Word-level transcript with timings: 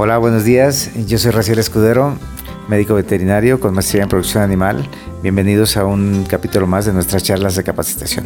Hola, 0.00 0.16
buenos 0.18 0.44
días. 0.44 0.90
Yo 1.08 1.18
soy 1.18 1.32
Raciel 1.32 1.58
Escudero, 1.58 2.16
médico 2.68 2.94
veterinario 2.94 3.58
con 3.58 3.74
maestría 3.74 4.04
en 4.04 4.08
producción 4.08 4.44
animal. 4.44 4.88
Bienvenidos 5.24 5.76
a 5.76 5.84
un 5.84 6.22
capítulo 6.22 6.68
más 6.68 6.84
de 6.84 6.92
nuestras 6.92 7.24
charlas 7.24 7.56
de 7.56 7.64
capacitación. 7.64 8.24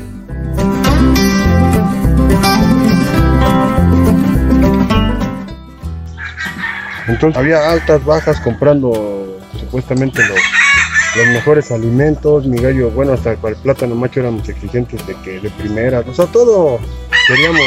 Entonces 7.09 7.39
había 7.39 7.71
altas, 7.71 8.05
bajas 8.05 8.39
comprando 8.41 9.41
supuestamente 9.59 10.21
los, 10.29 10.41
los 11.17 11.27
mejores 11.29 11.73
alimentos. 11.73 12.47
Mi 12.47 12.59
gallo, 12.59 12.91
bueno, 12.91 13.15
hasta 13.15 13.35
para 13.37 13.55
el 13.57 13.63
plátano 13.63 13.95
macho 13.95 14.21
éramos 14.21 14.47
exigentes 14.47 15.07
de 15.07 15.15
que 15.25 15.41
de 15.41 15.49
primera, 15.49 16.01
o 16.01 16.13
sea, 16.13 16.27
todo 16.27 16.79
queríamos 17.27 17.63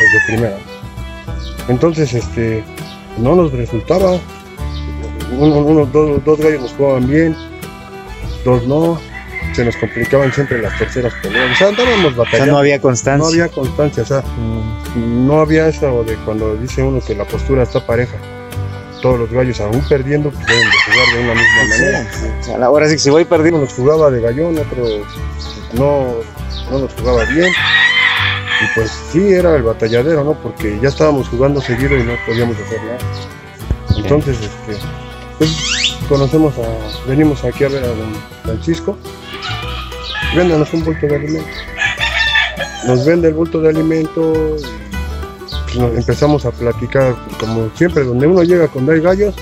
pues, 0.00 0.12
de 0.12 0.20
primera. 0.26 0.56
Entonces, 1.68 2.12
este, 2.12 2.64
no 3.18 3.34
nos 3.34 3.52
resultaba. 3.52 4.18
Uno, 5.38 5.56
uno, 5.58 5.86
dos, 5.86 6.24
dos 6.24 6.38
gallos 6.38 6.62
nos 6.62 6.72
jugaban 6.72 7.06
bien, 7.08 7.36
dos 8.44 8.66
no. 8.66 9.00
Se 9.54 9.64
nos 9.64 9.76
complicaban 9.76 10.30
siempre 10.32 10.60
las 10.60 10.78
terceras 10.78 11.14
peleas. 11.22 11.52
O 11.52 11.54
sea, 11.56 11.68
andábamos 11.68 12.06
O 12.06 12.08
sea, 12.10 12.18
batallando. 12.24 12.52
no 12.52 12.58
había 12.58 12.80
constancia. 12.80 13.18
No 13.18 13.28
había 13.28 13.48
constancia, 13.48 14.02
o 14.02 14.06
sea, 14.06 14.22
no 14.96 15.40
había 15.40 15.68
eso 15.68 16.04
de 16.04 16.14
cuando 16.26 16.56
dice 16.56 16.82
uno 16.82 17.00
que 17.00 17.14
la 17.14 17.24
postura 17.24 17.62
está 17.62 17.84
pareja. 17.86 18.16
Todos 19.00 19.20
los 19.20 19.30
gallos, 19.30 19.60
aún 19.60 19.80
perdiendo, 19.88 20.30
pues 20.30 20.46
deben 20.46 20.62
de 20.62 20.76
jugar 20.84 21.14
de 21.14 21.24
una 21.24 21.34
misma 21.34 21.64
manera. 21.70 22.10
O 22.40 22.44
sea, 22.44 22.66
ahora 22.66 22.86
sí 22.88 22.94
que 22.94 22.98
si 22.98 23.10
voy 23.10 23.24
perdiendo. 23.24 23.58
Uno 23.58 23.66
nos 23.66 23.74
jugaba 23.74 24.10
de 24.10 24.20
gallón, 24.20 24.58
otro 24.58 24.84
no, 25.72 26.14
no 26.70 26.78
nos 26.78 26.92
jugaba 26.94 27.24
bien. 27.24 27.50
Y 28.62 28.74
pues 28.74 28.90
sí, 29.12 29.32
era 29.32 29.54
el 29.56 29.62
batalladero, 29.62 30.24
¿no? 30.24 30.34
Porque 30.34 30.78
ya 30.80 30.88
estábamos 30.88 31.28
jugando 31.28 31.60
seguido 31.60 31.96
y 31.96 32.02
no 32.02 32.14
podíamos 32.26 32.56
hacer 32.58 32.82
nada. 32.84 32.98
Entonces, 33.96 34.38
este, 34.40 34.86
pues 35.38 35.96
conocemos 36.08 36.54
a, 36.58 37.08
venimos 37.08 37.44
aquí 37.44 37.64
a 37.64 37.68
ver 37.68 37.84
a 37.84 37.88
don 37.88 38.14
Francisco. 38.44 38.96
Véndanos 40.34 40.72
un 40.72 40.84
bulto 40.84 41.06
de 41.06 41.16
alimento. 41.16 41.48
Nos 42.86 43.04
vende 43.04 43.28
el 43.28 43.34
bulto 43.34 43.60
de 43.60 43.70
alimento 43.70 44.32
y 44.32 44.62
pues, 45.62 45.76
nos 45.76 45.96
empezamos 45.96 46.44
a 46.46 46.50
platicar, 46.50 47.14
como 47.38 47.68
siempre, 47.74 48.04
donde 48.04 48.26
uno 48.26 48.42
llega 48.42 48.68
con 48.68 48.88
hay 48.88 49.00
gallos, 49.00 49.34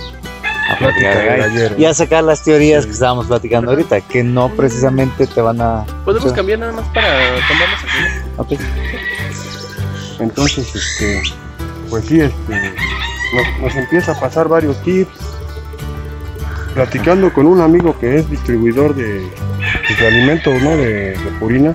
a 0.70 0.76
platicar 0.78 1.16
de 1.18 1.36
gallero. 1.36 1.74
Y 1.78 1.84
a 1.84 1.94
sacar 1.94 2.24
las 2.24 2.42
teorías 2.42 2.82
Sí. 2.82 2.88
que 2.88 2.94
estábamos 2.94 3.26
platicando 3.26 3.70
ahorita, 3.70 4.00
que 4.00 4.24
no 4.24 4.48
precisamente 4.50 5.26
te 5.26 5.40
van 5.40 5.60
a... 5.60 5.84
Podemos 6.04 6.32
cambiar 6.32 6.58
nada 6.58 6.72
más 6.72 6.86
para 6.88 7.08
tomarnos 7.48 7.80
aquí. 7.82 8.23
Entonces, 10.18 10.74
este, 10.74 11.22
pues 11.90 12.04
sí, 12.06 12.20
este, 12.20 12.74
nos, 13.60 13.74
empieza 13.74 14.12
a 14.12 14.20
pasar 14.20 14.48
varios 14.48 14.80
tips. 14.82 15.12
Platicando 16.74 17.32
con 17.32 17.46
un 17.46 17.60
amigo 17.60 17.96
que 18.00 18.16
es 18.16 18.28
distribuidor 18.28 18.96
de, 18.96 19.30
pues, 19.86 20.00
de 20.00 20.06
alimentos, 20.08 20.60
¿no? 20.60 20.70
De, 20.76 21.12
de 21.12 21.30
purina. 21.38 21.72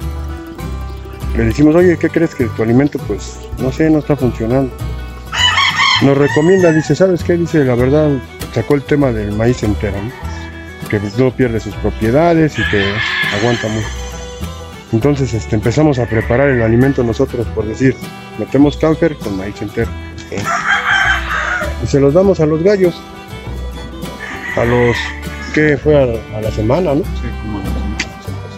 Le 1.37 1.45
decimos, 1.45 1.73
oye, 1.75 1.97
¿qué 1.97 2.09
crees 2.09 2.35
que 2.35 2.45
tu 2.47 2.63
alimento, 2.63 2.99
pues, 3.07 3.39
no 3.59 3.71
sé, 3.71 3.89
no 3.89 3.99
está 3.99 4.17
funcionando? 4.17 4.75
Nos 6.01 6.17
recomienda, 6.17 6.71
dice, 6.71 6.95
¿sabes 6.95 7.23
qué? 7.23 7.37
Dice, 7.37 7.63
la 7.63 7.75
verdad, 7.75 8.09
sacó 8.53 8.75
el 8.75 8.83
tema 8.83 9.11
del 9.11 9.31
maíz 9.31 9.63
entero, 9.63 9.97
¿no? 10.01 10.89
Que 10.89 10.99
no 11.17 11.31
pierde 11.31 11.59
sus 11.59 11.75
propiedades 11.75 12.57
y 12.57 12.63
que 12.69 12.83
aguanta 13.37 13.67
mucho. 13.67 13.98
Entonces 14.91 15.33
este, 15.33 15.55
empezamos 15.55 15.99
a 15.99 16.05
preparar 16.07 16.49
el 16.49 16.61
alimento 16.63 17.03
nosotros, 17.03 17.45
por 17.53 17.65
decir, 17.65 17.95
metemos 18.39 18.75
camper 18.77 19.15
con 19.17 19.37
maíz 19.37 19.61
entero. 19.61 19.89
Ok. 20.31 20.41
Y 21.83 21.87
se 21.87 21.99
los 21.99 22.13
damos 22.13 22.39
a 22.39 22.45
los 22.45 22.63
gallos. 22.63 22.99
A 24.57 24.65
los 24.65 24.95
que 25.53 25.77
fue 25.77 25.95
a, 25.95 26.37
a 26.37 26.41
la 26.41 26.51
semana, 26.51 26.95
¿no? 26.95 27.03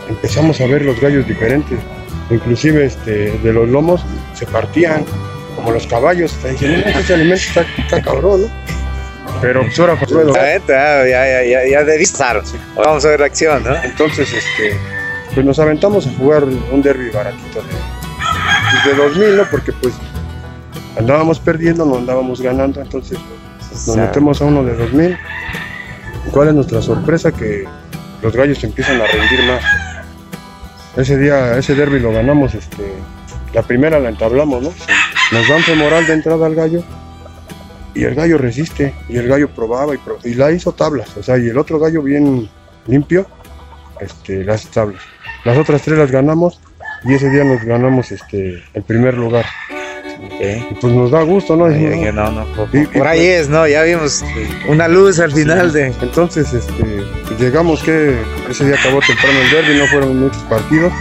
Empezamos 0.10 0.60
a 0.62 0.66
ver 0.68 0.84
los 0.84 1.00
gallos 1.00 1.28
diferentes. 1.28 1.78
Inclusive 2.30 2.86
este, 2.86 3.32
de 3.39 3.54
los 3.54 3.67
lomos 3.67 4.02
se 4.34 4.45
partían, 4.45 5.04
como 5.55 5.72
los 5.72 5.86
caballos. 5.88 6.32
Te 6.42 6.52
dicen, 6.52 6.82
"No, 6.82 7.00
ese 7.00 7.14
alimento 7.14 7.44
está, 7.45 7.66
está 7.78 8.02
cabrón, 8.02 8.44
¿no? 8.44 8.48
Pero 9.42 9.61
pues 9.61 9.80
ahora 9.80 9.95
fue 9.98 10.08
lo- 10.26 10.34
Ya, 10.67 11.05
ya, 11.05 11.05
ya, 11.08 11.44
ya, 11.44 11.70
ya 11.70 11.84
de. 11.84 11.98
Vamos 12.76 13.04
a 13.05 13.10
ver 13.10 13.20
la 13.20 13.26
acción, 13.28 13.64
¿no? 13.64 13.76
Entonces, 13.84 14.30
este, 14.34 14.78
pues 15.33 15.45
nos 15.45 15.59
aventamos 15.59 16.08
a 16.08 16.11
jugar 16.14 16.43
un 16.43 16.81
derby 16.81 17.09
baratito 17.09 17.61
de, 17.61 17.69
pues, 18.83 18.97
de 18.97 19.03
2000, 19.03 19.37
¿no? 19.37 19.43
Porque 19.49 19.71
pues 19.73 19.93
andábamos 20.97 21.39
perdiendo, 21.39 21.86
no 21.86 21.97
andábamos 21.97 22.42
ganando, 22.42 22.81
entonces 22.81 23.17
nos 23.87 23.95
metemos 24.08 24.42
a 24.42 24.45
uno 24.45 24.64
de 24.64 24.75
2000. 24.75 25.17
¿Cuál 26.31 26.49
es 26.49 26.53
nuestra 26.53 26.81
sorpresa? 26.81 27.31
Que 27.31 27.65
los 28.21 28.36
gallos 28.36 28.64
empiezan 28.64 29.02
a 29.02 29.05
rendir 29.08 29.43
más. 29.47 29.61
Ese 30.97 31.17
día, 31.17 31.58
ese 31.58 31.73
derby 31.75 31.99
lo 31.99 32.11
ganamos, 32.11 32.53
este, 32.53 32.92
la 33.53 33.61
primera 33.63 33.99
la 33.99 34.09
entablamos, 34.09 34.61
¿no? 34.61 34.69
Nos 35.31 35.48
dan 35.48 35.61
femoral 35.63 36.05
de 36.05 36.13
entrada 36.13 36.45
al 36.45 36.53
gallo 36.55 36.83
y 37.93 38.03
el 38.03 38.13
gallo 38.15 38.37
resiste 38.37 38.93
y 39.08 39.15
el 39.17 39.27
gallo 39.27 39.49
probaba 39.49 39.95
y, 39.95 39.98
pro- 39.98 40.19
y 40.23 40.33
la 40.33 40.52
hizo 40.52 40.73
tablas, 40.73 41.15
o 41.17 41.23
sea, 41.23 41.37
y 41.37 41.48
el 41.48 41.58
otro 41.58 41.80
gallo 41.80 42.02
bien 42.02 42.49
limpio, 42.87 43.25
este, 44.02 44.43
las 44.43 44.65
tablas. 44.67 45.02
Las 45.44 45.58
otras 45.58 45.82
tres 45.82 45.98
las 45.98 46.12
ganamos 46.12 46.60
y 47.04 47.14
ese 47.16 47.30
día 47.30 47.44
nos 47.44 47.64
ganamos 47.64 48.12
este, 48.12 48.64
el 48.74 48.84
primer 48.84 49.16
lugar. 49.18 49.46
Ok. 50.24 50.42
Y 50.72 50.74
pues 50.76 50.94
nos 50.94 51.10
da 51.12 51.24
gusto, 51.24 51.56
¿no? 51.56 51.66
Por, 51.66 52.70
Y- 52.74 52.84
y 52.84 52.86
por 52.86 53.08
ahí 53.08 53.20
pues- 53.20 53.42
es, 53.42 53.50
¿no? 53.50 53.68
Ya 53.68 53.82
vimos 53.84 54.24
una 54.68 54.88
luz 54.88 55.20
al 55.20 55.32
final 55.32 55.72
de... 55.74 55.88
Entonces, 56.02 56.54
este, 56.54 57.04
llegamos 57.40 57.82
que 57.82 58.16
ese 58.50 58.66
día 58.66 58.76
acabó 58.80 59.00
temprano 59.00 59.40
el 59.40 59.50
derby, 59.52 59.80
no 59.80 59.88
fueron 59.88 60.20
muchos 60.20 60.44
partidos. 60.44 60.94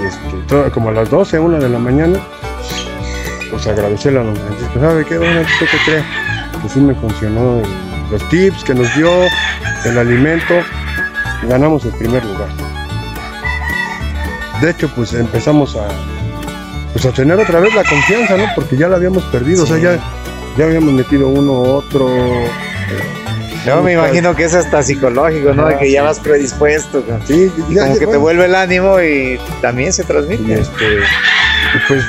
Y 0.00 0.06
este, 0.06 0.36
todo- 0.48 0.70
como 0.72 0.88
a 0.88 0.92
las 0.92 1.10
12, 1.10 1.38
1 1.38 1.58
de 1.60 1.68
la 1.68 1.78
mañana, 1.78 2.18
pues 3.50 3.66
agradecerle 3.66 4.20
a 4.20 4.22
don 4.22 4.36
Francisco. 4.36 4.80
¿Sabe 4.80 5.04
qué? 5.04 5.18
Bueno, 5.18 5.40
¿usted 5.42 5.66
qué 5.70 5.78
cree? 5.84 6.02
Que 6.62 6.68
sí 6.70 6.80
me 6.80 6.94
funcionó 6.94 7.60
los 8.10 8.28
tips 8.30 8.64
que 8.64 8.74
nos 8.74 8.94
dio, 8.96 9.10
el 9.84 9.98
alimento. 9.98 10.54
Ganamos 11.48 11.84
el 11.84 11.92
primer 11.92 12.24
lugar. 12.24 12.48
De 14.60 14.70
hecho, 14.70 14.90
pues 14.94 15.12
empezamos 15.14 15.76
a, 15.76 15.86
pues 16.92 17.06
a 17.06 17.12
tener 17.12 17.38
otra 17.38 17.60
vez 17.60 17.74
la 17.74 17.84
confianza, 17.84 18.36
¿no? 18.36 18.44
Porque 18.54 18.76
ya 18.76 18.88
la 18.88 18.96
habíamos 18.96 19.22
perdido, 19.24 19.62
o 19.62 19.66
sea, 19.66 19.78
ya, 19.78 19.98
ya 20.56 20.64
habíamos 20.64 20.92
metido 20.92 21.28
uno, 21.28 21.52
otro. 21.52 22.08
Yo 23.64 23.82
me 23.82 23.92
imagino 23.92 24.34
que 24.34 24.44
es 24.44 24.54
hasta 24.54 24.82
psicológico, 24.82 25.52
¿no? 25.52 25.66
De 25.66 25.76
que 25.76 25.90
ya 25.90 26.02
vas 26.02 26.18
predispuesto. 26.18 27.04
¿no? 27.06 27.18
Sí, 27.26 27.52
ya 27.70 27.82
Como 27.82 27.98
que 27.98 28.06
te 28.06 28.16
vuelve 28.16 28.46
el 28.46 28.54
ánimo 28.54 29.00
y 29.00 29.38
también 29.60 29.92
se 29.92 30.04
transmite. 30.04 30.60
este, 30.60 31.00
pues, 31.86 32.04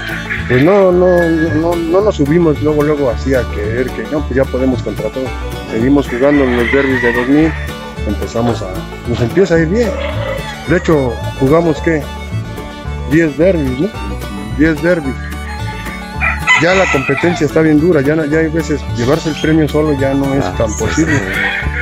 pues 0.48 0.64
no, 0.64 0.92
no, 0.92 1.30
no, 1.30 1.76
no 1.76 2.02
nos 2.02 2.16
subimos 2.16 2.62
luego, 2.64 2.84
luego 2.84 3.10
así 3.10 3.36
a 3.36 3.44
querer 3.52 3.88
que 3.92 4.04
no, 4.12 4.22
pues 4.22 4.36
ya 4.36 4.46
podemos 4.46 4.82
contra 4.82 5.10
todo. 5.10 5.26
Seguimos 5.70 6.08
jugando 6.08 6.46
en 6.46 6.58
los 6.58 6.72
derbis 6.72 7.02
de 7.04 7.14
2000, 7.14 7.52
empezamos 8.08 8.62
a, 8.62 8.74
nos 9.08 9.20
empieza 9.22 9.56
a 9.56 9.60
ir 9.60 9.68
bien. 9.68 9.92
De 10.68 10.78
hecho, 10.78 11.14
jugamos 11.40 11.82
qué, 11.82 12.02
10 13.12 13.38
derbis, 13.38 13.80
¿no? 13.80 13.88
10 14.58 14.82
derbis. 14.82 15.14
Ya 16.62 16.74
la 16.76 16.86
competencia 16.92 17.46
está 17.46 17.62
bien 17.62 17.80
dura, 17.80 18.02
ya, 18.02 18.16
ya 18.26 18.40
hay 18.40 18.50
veces 18.50 18.82
llevarse 18.98 19.30
el 19.30 19.36
premio 19.42 19.68
solo 19.70 19.94
ya 19.98 20.14
no 20.14 20.34
es 20.34 20.44
Ah, 20.44 20.54
tan 20.58 20.72
posible. 20.78 21.18
sí. 21.18 21.24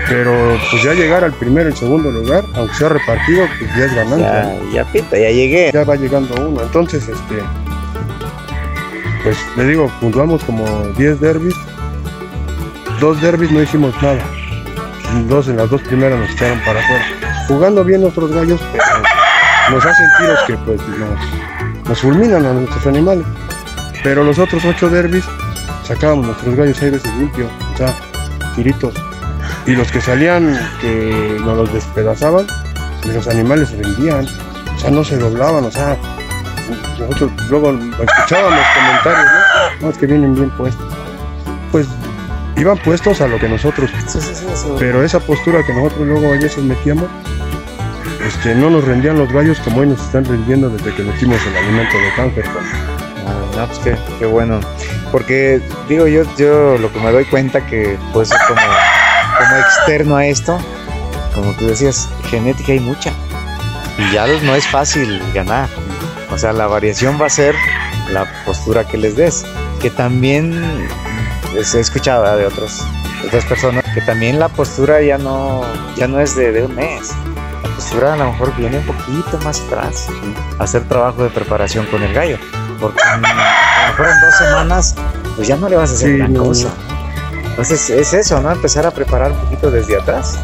Pero 0.08 0.58
pues 0.72 0.84
ya 0.84 0.94
llegar 0.94 1.24
al 1.24 1.34
primero 1.34 1.68
y 1.70 1.74
segundo 1.74 2.10
lugar, 2.12 2.46
aunque 2.56 2.76
sea 2.76 2.90
repartido, 2.90 3.46
pues 3.60 3.76
ya 3.76 3.86
es 3.86 3.94
ganancia. 3.96 4.56
Ya, 4.72 4.84
ya 4.84 4.92
pita, 4.92 5.18
ya 5.18 5.30
llegué. 5.32 5.72
ya 5.74 5.84
va 5.84 5.96
llegando 5.96 6.34
uno. 6.48 6.62
Entonces, 6.62 7.04
este, 7.10 7.44
pues 9.24 9.36
le 9.58 9.66
digo, 9.66 9.92
jugamos 10.00 10.44
como 10.46 10.66
10 10.98 11.20
derbis. 11.20 11.56
Dos 13.02 13.20
derbis 13.22 13.52
no 13.52 13.62
hicimos 13.62 13.94
nada. 14.02 14.20
Dos 15.28 15.48
en 15.50 15.58
las 15.58 15.70
dos 15.70 15.82
primeras 15.82 16.20
nos 16.20 16.30
echaron 16.32 16.60
para 16.62 16.80
afuera. 16.80 17.06
Jugando 17.48 17.84
bien 17.84 18.02
nuestros 18.02 18.32
gallos, 18.32 18.62
pero 18.72 18.84
nos 19.70 19.86
hacen 19.86 20.08
tiros 20.18 20.40
que 20.48 20.58
pues 20.58 20.82
nos, 20.88 21.88
nos 21.88 22.00
fulminan 22.00 22.46
a 22.46 22.54
nuestros 22.54 22.86
animales. 22.88 23.26
Pero 24.04 24.24
los 24.24 24.40
otros 24.40 24.64
ocho 24.66 24.90
derbis 24.90 25.26
sacábamos 25.84 26.28
nuestros 26.28 26.56
gallos 26.56 26.78
seis 26.78 26.92
veces 26.92 27.14
limpios, 27.16 27.52
o 27.74 27.78
sea, 27.78 27.94
tiritos. 28.56 28.94
Y 29.66 29.72
los 29.72 29.92
que 29.92 30.02
salían 30.02 30.58
que 30.82 31.38
nos 31.42 31.58
los 31.58 31.74
despedazaban, 31.74 32.46
los 33.06 33.28
animales 33.28 33.70
se 33.70 33.78
vendían, 33.78 34.26
o 34.76 34.80
sea, 34.80 34.92
no 34.92 35.04
se 35.04 35.18
doblaban, 35.18 35.66
o 35.66 35.72
sea, 35.72 35.98
nosotros 37.00 37.32
luego 37.50 37.72
escuchábamos 37.72 38.60
comentarios, 38.76 39.26
¿no? 39.26 39.82
No, 39.82 39.90
es 39.90 39.98
que 39.98 40.08
vienen 40.08 40.36
bien 40.36 40.50
puestos. 40.52 40.86
Pues 41.72 41.88
iban 42.58 42.78
puestos 42.78 43.22
a 43.22 43.28
lo 43.28 43.40
que 43.40 43.48
nosotros, 43.48 43.90
pero 44.80 45.04
esa 45.04 45.20
postura 45.20 45.64
que 45.64 45.74
nosotros 45.74 46.08
luego 46.08 46.28
a 46.28 46.32
veces 46.32 46.64
metíamos, 46.64 47.06
este, 48.28 48.54
no 48.56 48.70
nos 48.70 48.84
rendían 48.84 49.18
los 49.18 49.32
gallos 49.32 49.60
como 49.60 49.80
hoy 49.80 49.88
nos 49.88 50.02
están 50.02 50.26
rendiendo 50.26 50.70
desde 50.70 50.94
que 50.94 51.04
metimos 51.04 51.40
el 51.48 51.58
alimento 51.58 51.98
de 51.98 52.14
cáncer. 52.16 52.46
Ah, 53.26 53.58
no, 53.58 53.68
pues 53.68 53.80
qué, 53.80 53.98
qué 54.20 54.26
bueno. 54.26 54.60
Porque 55.12 55.62
digo 55.88 56.08
yo, 56.08 56.24
yo 56.38 56.78
lo 56.78 56.92
que 56.92 57.00
me 57.00 57.12
doy 57.12 57.26
cuenta 57.26 57.66
que 57.66 57.98
pues 58.14 58.30
como, 58.48 58.60
como 58.60 59.56
externo 59.62 60.16
a 60.18 60.26
esto, 60.26 60.60
como 61.34 61.54
tú 61.54 61.68
decías, 61.68 62.10
genética 62.30 62.74
hay 62.74 62.80
mucha. 62.80 63.12
Y 63.98 64.14
ya 64.14 64.28
no 64.44 64.56
es 64.56 64.68
fácil 64.68 65.22
ganar. 65.34 65.70
O 66.32 66.38
sea, 66.38 66.54
la 66.54 66.68
variación 66.68 67.20
va 67.20 67.28
a 67.28 67.30
ser 67.30 67.56
la 68.12 68.26
postura 68.46 68.86
que 68.86 68.98
les 68.98 69.16
des. 69.16 69.46
Que 69.82 69.90
también 69.90 70.62
pues, 71.54 71.74
he 71.76 71.80
escuchado 71.80 72.36
de 72.38 72.46
otros, 72.46 72.84
otras 73.26 73.46
personas 73.46 73.84
que 73.94 74.02
también 74.02 74.40
la 74.40 74.50
postura 74.50 75.02
ya 75.02 75.18
no, 75.18 75.64
ya 75.96 76.08
no 76.08 76.20
es 76.20 76.36
de, 76.36 76.52
de 76.52 76.66
un 76.66 76.76
mes. 76.76 77.14
La 77.88 77.92
postura 77.94 78.14
a 78.14 78.18
lo 78.18 78.32
mejor 78.34 78.56
viene 78.58 78.80
un 78.80 78.86
poquito 78.86 79.40
más 79.46 79.62
atrás. 79.62 80.08
Hacer 80.60 80.84
trabajo 80.90 81.24
de 81.24 81.30
preparación 81.30 81.86
con 81.86 82.04
el 82.04 82.14
gallo. 82.14 82.38
Porque 82.82 83.02
a 83.02 83.16
lo 83.16 83.22
mejor 83.22 84.08
en 84.08 84.22
dos 84.22 84.38
semanas, 84.38 84.96
pues 85.38 85.48
ya 85.48 85.56
no 85.56 85.70
le 85.70 85.78
vas 85.78 85.92
a 85.92 85.94
hacer 85.94 86.10
Sí, 86.10 86.18
gran 86.18 86.34
no, 86.34 86.44
cosa. 86.44 86.68
Entonces 87.46 87.90
es 87.90 88.14
eso, 88.14 88.42
¿no? 88.42 88.52
Empezar 88.52 88.86
a 88.86 88.92
preparar 88.92 89.32
un 89.32 89.38
poquito 89.38 89.72
desde 89.72 89.96
atrás. 89.96 90.38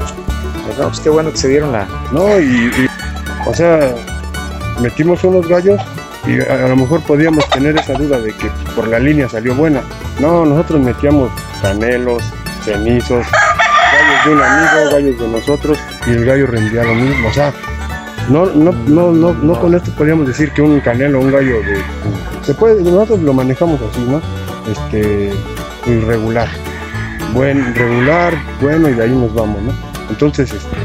Pues, 0.65 0.77
no, 0.77 0.87
pues 0.87 1.01
qué 1.01 1.09
bueno 1.09 1.31
que 1.31 1.37
se 1.37 1.49
dieron 1.49 1.73
la, 1.73 1.85
No, 2.13 2.39
y, 2.39 2.71
y, 2.77 2.89
o 3.45 3.53
sea, 3.53 3.93
metimos 4.79 5.21
unos 5.25 5.45
gallos 5.45 5.81
y 6.25 6.39
a, 6.39 6.65
a 6.65 6.69
lo 6.69 6.77
mejor 6.77 7.01
podíamos 7.01 7.49
tener 7.49 7.77
esa 7.77 7.93
duda 7.93 8.19
de 8.19 8.31
que 8.31 8.49
por 8.73 8.87
la 8.87 8.99
línea 8.99 9.27
salió 9.27 9.53
buena. 9.53 9.81
No, 10.21 10.45
nosotros 10.45 10.79
metíamos 10.79 11.29
canelos, 11.61 12.23
cenizos, 12.63 13.27
gallos 13.29 14.25
de 14.25 14.31
un 14.31 14.41
amigo, 14.41 14.91
gallos 14.93 15.19
de 15.19 15.27
nosotros 15.27 15.77
y 16.07 16.11
el 16.11 16.25
gallo 16.25 16.47
rendía 16.47 16.83
lo 16.83 16.95
mismo. 16.95 17.27
O 17.27 17.33
sea, 17.33 17.53
no, 18.29 18.45
no, 18.45 18.71
no, 18.71 19.11
no, 19.11 19.33
no 19.33 19.59
con 19.59 19.75
esto 19.75 19.91
podríamos 19.91 20.27
decir 20.27 20.51
que 20.51 20.61
un 20.61 20.79
canelo, 20.79 21.19
un 21.19 21.31
gallo 21.31 21.61
de... 21.61 21.81
Se 22.43 22.53
puede, 22.53 22.81
nosotros 22.81 23.19
lo 23.21 23.33
manejamos 23.33 23.79
así, 23.81 24.01
¿no? 24.01 24.21
Este, 24.71 25.33
irregular. 25.85 26.47
Buen, 27.33 27.73
regular, 27.75 28.33
bueno, 28.61 28.89
y 28.89 28.93
de 28.93 29.03
ahí 29.03 29.15
nos 29.15 29.33
vamos, 29.33 29.61
¿no? 29.61 29.73
Entonces, 30.09 30.53
este, 30.53 30.77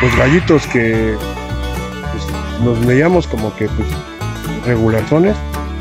pues 0.00 0.16
gallitos 0.16 0.66
que 0.66 1.14
pues, 2.12 2.64
los 2.64 2.86
veíamos 2.86 3.26
como 3.26 3.54
que 3.54 3.68
pues 3.68 3.88
regularzones, 4.66 5.36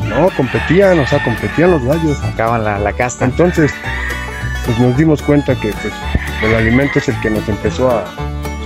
no, 0.07 0.29
competían, 0.37 0.99
o 0.99 1.07
sea, 1.07 1.23
competían 1.23 1.71
los 1.71 1.83
gallos. 1.83 2.17
acaban 2.23 2.63
la, 2.63 2.77
la 2.77 2.93
casta. 2.93 3.25
Entonces, 3.25 3.71
pues 4.65 4.79
nos 4.79 4.95
dimos 4.95 5.21
cuenta 5.21 5.55
que 5.55 5.73
pues 5.73 5.93
el 6.43 6.55
alimento 6.55 6.99
es 6.99 7.09
el 7.09 7.19
que 7.21 7.29
nos 7.31 7.47
empezó 7.49 7.89
a, 7.89 8.05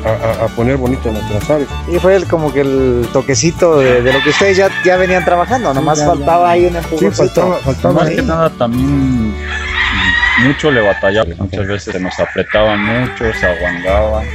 a- 0.05 0.09
a- 0.09 0.45
a 0.45 0.47
poner 0.49 0.77
bonito 0.77 1.11
nuestras 1.11 1.49
aves. 1.49 1.67
Y 1.91 1.97
fue 1.99 2.15
el- 2.15 2.25
como 2.27 2.51
que 2.53 2.61
el 2.61 3.07
toquecito 3.13 3.79
de, 3.79 4.01
de 4.01 4.13
lo 4.13 4.21
que 4.23 4.29
ustedes 4.29 4.57
ya, 4.57 4.69
ya 4.85 4.97
venían 4.97 5.25
trabajando, 5.25 5.73
nomás 5.73 5.97
ya, 5.99 6.05
ya. 6.05 6.11
faltaba 6.11 6.49
ahí 6.51 6.65
un 6.65 6.71
Sí, 6.71 6.77
empujoncito. 6.77 7.15
faltaba, 7.25 7.57
faltaba 7.57 7.93
Más 7.95 8.07
ahí. 8.07 8.15
que 8.15 8.21
nada 8.21 8.49
también 8.51 9.35
mucho 10.39 10.71
le 10.71 10.81
batallaba. 10.81 11.29
Muchas 11.37 11.67
veces 11.67 11.93
se 11.93 11.99
nos 11.99 12.17
apretaban 12.19 12.79
mucho, 12.83 13.25
se 13.33 13.45
aguandaban. 13.45 14.25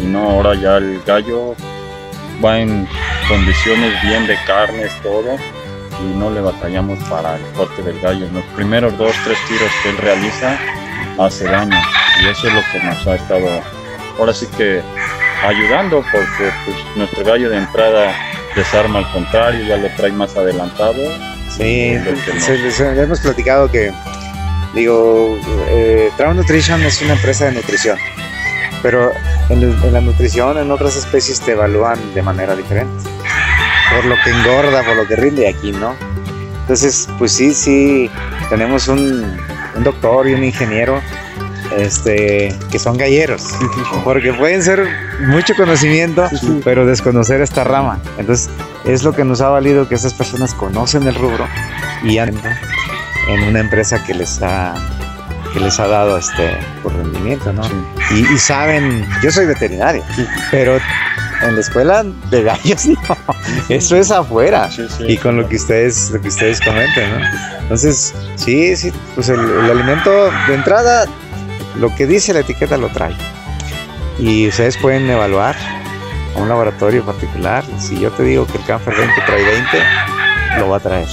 Y 0.00 0.04
no, 0.04 0.30
ahora 0.30 0.54
ya 0.54 0.76
el 0.78 1.00
gallo 1.06 1.54
va 2.44 2.58
en 2.58 2.88
condiciones 3.28 3.92
bien 4.02 4.26
de 4.26 4.36
carnes, 4.46 4.90
todo. 5.02 5.36
Y 6.00 6.16
no 6.18 6.30
le 6.30 6.40
batallamos 6.40 6.98
para 7.08 7.36
el 7.36 7.42
corte 7.56 7.82
del 7.82 8.00
gallo. 8.00 8.26
En 8.26 8.34
los 8.34 8.44
primeros 8.56 8.96
dos, 8.98 9.12
tres 9.24 9.38
tiros 9.46 9.70
que 9.82 9.90
él 9.90 9.96
realiza 9.98 10.58
hace 11.18 11.44
daño. 11.44 11.78
Y 12.22 12.26
eso 12.28 12.48
es 12.48 12.54
lo 12.54 12.60
que 12.72 12.84
nos 12.84 13.06
ha 13.06 13.14
estado 13.14 13.46
ahora 14.18 14.32
sí 14.34 14.46
que 14.56 14.82
ayudando 15.42 16.02
porque 16.12 16.50
pues, 16.64 16.76
nuestro 16.96 17.24
gallo 17.24 17.50
de 17.50 17.58
entrada 17.58 18.14
desarma 18.56 19.00
al 19.00 19.10
contrario, 19.12 19.64
ya 19.66 19.76
lo 19.76 19.88
trae 19.96 20.12
más 20.12 20.36
adelantado. 20.36 20.94
Sí, 21.50 21.92
nos- 22.38 22.78
ya 22.78 23.02
hemos 23.02 23.20
platicado 23.20 23.70
que, 23.70 23.92
digo, 24.74 25.38
eh, 25.68 26.10
Nutrition 26.34 26.82
es 26.82 27.00
una 27.02 27.12
empresa 27.14 27.46
de 27.46 27.52
nutrición, 27.52 27.98
pero 28.82 29.12
en, 29.48 29.62
en 29.62 29.92
la 29.92 30.00
nutrición, 30.00 30.58
en 30.58 30.70
otras 30.70 30.96
especies 30.96 31.40
te 31.40 31.52
evalúan 31.52 31.98
de 32.14 32.22
manera 32.22 32.56
diferente. 32.56 33.08
Por 33.94 34.04
lo 34.06 34.16
que 34.24 34.30
engorda, 34.30 34.82
por 34.82 34.96
lo 34.96 35.06
que 35.06 35.14
rinde, 35.16 35.46
aquí 35.48 35.70
no. 35.72 35.94
Entonces, 36.62 37.08
pues 37.18 37.32
sí, 37.32 37.52
sí, 37.54 38.10
tenemos 38.48 38.88
un, 38.88 39.36
un 39.76 39.84
doctor 39.84 40.26
y 40.28 40.34
un 40.34 40.42
ingeniero 40.42 41.00
este, 41.76 42.54
que 42.70 42.78
son 42.78 42.96
galleros, 42.96 43.42
porque 44.04 44.32
pueden 44.32 44.62
ser 44.62 44.86
mucho 45.28 45.54
conocimiento, 45.54 46.28
Sí, 46.30 46.36
sí. 46.38 46.60
pero 46.64 46.86
desconocer 46.86 47.40
esta 47.40 47.64
rama. 47.64 47.98
Entonces, 48.18 48.50
es 48.84 49.02
lo 49.02 49.12
que 49.12 49.24
nos 49.24 49.40
ha 49.40 49.48
valido 49.48 49.88
que 49.88 49.94
esas 49.94 50.14
personas 50.14 50.54
conocen 50.54 51.06
el 51.06 51.14
rubro 51.14 51.46
y 52.02 52.18
andan 52.18 52.56
en 53.28 53.42
una 53.44 53.60
empresa 53.60 54.02
que 54.04 54.14
les 54.14 54.42
ha 54.42 54.74
que 55.52 55.60
les 55.60 55.78
ha 55.78 55.86
dado 55.86 56.18
este 56.18 56.50
por 56.82 56.92
rendimiento, 56.94 57.52
¿no? 57.52 57.62
Sí. 57.62 57.72
Y, 58.10 58.34
y 58.34 58.38
saben, 58.38 59.06
yo 59.22 59.30
soy 59.30 59.46
veterinario, 59.46 60.02
pero 60.50 60.78
en 61.42 61.54
la 61.54 61.60
escuela 61.60 62.04
de 62.30 62.42
gallos 62.42 62.86
no, 62.86 62.96
eso 63.68 63.96
es 63.96 64.10
afuera. 64.10 64.68
Y 65.06 65.16
con 65.16 65.36
lo 65.36 65.48
que 65.48 65.54
ustedes, 65.56 66.10
lo 66.10 66.20
que 66.20 66.26
ustedes 66.28 66.60
comentan, 66.60 67.20
¿no? 67.20 67.26
Entonces, 67.62 68.12
sí, 68.34 68.74
sí, 68.76 68.92
pues 69.14 69.28
el, 69.28 69.38
el 69.38 69.70
alimento 69.70 70.10
de 70.48 70.54
entrada, 70.54 71.04
lo 71.76 71.94
que 71.94 72.06
dice 72.06 72.32
la 72.32 72.40
etiqueta 72.40 72.76
lo 72.76 72.88
trae. 72.88 73.14
Y 74.18 74.48
ustedes 74.48 74.76
pueden 74.76 75.08
evaluar 75.10 75.56
a 76.36 76.38
un 76.40 76.48
laboratorio 76.48 77.04
particular. 77.04 77.64
Si 77.78 77.98
yo 77.98 78.10
te 78.12 78.22
digo 78.22 78.46
que 78.46 78.58
el 78.58 78.64
Canfer 78.64 78.94
20 78.94 79.14
trae 79.26 79.44
20, 79.44 79.68
lo 80.58 80.68
va 80.68 80.76
a 80.76 80.80
traer. 80.80 81.08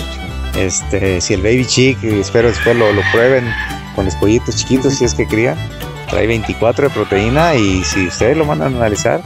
Este, 0.56 1.22
si 1.22 1.34
el 1.34 1.42
Baby 1.42 1.66
Chick, 1.66 2.04
espero 2.04 2.50
después 2.50 2.76
lo, 2.76 2.88
prueben 3.12 3.52
con 3.96 4.06
los 4.06 4.16
pollitos 4.16 4.56
chiquitos, 4.56 4.96
si 4.96 5.06
es 5.06 5.14
que 5.14 5.26
crían, 5.26 5.58
trae 6.10 6.28
24 6.28 6.90
de 6.90 6.94
proteína 6.94 7.56
y 7.56 7.84
si 7.84 8.08
ustedes 8.08 8.38
lo 8.38 8.46
mandan 8.46 8.74
a 8.74 8.78
analizar, 8.78 9.22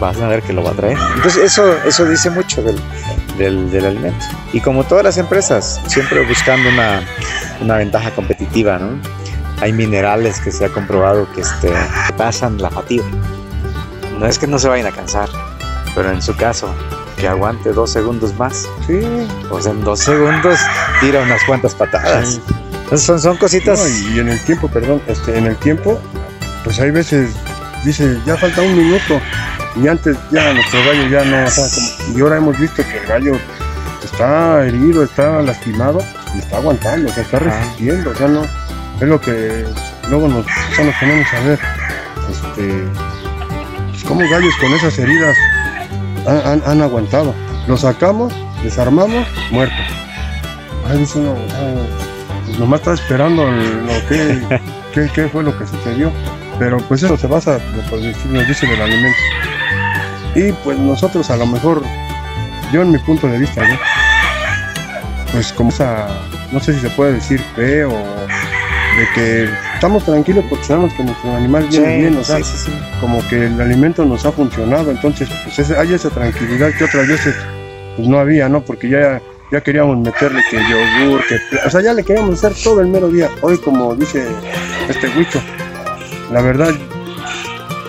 vas 0.00 0.20
a 0.20 0.28
ver 0.28 0.42
que 0.42 0.52
lo 0.52 0.62
va 0.62 0.70
a 0.70 0.74
traer. 0.74 0.98
Entonces, 1.14 1.44
eso, 1.44 1.76
eso 1.86 2.04
dice 2.04 2.30
mucho 2.30 2.62
del, 2.62 2.76
del, 3.38 3.70
del 3.70 3.86
alimento. 3.86 4.24
Y 4.52 4.60
como 4.60 4.84
todas 4.84 5.04
las 5.04 5.18
empresas, 5.18 5.80
siempre 5.86 6.26
buscando 6.26 6.68
una, 6.68 7.02
una 7.60 7.76
ventaja 7.76 8.10
competitiva, 8.10 8.78
¿no? 8.78 8.98
Hay 9.60 9.72
minerales 9.72 10.40
que 10.40 10.50
se 10.52 10.64
ha 10.66 10.68
comprobado 10.68 11.26
que 11.34 11.40
este, 11.40 11.72
pasan 12.16 12.60
la 12.60 12.70
fatiga. 12.70 13.04
No 14.18 14.26
es 14.26 14.38
que 14.38 14.46
no 14.46 14.58
se 14.58 14.68
vayan 14.68 14.86
a 14.86 14.92
cansar, 14.92 15.28
pero 15.94 16.10
en 16.10 16.20
su 16.22 16.34
caso, 16.36 16.68
que 17.16 17.26
aguante 17.28 17.72
dos 17.72 17.90
segundos 17.90 18.34
más. 18.38 18.66
Sí, 18.86 19.00
Pues 19.48 19.66
en 19.66 19.82
dos 19.82 20.00
segundos 20.00 20.58
tira 21.00 21.22
unas 21.22 21.42
cuantas 21.44 21.74
patadas. 21.74 22.34
sí. 22.34 22.42
Entonces 22.84 23.06
son, 23.06 23.20
son 23.20 23.36
cositas. 23.36 23.80
No, 23.80 23.88
y 24.14 24.20
en 24.20 24.28
el 24.28 24.40
tiempo, 24.44 24.68
perdón, 24.68 25.02
este, 25.08 25.36
en 25.38 25.46
el 25.46 25.56
tiempo, 25.56 25.98
pues 26.62 26.78
hay 26.78 26.90
veces 26.92 27.30
dice, 27.84 28.18
ya 28.26 28.36
falta 28.36 28.62
un 28.62 28.76
minuto, 28.76 29.20
y 29.76 29.88
antes 29.88 30.16
ya 30.30 30.52
nuestro 30.52 30.78
gallo 30.84 31.08
ya 31.08 31.24
no, 31.24 31.50
como- 31.50 32.16
y 32.16 32.20
ahora 32.20 32.36
hemos 32.36 32.58
visto 32.58 32.82
que 32.84 32.98
el 32.98 33.06
gallo 33.06 33.32
está 34.04 34.64
herido, 34.66 35.02
está 35.04 35.42
lastimado, 35.42 36.00
y 36.34 36.38
está 36.38 36.56
aguantando, 36.58 37.10
o 37.10 37.14
sea, 37.14 37.22
está 37.24 37.38
resistiendo, 37.40 38.10
o 38.10 38.14
sea, 38.14 38.28
no, 38.28 38.42
es 39.00 39.08
lo 39.08 39.20
que 39.20 39.64
luego 40.08 40.28
nos, 40.28 40.46
sea, 40.74 40.84
nos 40.84 40.94
ponemos 40.96 41.26
a 41.34 41.40
ver, 41.40 41.58
este, 42.30 42.84
pues 43.90 44.04
cómo 44.04 44.20
gallos 44.30 44.54
con 44.60 44.72
esas 44.72 44.98
heridas 44.98 45.36
han, 46.26 46.38
han- 46.46 46.62
han 46.66 46.82
aguantado. 46.82 47.34
Los 47.66 47.80
sacamos, 47.82 48.32
desarmamos, 48.62 49.26
muerto. 49.50 49.74
Ahí 50.88 50.98
dice 50.98 51.18
uno, 51.18 51.34
ah, 51.54 51.74
pues 52.46 52.58
nomás 52.58 52.80
está 52.80 52.94
esperando 52.94 53.48
el- 53.48 53.86
lo 53.86 54.08
que, 54.08 54.60
qué, 54.94 55.10
qué 55.14 55.28
fue 55.28 55.42
lo 55.42 55.56
que 55.58 55.66
sucedió. 55.66 56.10
Pero 56.58 56.78
pues 56.78 57.02
eso 57.02 57.16
se 57.18 57.26
basa, 57.26 57.58
pues, 57.90 58.02
nos 58.26 58.48
dice 58.48 58.66
del 58.66 58.80
alimento. 58.80 59.18
Y 60.34 60.52
pues 60.64 60.78
nosotros 60.78 61.28
a 61.30 61.36
lo 61.36 61.46
mejor, 61.46 61.82
yo 62.72 62.80
en 62.82 62.92
mi 62.92 62.98
punto 62.98 63.26
de 63.26 63.38
vista, 63.38 63.66
¿no? 63.68 63.76
pues 65.32 65.52
como 65.52 65.68
esa, 65.70 66.06
no 66.52 66.60
sé 66.60 66.72
si 66.74 66.80
se 66.80 66.90
puede 66.90 67.14
decir 67.14 67.40
fe 67.54 67.84
o 67.84 67.92
de 68.96 69.06
que 69.14 69.48
estamos 69.74 70.04
tranquilos 70.04 70.44
porque 70.48 70.64
sabemos 70.64 70.92
que 70.94 71.04
nuestro 71.04 71.36
animal 71.36 71.66
Sí, 71.70 71.78
viene 71.78 71.96
bien, 71.98 72.16
o 72.18 72.24
sea, 72.24 72.38
sí, 72.38 72.44
sí, 72.44 72.56
sí. 72.66 72.72
como 73.00 73.26
que 73.28 73.46
el 73.46 73.60
alimento 73.60 74.04
nos 74.04 74.24
ha 74.24 74.32
funcionado, 74.32 74.90
entonces 74.90 75.28
pues 75.44 75.58
ese- 75.58 75.76
hay 75.76 75.92
esa 75.94 76.08
tranquilidad 76.10 76.72
que 76.72 76.84
otras 76.84 77.06
veces 77.06 77.34
pues 77.96 78.08
no 78.08 78.18
había, 78.18 78.48
¿no? 78.48 78.62
Porque 78.62 78.88
ya, 78.88 79.20
ya 79.52 79.60
queríamos 79.60 79.98
meterle 79.98 80.40
que 80.50 80.56
yogur, 80.58 81.20
que, 81.26 81.36
o 81.66 81.70
sea, 81.70 81.80
ya 81.82 81.92
le 81.92 82.02
queríamos 82.04 82.34
hacer 82.42 82.52
todo 82.62 82.80
el 82.80 82.88
mero 82.88 83.08
día. 83.08 83.28
Hoy 83.42 83.58
como 83.58 83.94
dice 83.94 84.26
este 84.88 85.08
Huicho, 85.16 85.40
la 86.32 86.40
verdad, 86.42 86.72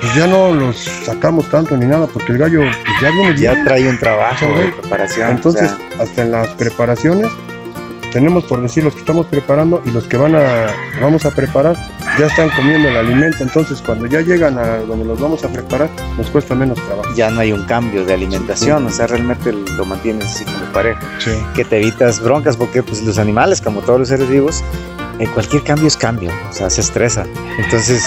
pues 0.02 0.14
ya 0.16 0.28
no 0.28 0.54
los 0.54 0.78
sacamos 1.06 1.50
tanto 1.50 1.76
ni 1.76 1.86
nada, 1.86 2.06
porque 2.08 2.32
el 2.34 2.38
gallo 2.38 2.60
pues, 2.60 3.02
ya 3.02 3.10
viene 3.12 3.36
Ya 3.40 3.54
bien. 3.54 3.66
trae 3.66 3.90
un 3.90 3.98
trabajo 3.98 4.46
de 4.60 4.68
preparación. 4.74 5.32
Entonces, 5.32 5.72
o 5.72 5.76
sea, 5.96 6.04
hasta 6.04 6.22
en 6.22 6.32
las 6.32 6.48
preparaciones, 6.50 7.28
tenemos 8.18 8.46
por 8.46 8.60
decir 8.64 8.84
los 8.84 8.96
que 8.96 9.02
estamos 9.02 9.28
preparando 9.28 9.80
y 9.86 9.92
los 9.92 10.06
que 10.06 10.18
van 10.18 10.34
a 10.34 10.74
vamos 11.00 11.24
a 11.28 11.36
preparar 11.36 11.78
ya 12.18 12.26
están 12.26 12.50
comiendo 12.50 12.90
el 12.90 12.98
alimento, 12.98 13.44
entonces 13.44 13.80
cuando 13.80 14.08
ya 14.08 14.22
llegan 14.22 14.58
a 14.58 14.78
donde 14.78 15.06
los 15.06 15.20
vamos 15.22 15.44
a 15.44 15.50
preparar 15.50 15.88
nos 16.18 16.28
cuesta 16.32 16.56
menos 16.56 16.84
trabajo. 16.88 17.08
Ya 17.16 17.30
no 17.30 17.42
hay 17.42 17.52
un 17.52 17.66
cambio 17.66 18.06
de 18.06 18.16
alimentación, 18.16 18.88
o 18.88 18.90
sea, 18.90 19.06
realmente 19.06 19.54
lo 19.54 19.86
mantienes 19.86 20.26
así 20.26 20.46
como 20.46 20.66
parejo. 20.74 21.00
Sí. 21.20 21.30
Que 21.54 21.64
te 21.64 21.78
evitas 21.78 22.20
broncas 22.20 22.58
porque 22.58 22.82
pues 22.82 23.04
los 23.04 23.20
animales, 23.20 23.62
como 23.62 23.82
todos 23.82 24.00
los 24.00 24.08
seres 24.08 24.28
vivos, 24.28 24.64
eh, 25.20 25.28
cualquier 25.34 25.64
cambio 25.64 25.88
es 25.88 25.98
cambio, 25.98 26.32
o 26.50 26.54
sea, 26.54 26.70
se 26.70 26.82
estresa. 26.82 27.26
Entonces, 27.58 28.04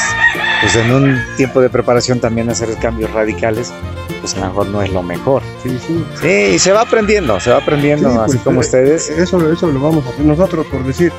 pues 0.61 0.77
en 0.77 0.93
un 0.93 1.19
tiempo 1.37 1.61
de 1.61 1.69
preparación 1.71 2.21
también 2.21 2.49
hacer 2.51 2.69
cambios 2.77 3.11
radicales, 3.13 3.73
pues 4.21 4.35
a 4.35 4.41
lo 4.41 4.47
mejor 4.47 4.67
no 4.69 4.83
es 4.83 4.93
lo 4.93 5.03
mejor. 5.03 5.43
Sí, 5.63 5.79
sí. 5.87 6.05
Sí, 6.21 6.55
y 6.55 6.59
se 6.59 6.73
va 6.73 6.83
aprendiendo, 6.83 7.41
se 7.41 7.51
va 7.51 7.59
aprendiendo, 7.59 8.11
Sí, 8.11 8.19
así 8.19 8.33
pues, 8.33 8.45
como 8.45 8.61
eh, 8.61 8.65
ustedes. 8.65 9.11
Eso, 9.11 9.51
eso 9.51 9.67
lo 9.69 9.81
vamos 9.81 10.07
a 10.07 10.11
hacer 10.11 10.25
nosotros 10.25 10.67
por 10.67 10.85
decir. 10.85 11.13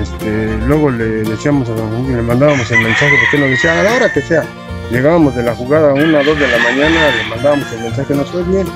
Este, 0.00 0.56
luego 0.66 0.90
le 0.90 1.04
decíamos 1.24 1.68
a 1.68 1.72
don 1.72 2.16
le 2.16 2.22
mandábamos 2.22 2.70
el 2.70 2.80
mensaje 2.80 3.12
porque 3.20 3.42
nos 3.42 3.50
decía 3.50 3.80
a 3.80 3.82
la 3.82 3.94
hora 3.94 4.12
que 4.12 4.22
sea. 4.22 4.44
Llegábamos 4.90 5.34
de 5.34 5.42
la 5.42 5.54
jugada 5.54 5.90
a 5.90 5.94
una, 5.94 6.22
dos 6.22 6.38
de 6.38 6.48
la 6.48 6.58
mañana, 6.58 7.10
le 7.14 7.28
mandábamos 7.28 7.70
el 7.72 7.80
mensaje, 7.80 8.14
nos 8.14 8.30
fue 8.30 8.42
bien. 8.44 8.66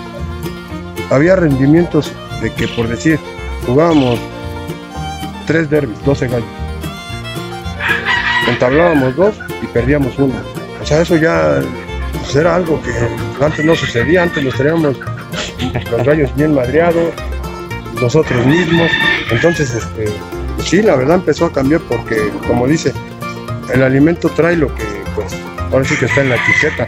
Había 1.11 1.37
rendimientos 1.37 2.13
de 2.43 2.53
que 2.53 2.69
por 2.69 2.89
decir, 2.89 3.19
jugábamos 3.67 4.19
tres 5.47 5.69
derbis, 5.71 6.03
12 6.05 6.29
gallos. 6.29 6.49
Entablábamos 8.49 9.17
dos 9.17 9.35
y 9.63 9.67
perdíamos 9.67 10.19
uno. 10.19 10.35
O 10.81 10.87
sea, 10.87 11.03
eso 11.03 11.17
ya 11.17 11.61
pues, 12.13 12.35
era 12.37 12.57
algo 12.57 12.81
que 12.83 13.45
antes 13.45 13.65
no 13.65 13.75
sucedía, 13.75 14.23
antes 14.23 14.43
los 14.43 14.55
teníamos 14.57 14.97
los 15.91 16.05
gallos 16.05 16.35
bien 16.37 16.55
madreados, 16.55 17.13
nosotros 18.01 18.45
mismos. 18.47 18.91
Entonces, 19.31 19.75
este, 19.75 20.07
sí, 20.65 20.83
la 20.83 20.97
verdad 20.97 21.17
empezó 21.17 21.47
a 21.47 21.53
cambiar 21.53 21.81
porque, 21.83 22.31
como 22.47 22.67
dice, 22.67 22.93
el 23.73 23.83
alimento 23.83 24.29
trae 24.31 24.57
lo 24.57 24.75
que, 24.75 24.85
pues, 25.15 25.35
ahora 25.73 25.85
sí 25.85 25.97
que 25.97 26.07
está 26.07 26.21
en 26.23 26.31
la 26.31 26.37
etiqueta. 26.37 26.87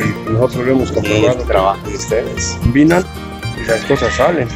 Y 0.00 0.32
nosotros 0.32 0.66
lo 0.66 0.72
hemos 0.72 0.92
comprobado. 0.92 1.40
el 1.40 1.46
trabajo 1.46 1.88
de 1.88 1.96
ustedes. 1.96 2.58
Combinan 2.62 3.04
y 3.60 3.66
las 3.66 3.80
cosas 3.84 4.14
salen. 4.14 4.48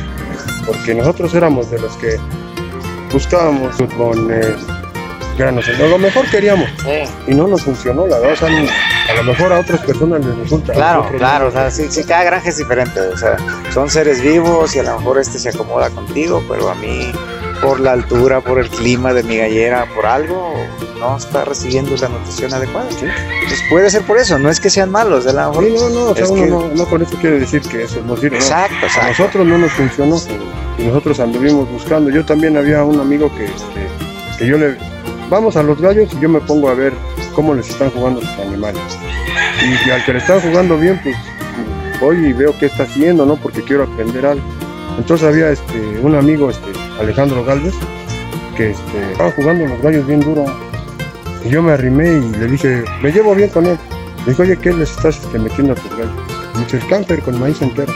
Porque 0.66 0.94
nosotros 0.94 1.34
éramos 1.34 1.70
de 1.70 1.78
los 1.78 1.96
que 1.96 2.18
buscábamos 3.12 3.76
con 3.96 4.32
eh, 4.32 4.56
granos. 5.36 5.66
Lo 5.78 5.98
mejor 5.98 6.28
queríamos 6.30 6.68
y 7.26 7.34
no 7.34 7.46
nos 7.46 7.62
funcionó, 7.62 8.06
la 8.06 8.18
verdad. 8.18 8.32
o 8.32 8.36
sea, 8.36 9.10
a 9.10 9.14
lo 9.14 9.22
mejor 9.24 9.52
a 9.52 9.60
otras 9.60 9.80
personas 9.80 10.24
les 10.24 10.36
resulta. 10.38 10.72
a 10.72 10.76
Claro, 10.76 11.06
claro, 11.16 11.48
o 11.48 11.50
sea, 11.50 11.70
sí, 11.70 11.86
sí, 11.90 12.04
cada 12.04 12.24
granja 12.24 12.48
es 12.48 12.58
diferente, 12.58 13.00
o 13.00 13.16
sea, 13.16 13.36
son 13.72 13.88
seres 13.90 14.20
vivos 14.20 14.74
y 14.74 14.80
a 14.80 14.82
lo 14.84 14.98
mejor 14.98 15.18
este 15.18 15.38
se 15.38 15.50
acomoda 15.50 15.90
contigo, 15.90 16.42
pero 16.48 16.70
a 16.70 16.74
mí, 16.74 17.12
por 17.62 17.80
la 17.80 17.92
altura, 17.92 18.40
por 18.40 18.58
el 18.58 18.68
clima 18.68 19.12
de 19.12 19.22
mi 19.22 19.36
gallera, 19.38 19.86
por 19.94 20.06
algo, 20.06 20.54
no 20.98 21.16
está 21.16 21.44
recibiendo 21.44 21.94
la 21.96 22.08
nutrición 22.08 22.52
adecuada. 22.54 22.90
Sí. 22.90 23.06
Pues 23.48 23.60
puede 23.70 23.90
ser 23.90 24.02
por 24.02 24.18
eso, 24.18 24.38
no 24.38 24.50
es 24.50 24.60
que 24.60 24.70
sean 24.70 24.90
malos, 24.90 25.24
de 25.24 25.32
la 25.32 25.48
mejor. 25.48 25.64
Sí, 25.64 25.74
no, 25.78 25.88
no, 25.90 26.04
o 26.10 26.14
sea, 26.14 26.24
Es 26.24 26.30
uno 26.30 26.42
que- 26.42 26.50
no, 26.50 26.68
no 26.74 26.84
con 26.86 27.02
eso 27.02 27.16
quiere 27.20 27.40
decir 27.40 27.62
que 27.62 27.84
eso 27.84 28.00
no 28.06 28.16
sirve. 28.16 28.38
no. 28.38 28.44
Exacto, 28.44 28.86
A 29.00 29.08
nosotros 29.08 29.46
no 29.46 29.58
nos 29.58 29.72
funcionó 29.72 30.16
y 30.78 30.82
nosotros 30.84 31.20
anduvimos 31.20 31.68
buscando. 31.70 32.10
Yo 32.10 32.24
también 32.24 32.56
había 32.56 32.84
un 32.84 33.00
amigo 33.00 33.30
que, 33.36 33.44
este, 33.46 33.86
que 34.38 34.46
yo 34.46 34.58
le... 34.58 34.76
Vamos 35.28 35.56
a 35.56 35.62
los 35.62 35.80
gallos 35.80 36.08
y 36.14 36.20
yo 36.20 36.28
me 36.28 36.40
pongo 36.40 36.68
a 36.68 36.74
ver 36.74 36.92
cómo 37.34 37.52
les 37.54 37.68
están 37.68 37.90
jugando 37.90 38.20
sus 38.20 38.30
animales. 38.38 38.80
Y, 39.86 39.90
al 39.90 40.04
que 40.04 40.12
le 40.12 40.18
están 40.18 40.40
jugando 40.40 40.76
bien, 40.78 41.00
pues 41.02 41.16
voy 42.00 42.26
y 42.26 42.32
veo 42.32 42.54
qué 42.58 42.66
está 42.66 42.84
haciendo, 42.84 43.26
¿no? 43.26 43.36
Porque 43.36 43.62
quiero 43.62 43.84
aprender 43.84 44.24
algo. 44.26 44.44
Entonces 44.98 45.26
había 45.26 45.50
este, 45.50 45.78
un 46.02 46.14
amigo, 46.14 46.48
este, 46.50 46.70
Alejandro 47.00 47.44
Galvez, 47.44 47.74
que 48.56 48.70
este, 48.70 49.12
estaba 49.12 49.30
jugando 49.32 49.66
los 49.66 49.80
gallos 49.82 50.06
bien 50.06 50.20
duro. 50.20 50.44
Y 51.44 51.50
yo 51.50 51.62
me 51.62 51.72
arrimé 51.72 52.08
y 52.08 52.30
le 52.38 52.46
dije, 52.46 52.84
me 53.02 53.12
llevo 53.12 53.34
bien 53.34 53.50
con 53.50 53.66
él. 53.66 53.78
Le 54.24 54.30
dije, 54.32 54.42
oye, 54.42 54.56
¿qué 54.56 54.72
les 54.72 54.90
estás 54.90 55.16
este, 55.18 55.38
metiendo 55.38 55.72
a 55.74 55.76
tus 55.76 55.90
gallos? 55.90 56.10
Me 56.54 56.64
dice, 56.64 56.76
el 56.78 56.86
camper 56.88 57.20
con 57.22 57.38
maíz 57.38 57.60
entero. 57.62 57.92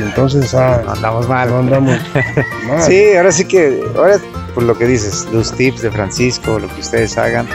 Entonces, 0.00 0.54
ah, 0.54 0.82
No 0.84 0.92
andamos 0.92 1.28
mal. 1.28 1.48
no 1.50 1.58
andamos 1.58 1.98
mal. 2.68 2.82
Sí, 2.82 3.14
ahora 3.16 3.32
sí 3.32 3.44
que, 3.44 3.82
ahora 3.96 4.18
por 4.54 4.64
lo 4.64 4.76
que 4.76 4.86
dices, 4.86 5.26
los 5.32 5.52
tips 5.52 5.82
de 5.82 5.90
Francisco, 5.90 6.58
lo 6.58 6.68
que 6.74 6.80
ustedes 6.80 7.16
hagan, 7.18 7.46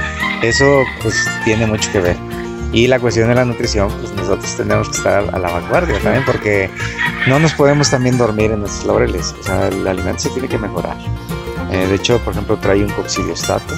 eso 0.42 0.84
pues 1.02 1.28
tiene 1.44 1.66
mucho 1.68 1.92
que 1.92 2.00
ver. 2.00 2.18
Y 2.76 2.88
la 2.88 3.00
cuestión 3.00 3.30
de 3.30 3.36
la 3.36 3.46
nutrición, 3.46 3.90
pues 3.90 4.12
nosotros 4.14 4.54
tenemos 4.58 4.90
que 4.90 4.98
estar 4.98 5.24
a 5.34 5.40
la 5.40 5.50
vanguardia 5.50 5.98
también, 6.00 6.26
porque 6.26 6.70
no 7.26 7.40
nos 7.40 7.54
podemos 7.54 7.90
también 7.90 8.18
dormir 8.18 8.52
en 8.52 8.60
nuestros 8.60 8.86
laureles. 8.86 9.34
O 9.40 9.44
sea, 9.44 9.68
el 9.70 9.88
alimento 9.88 10.20
se 10.24 10.30
tiene 10.32 10.50
que 10.50 10.58
mejorar. 10.58 10.98
Eh, 11.72 11.88
de 11.88 11.96
hecho, 11.96 12.20
por 12.20 12.34
ejemplo, 12.34 12.58
trae 12.58 12.84
un 12.84 12.90
coccidiostato 12.92 13.74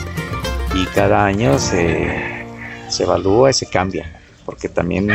y 0.74 0.86
cada 0.88 1.24
año 1.26 1.60
se, 1.60 2.46
se 2.90 3.04
evalúa 3.04 3.52
y 3.52 3.54
se 3.54 3.68
cambia, 3.70 4.20
porque 4.46 4.68
también 4.68 5.08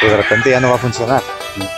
pues, 0.00 0.12
de 0.12 0.16
repente 0.18 0.50
ya 0.50 0.60
no 0.60 0.68
va 0.68 0.74
a 0.74 0.78
funcionar. 0.78 1.22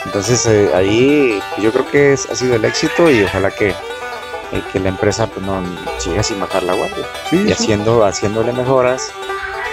Entonces 0.05 0.45
eh, 0.47 0.71
ahí 0.75 1.41
yo 1.63 1.73
creo 1.73 1.89
que 1.89 2.13
es- 2.15 2.29
ha 2.31 2.35
sido 2.35 2.57
el 2.57 2.65
éxito 2.65 3.09
y 3.11 3.23
ojalá 3.23 3.51
que, 3.53 3.69
eh, 3.71 4.63
que 4.73 4.81
la 4.81 4.89
empresa 4.91 5.29
pues, 5.29 5.47
no 5.47 5.63
siga 5.99 6.23
sin 6.23 6.39
bajar 6.41 6.63
la 6.65 6.75
guardia 6.75 7.07
Sí, 7.31 7.37
y 7.37 7.47
sí. 7.47 7.53
haciendo, 7.53 8.05
haciéndole 8.05 8.53
mejoras 8.53 9.11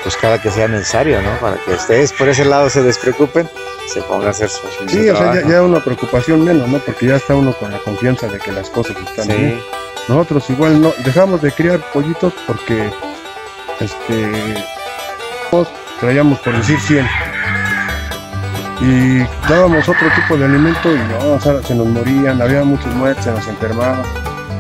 pues 0.04 0.16
cada 0.18 0.42
que 0.42 0.50
sea 0.52 0.68
necesario, 0.68 1.22
¿no? 1.22 1.32
Para 1.40 1.58
que 1.58 1.72
ustedes 1.72 2.14
por 2.14 2.30
ese 2.30 2.46
lado 2.46 2.70
se 2.70 2.82
despreocupen, 2.84 3.50
se 3.88 4.02
pongan 4.02 4.28
a 4.28 4.32
hacer 4.32 4.50
su, 4.50 4.62
su 4.68 4.90
Sí, 4.90 5.10
o 5.10 5.16
sea, 5.16 5.36
ya, 5.36 5.48
ya 5.48 5.62
una 5.62 5.84
preocupación 5.84 6.44
menos, 6.44 6.68
¿no? 6.68 6.80
Porque 6.80 7.08
ya 7.08 7.16
está 7.16 7.36
uno 7.36 7.54
con 7.54 7.72
la 7.72 7.80
confianza 7.80 8.28
de 8.28 8.40
que 8.40 8.52
las 8.52 8.70
cosas 8.70 8.96
están 8.98 9.26
Sí, 9.26 9.32
bien. 9.32 9.62
Nosotros 10.08 10.50
igual 10.50 10.82
no 10.82 10.92
dejamos 11.06 11.42
de 11.42 11.52
criar 11.52 11.80
pollitos 11.92 12.34
porque 12.48 12.90
este 13.80 14.66
traíamos 16.00 16.40
por 16.40 16.56
decir 16.56 16.80
100 16.80 17.06
y 18.82 19.20
dábamos 19.50 19.88
otro 19.90 20.08
tipo 20.16 20.38
de 20.38 20.46
alimento 20.46 20.94
y 20.94 20.98
no, 20.98 21.34
o 21.34 21.40
sea, 21.40 21.62
se 21.62 21.76
nos 21.76 21.88
morían, 21.88 22.42
había 22.42 22.64
muchos 22.64 22.94
muertos, 22.96 23.26
se 23.26 23.32
nos 23.32 23.46
enfermaban. 23.48 24.04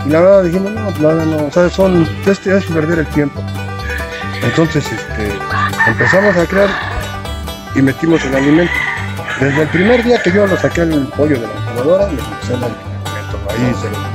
Y 0.05 0.09
la 0.09 0.19
verdad 0.19 0.43
dijimos, 0.43 0.71
no, 0.71 0.91
la 0.99 1.07
verdad 1.13 1.25
no, 1.25 1.45
o 1.45 1.51
sea, 1.51 1.69
son, 1.69 2.07
este 2.25 2.57
es 2.57 2.65
perder 2.65 2.99
el 2.99 3.07
tiempo. 3.07 3.41
Entonces, 4.43 4.85
este, 4.91 5.31
empezamos 5.87 6.35
a 6.37 6.45
crear 6.45 6.69
y 7.75 7.81
metimos 7.81 8.23
el 8.25 8.35
alimento. 8.35 8.73
Desde 9.39 9.61
el 9.61 9.67
primer 9.69 10.03
día 10.03 10.21
que 10.21 10.31
yo 10.31 10.45
lo 10.47 10.57
saqué 10.57 10.81
el 10.81 11.07
pollo 11.07 11.39
de 11.39 11.47
la 11.47 11.53
incubadora, 11.53 12.07
le 12.11 12.21
puse 12.21 12.53
el 12.53 12.63
alimento, 12.63 13.39
ahí 13.49 13.75
se 13.81 13.89
lo 13.89 14.09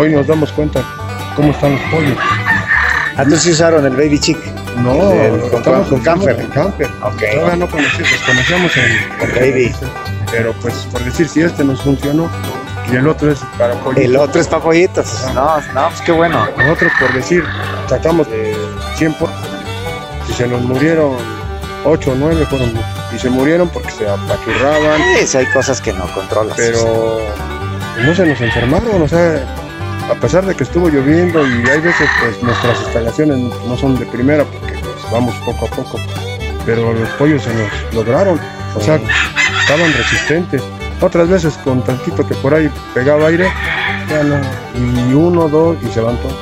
Hoy 0.00 0.12
nos 0.14 0.26
damos 0.26 0.50
cuenta 0.52 0.82
cómo 1.36 1.50
están 1.52 1.72
los 1.72 1.80
pollos. 1.82 2.16
Ah, 3.16 3.24
sí 3.36 3.50
usaron 3.50 3.84
el 3.84 3.92
Baby 3.92 4.18
Chick. 4.18 4.38
No, 4.78 5.12
El- 5.12 5.40
con- 5.50 5.58
estamos 5.58 5.88
con 5.88 6.00
usando 6.00 6.24
camper. 6.26 6.44
el 6.44 6.50
camper. 6.50 6.86
Ok. 7.02 7.22
Todavía 7.34 7.56
no 7.56 7.68
conocíamos, 7.70 8.10
desconocíamos 8.10 8.76
el, 8.78 8.92
El 9.20 9.30
baby. 9.38 9.74
Pero 10.30 10.52
pues 10.54 10.74
por 10.90 11.04
decir, 11.04 11.28
si 11.28 11.42
este 11.42 11.62
nos 11.62 11.82
funcionó 11.82 12.30
y 12.90 12.96
el 12.96 13.06
otro 13.06 13.30
es 13.30 13.38
para 13.58 13.74
pollitos. 13.74 14.04
El 14.04 14.16
otro 14.16 14.40
es 14.40 14.48
para 14.48 14.62
pollitos. 14.62 15.24
No, 15.34 15.60
no, 15.60 15.88
pues 15.88 16.00
qué 16.02 16.12
bueno. 16.12 16.46
Nosotros 16.56 16.92
por 16.98 17.12
decir, 17.12 17.44
sacamos 17.88 18.28
de 18.30 18.56
100 18.96 19.14
por... 19.14 19.30
Si 20.26 20.32
se 20.34 20.46
nos 20.46 20.62
murieron 20.62 21.16
8 21.84 22.12
o 22.12 22.14
9 22.14 22.46
fueron 22.46 22.72
y 23.14 23.18
se 23.18 23.28
murieron 23.28 23.68
porque 23.68 23.90
se 23.90 24.08
apachurraban, 24.08 25.00
Sí, 25.18 25.26
sí, 25.26 25.36
hay 25.38 25.46
cosas 25.46 25.80
que 25.80 25.92
no 25.92 26.06
controlas. 26.14 26.56
pero 26.56 27.18
no 28.04 28.14
se 28.14 28.24
nos 28.26 28.40
enfermaron, 28.40 29.02
o 29.02 29.08
sea, 29.08 29.44
a 30.10 30.14
pesar 30.14 30.46
de 30.46 30.54
que 30.54 30.64
estuvo 30.64 30.88
lloviendo 30.88 31.46
y 31.46 31.68
hay 31.68 31.80
veces 31.80 32.08
pues 32.20 32.42
nuestras 32.42 32.80
instalaciones 32.82 33.38
no 33.66 33.76
son 33.76 33.98
de 33.98 34.06
primera 34.06 34.44
porque 34.44 34.74
pues, 34.78 35.10
vamos 35.12 35.34
poco 35.44 35.66
a 35.66 35.68
poco, 35.70 35.98
pero 36.64 36.92
los 36.92 37.08
pollos 37.10 37.42
se 37.42 37.52
nos 37.52 37.94
lograron, 37.94 38.40
o 38.74 38.80
sea, 38.80 38.98
estaban 39.60 39.92
resistentes. 39.92 40.62
Otras 41.02 41.28
veces 41.28 41.58
con 41.64 41.82
tantito 41.82 42.24
que 42.26 42.34
por 42.36 42.54
ahí 42.54 42.70
pegaba 42.94 43.26
aire, 43.26 43.50
ya 44.08 44.22
no, 44.22 44.36
y 45.10 45.12
uno, 45.14 45.48
dos 45.48 45.76
y 45.82 45.88
se 45.92 46.00
van 46.00 46.16
todos. 46.18 46.36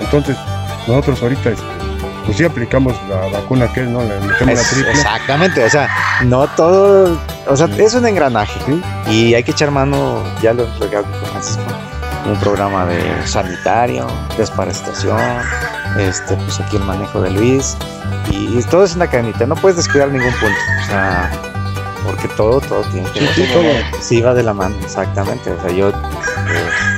Entonces, 0.00 0.36
nosotros 0.86 1.22
ahorita 1.22 1.50
este, 1.50 1.62
pues 2.24 2.38
sí 2.38 2.44
aplicamos 2.44 2.94
la 3.10 3.16
vacuna 3.38 3.70
que 3.72 3.82
es, 3.82 3.88
¿no? 3.88 4.00
Le 4.02 4.18
metemos 4.20 4.54
la 4.54 4.62
triple. 4.62 4.90
exactamente, 4.92 5.64
o 5.64 5.68
sea, 5.70 5.88
no 6.24 6.46
todo, 6.48 7.18
o 7.46 7.56
sea, 7.56 7.66
Sí. 7.66 7.82
es 7.82 7.94
un 7.94 8.06
engranaje 8.06 8.58
Sí. 8.64 8.82
y 9.10 9.34
hay 9.34 9.42
que 9.44 9.50
echar 9.50 9.70
mano, 9.70 10.22
ya 10.40 10.54
lo 10.54 10.64
con 10.64 10.88
Francisco, 11.30 11.62
un 12.26 12.36
programa 12.40 12.86
de 12.86 13.02
sanitario, 13.26 14.06
desparasitación, 14.38 15.20
este, 15.98 16.34
pues 16.36 16.60
aquí 16.60 16.76
el 16.76 16.84
manejo 16.84 17.20
de 17.20 17.30
Luis 17.30 17.76
y, 18.30 18.58
y 18.58 18.62
todo 18.70 18.84
es 18.84 18.96
una 18.96 19.06
cadenita, 19.06 19.44
no 19.46 19.54
puedes 19.56 19.76
descuidar 19.76 20.08
ningún 20.08 20.32
punto, 20.32 20.58
o 20.82 20.86
sea, 20.86 21.30
porque 22.08 22.28
todo, 22.28 22.60
todo 22.60 22.80
tiene 22.84 23.10
que 23.12 23.20
Sí, 23.20 23.42
ver. 23.54 23.84
sí, 24.00 24.20
va 24.22 24.32
de 24.34 24.42
la 24.42 24.54
mano, 24.54 24.74
exactamente, 24.82 25.50
o 25.52 25.60
sea, 25.60 25.70
yo, 25.70 25.90
eh, 25.90 25.94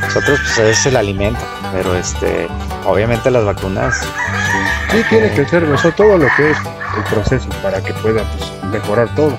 nosotros 0.02 0.38
pues 0.54 0.58
es 0.78 0.86
el 0.86 0.96
alimento, 0.96 1.40
pero 1.72 1.96
este, 1.96 2.46
obviamente 2.84 3.30
las 3.30 3.44
vacunas, 3.44 4.00
Sí, 4.92 5.02
tiene 5.08 5.30
que 5.32 5.44
ser, 5.46 5.62
o 5.64 5.78
sea, 5.78 5.92
todo 5.92 6.18
lo 6.18 6.26
que 6.36 6.50
es 6.50 6.58
el 6.96 7.04
proceso 7.04 7.48
para 7.62 7.80
que 7.80 7.92
pueda 7.94 8.24
pues, 8.24 8.52
mejorar 8.72 9.08
todo. 9.14 9.38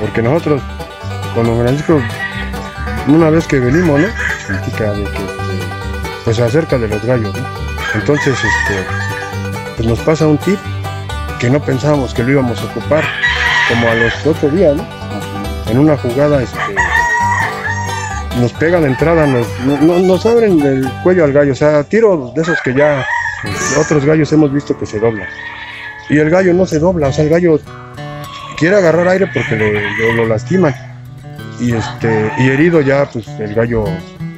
Porque 0.00 0.20
nosotros, 0.22 0.60
con 1.36 1.46
don 1.46 1.60
Francisco, 1.60 2.02
una 3.06 3.30
vez 3.30 3.46
que 3.46 3.60
venimos, 3.60 4.00
¿no? 4.00 4.08
Platica 4.48 4.90
de 4.90 5.04
que, 5.04 5.10
este, 5.10 5.66
pues 6.24 6.40
acerca 6.40 6.78
de 6.78 6.88
los 6.88 7.04
gallos, 7.04 7.32
¿no? 7.32 7.46
Entonces, 7.94 8.34
este, 8.34 8.84
pues 9.76 9.88
nos 9.88 10.00
pasa 10.00 10.26
un 10.26 10.38
tip 10.38 10.58
que 11.38 11.48
no 11.48 11.60
pensábamos 11.60 12.12
que 12.12 12.24
lo 12.24 12.30
íbamos 12.32 12.60
a 12.60 12.64
ocupar, 12.64 13.04
como 13.68 13.88
a 13.88 13.94
los 13.94 14.26
ocho 14.26 14.48
días, 14.50 14.76
¿no? 14.76 14.84
En 15.70 15.78
una 15.78 15.96
jugada, 15.96 16.42
este, 16.42 16.58
nos 18.40 18.52
pega 18.52 18.78
la 18.80 18.86
entrada, 18.86 19.26
nos, 19.26 19.46
no- 19.64 19.78
no- 19.80 19.98
nos 20.00 20.26
abren 20.26 20.60
el 20.60 20.88
cuello 21.02 21.24
al 21.24 21.32
gallo, 21.32 21.52
o 21.52 21.56
sea, 21.56 21.82
tiro 21.84 22.32
de 22.34 22.42
esos 22.42 22.60
que 22.62 22.74
ya 22.74 23.04
otros 23.80 24.04
gallos 24.04 24.32
hemos 24.32 24.52
visto 24.52 24.78
que 24.78 24.86
se 24.86 24.98
doblan. 25.00 25.26
Y 26.08 26.18
el 26.18 26.30
gallo 26.30 26.54
no 26.54 26.66
se 26.66 26.78
dobla, 26.78 27.08
o 27.08 27.12
sea, 27.12 27.24
el 27.24 27.30
gallo 27.30 27.58
quiere 28.58 28.76
agarrar 28.76 29.08
aire 29.08 29.26
porque 29.32 29.56
le- 29.56 29.90
lo, 29.98 30.12
lo 30.14 30.26
lastiman. 30.26 30.74
Y 31.58 31.72
este, 31.74 32.30
y 32.38 32.48
herido 32.50 32.80
ya, 32.82 33.06
pues 33.10 33.26
el 33.40 33.54
gallo, 33.54 33.84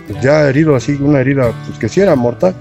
pues, 0.07 0.21
ya 0.23 0.49
herido 0.49 0.77
así, 0.77 0.93
una 1.01 1.21
herida, 1.21 1.53
pues 1.67 1.79
que 1.79 1.89
sí 1.89 2.01
era 2.01 2.15
mortal. 2.15 2.55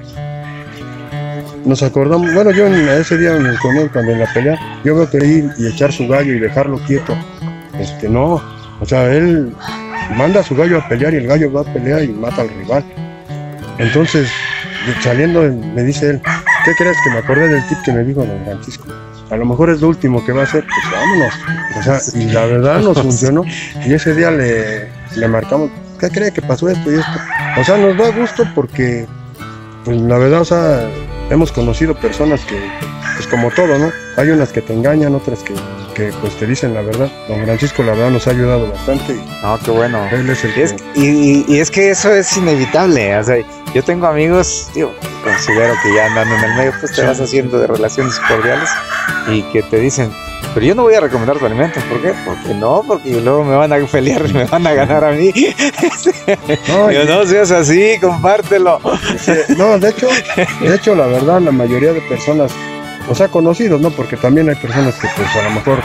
Nos 1.68 1.84
acordamos, 1.84 2.34
bueno, 2.34 2.52
yo 2.52 2.66
en 2.66 2.88
ese 2.88 3.18
día 3.18 3.38
con 3.62 3.76
él, 3.76 3.92
cuando 3.92 4.14
en 4.14 4.20
la 4.20 4.34
pelea, 4.34 4.58
yo 4.86 4.96
veo 4.96 5.10
que 5.10 5.18
ir 5.18 5.52
y 5.58 5.68
echar 5.68 5.92
su 5.92 6.08
gallo 6.08 6.34
y 6.34 6.40
dejarlo 6.40 6.80
quieto. 6.88 7.14
Este, 7.78 8.08
no, 8.08 8.42
o 8.80 8.86
sea, 8.86 9.14
él 9.14 9.54
manda 10.16 10.40
a 10.40 10.44
su 10.44 10.56
gallo 10.56 10.78
a 10.78 10.88
pelear 10.88 11.14
y 11.14 11.18
el 11.18 11.28
gallo 11.28 11.52
va 11.52 11.62
a 11.62 11.74
pelear 11.74 12.06
y 12.06 12.08
mata 12.08 12.44
al 12.44 12.50
rival. 12.50 12.86
Entonces, 13.80 14.30
saliendo, 15.02 15.42
me 15.42 15.84
dice 15.84 16.12
él, 16.12 16.22
¿qué 16.64 16.72
crees 16.78 16.96
que 17.04 17.10
me 17.10 17.18
acordé 17.18 17.50
del 17.50 17.68
tip 17.68 17.78
que 17.84 17.92
me 17.92 18.06
dijo 18.06 18.26
don 18.26 18.46
Francisco? 18.46 18.86
A 19.30 19.36
lo 19.36 19.46
mejor 19.46 19.70
es 19.70 19.82
lo 19.82 19.90
último 19.90 20.26
que 20.26 20.32
va 20.32 20.42
a 20.42 20.46
hacer, 20.46 20.64
pues 20.64 20.94
vámonos. 20.94 21.34
O 21.80 21.84
sea, 21.84 22.22
y 22.22 22.32
la 22.32 22.46
verdad 22.46 22.80
nos 22.80 22.98
funcionó. 23.02 23.44
Y 23.86 23.94
ese 23.94 24.16
día 24.16 24.32
le, 24.32 24.88
le 25.18 25.28
marcamos, 25.28 25.70
¿qué 26.00 26.10
cree 26.10 26.32
que 26.32 26.42
pasó 26.42 26.70
esto 26.70 26.90
y 26.90 26.96
esto? 26.96 27.20
O 27.60 27.64
sea, 27.66 27.78
nos 27.78 27.98
da 27.98 28.10
gusto 28.12 28.46
porque, 28.56 29.06
pues 29.84 30.00
la 30.00 30.18
verdad, 30.18 30.42
o 30.42 30.46
sea, 30.46 30.90
hemos 31.30 31.52
conocido 31.52 31.94
personas 31.96 32.42
que, 32.46 32.58
pues 33.16 33.28
como 33.28 33.52
todo, 33.52 33.78
¿no? 33.78 33.92
Hay 34.18 34.30
unas 34.30 34.52
que 34.52 34.62
te 34.62 34.74
engañan, 34.74 35.14
otras 35.16 35.40
que, 35.44 35.54
que 35.96 36.12
pues 36.22 36.36
te 36.38 36.46
dicen 36.48 36.74
la 36.74 36.82
verdad. 36.82 37.10
Don 37.28 37.44
Francisco, 37.44 37.84
la 37.84 37.94
verdad, 37.94 38.10
nos 38.12 38.28
ha 38.28 38.32
ayudado 38.32 38.72
bastante 38.72 39.16
No, 39.44 39.60
qué 39.64 39.72
bueno. 39.72 40.08
él 40.12 40.30
es 40.30 40.44
el 40.44 40.52
Y 40.52 40.54
que... 40.54 40.64
es, 40.64 40.76
y, 40.96 41.06
y- 41.08 41.46
y 41.48 41.60
es 41.60 41.70
que 41.72 41.90
eso 41.92 42.14
es 42.14 42.36
inevitable. 42.38 43.18
O 43.18 43.24
sea, 43.24 43.38
yo 43.74 43.84
tengo 43.84 44.08
amigos, 44.08 44.70
digo, 44.74 44.94
considero 45.24 45.74
que 45.84 45.94
ya 45.94 46.06
andando 46.08 46.36
en 46.36 46.44
el 46.46 46.56
medio, 46.56 46.74
pues 46.80 46.92
te 46.94 47.02
Sí. 47.02 47.08
vas 47.08 47.20
haciendo 47.22 47.60
de 47.60 47.68
relaciones 47.68 48.20
cordiales 48.22 48.70
y 49.30 49.42
que 49.52 49.62
te 49.64 49.78
dicen, 49.78 50.12
pero 50.54 50.66
yo 50.66 50.76
no 50.76 50.84
voy 50.84 50.96
a 50.96 51.02
recomendar 51.02 51.38
tu 51.38 51.46
alimento. 51.46 51.80
¿Por 51.90 52.02
qué? 52.02 52.14
Porque 52.26 52.54
no, 52.54 52.84
porque 52.86 53.22
luego 53.22 53.44
me 53.44 53.56
van 53.56 53.72
a 53.74 53.78
pelear 53.86 54.26
y 54.30 54.34
me 54.34 54.46
van 54.46 54.66
a 54.66 54.74
ganar 54.74 55.04
a 55.06 55.12
mí. 55.12 55.32
No, 56.68 56.92
Yo 56.92 57.06
no 57.06 57.26
seas 57.26 57.52
así, 57.52 57.98
compártelo. 58.02 58.80
No, 59.58 59.80
de 59.80 59.90
hecho, 59.90 60.08
de 60.62 60.76
hecho, 60.76 60.96
la 60.96 61.08
verdad, 61.08 61.40
la 61.42 61.52
mayoría 61.52 61.94
de 61.94 62.02
personas, 62.02 62.52
o 63.10 63.16
sea, 63.16 63.28
conocidos, 63.30 63.80
¿no? 63.80 63.90
Porque 63.92 64.18
también 64.18 64.50
hay 64.50 64.56
personas 64.56 64.96
que, 64.96 65.08
pues, 65.16 65.36
a 65.36 65.44
lo 65.44 65.52
mejor 65.52 65.80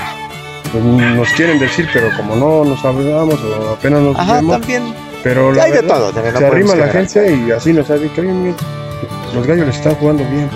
pues, 0.72 0.82
nos 0.84 1.28
quieren 1.30 1.58
decir, 1.58 1.88
pero 1.92 2.08
como 2.16 2.34
no 2.36 2.64
nos 2.64 2.84
hablamos 2.84 3.38
o 3.40 3.70
apenas 3.70 4.00
nos 4.00 4.16
Ajá, 4.18 4.34
vemos, 4.36 4.58
también. 4.60 4.94
pero 5.22 5.52
la 5.52 5.64
Hay 5.64 5.72
de 5.72 5.82
todo. 5.82 6.12
También 6.12 6.34
no 6.34 6.40
se 6.40 6.46
arrima 6.46 6.74
la 6.74 6.88
gente 6.88 7.34
y 7.46 7.50
así 7.52 7.72
nos 7.72 7.88
ha 7.90 7.94
dicho, 7.96 8.20
oye, 8.22 8.54
los 9.34 9.46
gallos 9.46 9.66
les 9.66 9.76
están 9.76 9.94
jugando 9.96 10.24
bien. 10.24 10.48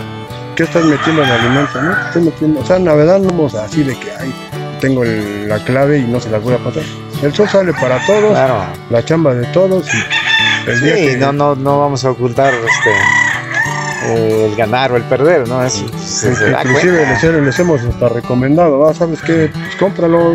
¿Qué 0.56 0.62
estás 0.62 0.84
metiendo 0.84 1.22
en 1.22 1.30
alimento, 1.30 1.82
no? 1.82 1.92
Estoy 2.06 2.22
metiendo, 2.22 2.60
o 2.60 2.64
sea, 2.64 2.78
la 2.78 2.94
verdad, 2.94 3.18
no 3.18 3.28
somos 3.28 3.54
así 3.54 3.82
de 3.82 3.94
que, 3.98 4.10
ay, 4.18 4.34
tengo 4.80 5.04
el- 5.04 5.48
la 5.48 5.62
clave 5.64 5.98
y 5.98 6.04
no 6.04 6.18
se 6.20 6.30
las 6.30 6.42
voy 6.42 6.54
a 6.54 6.58
pasar. 6.58 6.82
El 7.22 7.34
sol 7.34 7.48
sale 7.48 7.72
para 7.74 8.04
todos, 8.06 8.30
Claro. 8.30 8.64
la 8.90 9.04
chamba 9.04 9.34
de 9.34 9.44
todos 9.48 9.86
y 9.92 10.70
el 10.70 10.80
día 10.80 10.96
Sí, 10.96 11.06
que... 11.08 11.16
no, 11.18 11.32
no, 11.32 11.54
no 11.54 11.80
vamos 11.80 12.04
a 12.04 12.10
ocultar 12.10 12.52
este, 12.54 14.44
el 14.46 14.56
ganar 14.56 14.92
o 14.92 14.96
el 14.96 15.02
perder, 15.04 15.46
¿no? 15.48 15.68
Se, 15.68 15.86
se 15.98 16.28
Inclusive 16.50 17.06
les, 17.06 17.24
he- 17.24 17.32
les 17.40 17.58
hemos 17.58 17.80
hasta 17.82 18.08
recomendado, 18.08 18.78
¿va? 18.80 18.94
¿sabes 18.94 19.20
qué? 19.22 19.50
Pues 19.52 19.76
cómpralo, 19.78 20.34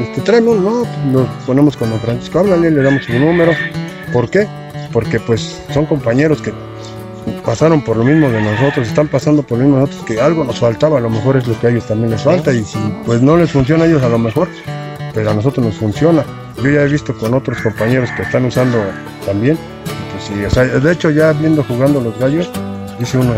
este, 0.00 0.20
tráeme 0.22 0.50
uno, 0.50 0.86
¿no? 1.12 1.20
Nos 1.22 1.28
ponemos 1.46 1.76
con 1.76 1.90
don 1.90 2.00
Francisco, 2.00 2.38
háblale, 2.40 2.70
le 2.70 2.82
damos 2.82 3.04
su 3.04 3.12
número. 3.12 3.52
¿Por 4.12 4.30
qué? 4.30 4.46
Porque 4.92 5.18
pues 5.20 5.60
son 5.72 5.86
compañeros 5.86 6.40
que 6.42 6.52
pasaron 7.44 7.82
por 7.82 7.96
lo 7.96 8.04
mismo 8.04 8.28
de 8.30 8.40
nosotros, 8.40 8.88
están 8.88 9.08
pasando 9.08 9.42
por 9.42 9.58
lo 9.58 9.64
mismo 9.64 9.76
de 9.78 9.82
nosotros, 9.86 10.06
que 10.06 10.20
algo 10.20 10.44
nos 10.44 10.58
faltaba, 10.58 10.98
a 10.98 11.00
lo 11.00 11.10
mejor 11.10 11.36
es 11.36 11.46
lo 11.46 11.58
que 11.60 11.66
a 11.66 11.70
ellos 11.70 11.86
también 11.86 12.10
les 12.10 12.22
falta, 12.22 12.52
y 12.52 12.64
si 12.64 12.78
pues 13.06 13.22
no 13.22 13.36
les 13.36 13.50
funciona 13.50 13.84
a 13.84 13.86
ellos 13.86 14.02
a 14.02 14.08
lo 14.08 14.18
mejor, 14.18 14.48
pero 15.14 15.30
a 15.30 15.34
nosotros 15.34 15.64
nos 15.66 15.76
funciona. 15.76 16.24
Yo 16.62 16.70
ya 16.70 16.82
he 16.82 16.88
visto 16.88 17.16
con 17.16 17.34
otros 17.34 17.60
compañeros 17.60 18.10
que 18.16 18.22
están 18.22 18.44
usando 18.44 18.78
también, 19.24 19.56
pues 20.12 20.24
sí, 20.24 20.44
o 20.44 20.50
sea, 20.50 20.64
de 20.64 20.92
hecho 20.92 21.10
ya 21.10 21.32
viendo 21.32 21.62
jugando 21.64 22.00
los 22.00 22.18
gallos, 22.18 22.50
dice 22.98 23.16
uno, 23.18 23.34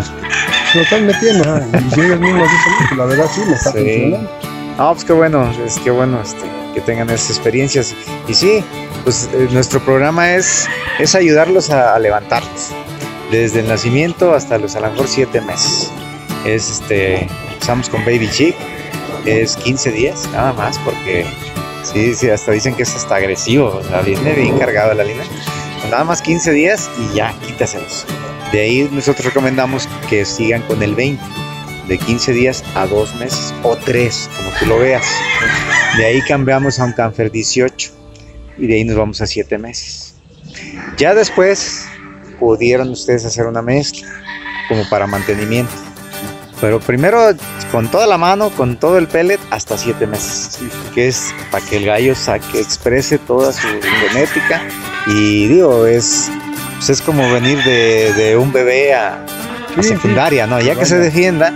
lo 0.75 0.81
están 0.81 1.07
metiendo, 1.07 1.45
ah, 1.47 1.61
y 1.87 1.95
si 1.95 2.01
ellos 2.01 2.19
mismos 2.21 2.43
dicen, 2.51 2.73
"No, 2.73 2.87
pues, 2.89 2.99
la 2.99 3.05
verdad 3.07 3.27
sí, 3.35 3.41
me 3.47 3.55
está 3.55 3.73
Sí. 3.73 3.79
funcionando. 3.79 4.31
No, 4.79 4.93
pues 4.95 5.05
qué 5.05 5.13
bueno, 5.13 5.51
es 5.67 5.79
que 5.81 5.91
bueno 5.91 6.21
este, 6.23 6.41
que 6.75 6.81
tengan 6.81 7.11
esas 7.11 7.31
experiencias. 7.37 7.95
Y 8.27 8.33
sí, 8.33 8.65
pues 9.05 9.29
eh, 9.35 9.49
nuestro 9.53 9.79
programa 9.81 10.33
es, 10.35 10.67
es 10.99 11.15
ayudarlos 11.15 11.69
a, 11.69 11.95
a 11.95 11.99
levantarlos. 11.99 12.71
Desde 13.31 13.61
el 13.61 13.69
nacimiento 13.69 14.35
hasta 14.35 14.59
los 14.59 14.75
a 14.75 14.81
lo 14.81 14.91
mejor 14.91 15.07
siete 15.07 15.41
meses. 15.41 15.91
Es 16.45 16.71
este, 16.71 17.29
empezamos 17.53 17.89
con 17.89 18.05
Baby 18.05 18.29
Chick, 18.31 18.57
es 19.25 19.57
15 19.57 19.93
días, 19.93 20.29
nada 20.33 20.53
más, 20.53 20.79
porque 20.79 21.25
sí, 21.85 22.15
sí, 22.15 22.29
hasta 22.29 22.53
dicen 22.53 22.75
que 22.75 22.83
es 22.83 22.95
hasta 22.95 23.17
agresivo, 23.17 23.67
o 23.67 23.85
sea, 23.85 24.01
viene 24.01 24.33
bien 24.33 24.59
cargado 24.59 24.95
la 24.95 25.05
línea. 25.05 25.25
Nada 25.91 26.05
más 26.05 26.23
15 26.23 26.51
días 26.53 26.91
y 26.99 27.15
ya, 27.15 27.33
quítaselos. 27.47 28.05
De 28.53 28.61
ahí 28.61 28.89
nosotros 28.91 29.27
recomendamos 29.27 29.89
que 30.09 30.25
sigan 30.25 30.63
con 30.63 30.83
el 30.83 30.95
20 30.97 31.23
de 31.87 31.99
15 31.99 32.33
días 32.33 32.65
a 32.75 32.87
2 32.87 33.15
meses 33.17 33.55
o 33.63 33.77
3, 33.77 34.31
como 34.37 34.51
tú 34.59 34.67
lo 34.67 34.79
veas. 34.79 35.07
De 35.97 36.05
ahí 36.05 36.21
cambiamos 36.23 36.81
a 36.81 36.85
un 36.85 36.93
Canfer 36.93 37.31
18 37.31 37.93
y 38.59 38.67
de 38.67 38.75
ahí 38.75 38.85
nos 38.85 38.97
vamos 38.97 39.21
a 39.21 39.27
7 39.27 39.57
meses. 39.59 40.15
Ya 40.97 41.15
después 41.15 41.87
pudieron 42.41 42.91
ustedes 42.91 43.25
hacer 43.25 43.47
una 43.47 43.63
mezcla 43.63 44.09
como 44.69 44.89
para 44.89 45.07
mantenimiento. 45.07 45.73
Pero 46.61 46.81
primero 46.81 47.35
con 47.71 47.91
toda 47.91 48.07
la 48.07 48.19
mano, 48.19 48.51
con 48.51 48.77
todo 48.77 48.99
el 48.99 49.07
pellet, 49.07 49.41
hasta 49.51 49.79
7 49.79 50.07
meses. 50.07 50.59
Que 50.95 51.09
es 51.09 51.33
para 51.51 51.65
que 51.65 51.77
el 51.77 51.87
gallo 51.87 52.15
saque, 52.15 52.61
exprese 52.61 53.19
toda 53.19 53.53
su 53.53 53.69
genética. 54.09 54.63
Y 55.07 55.47
digo, 55.47 55.87
es, 55.87 56.31
pues 56.77 56.91
es 56.91 57.01
como 57.03 57.31
venir 57.33 57.63
de, 57.65 58.13
de 58.13 58.37
un 58.37 58.53
bebé 58.53 58.95
a, 58.95 59.25
secundaria, 59.81 60.47
¿no? 60.47 60.61
Ya 60.61 60.75
que 60.75 60.85
se 60.85 60.99
defienda, 60.99 61.55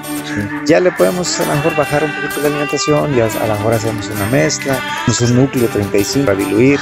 ya 0.67 0.81
le 0.81 0.93
podemos 0.93 1.41
a 1.41 1.47
lo 1.47 1.57
mejor 1.57 1.77
bajar 1.77 2.05
un 2.05 2.13
poquito 2.15 2.41
la 2.41 2.49
alimentación, 2.49 3.15
ya 3.15 3.27
a 3.27 3.47
lo 3.47 3.55
mejor 3.55 3.75
hacemos 3.75 4.09
una 4.09 4.27
mezcla, 4.27 4.79
es 5.09 5.21
un 5.21 5.37
núcleo 5.37 5.69
35 5.69 6.27
para 6.27 6.39
diluir. 6.39 6.81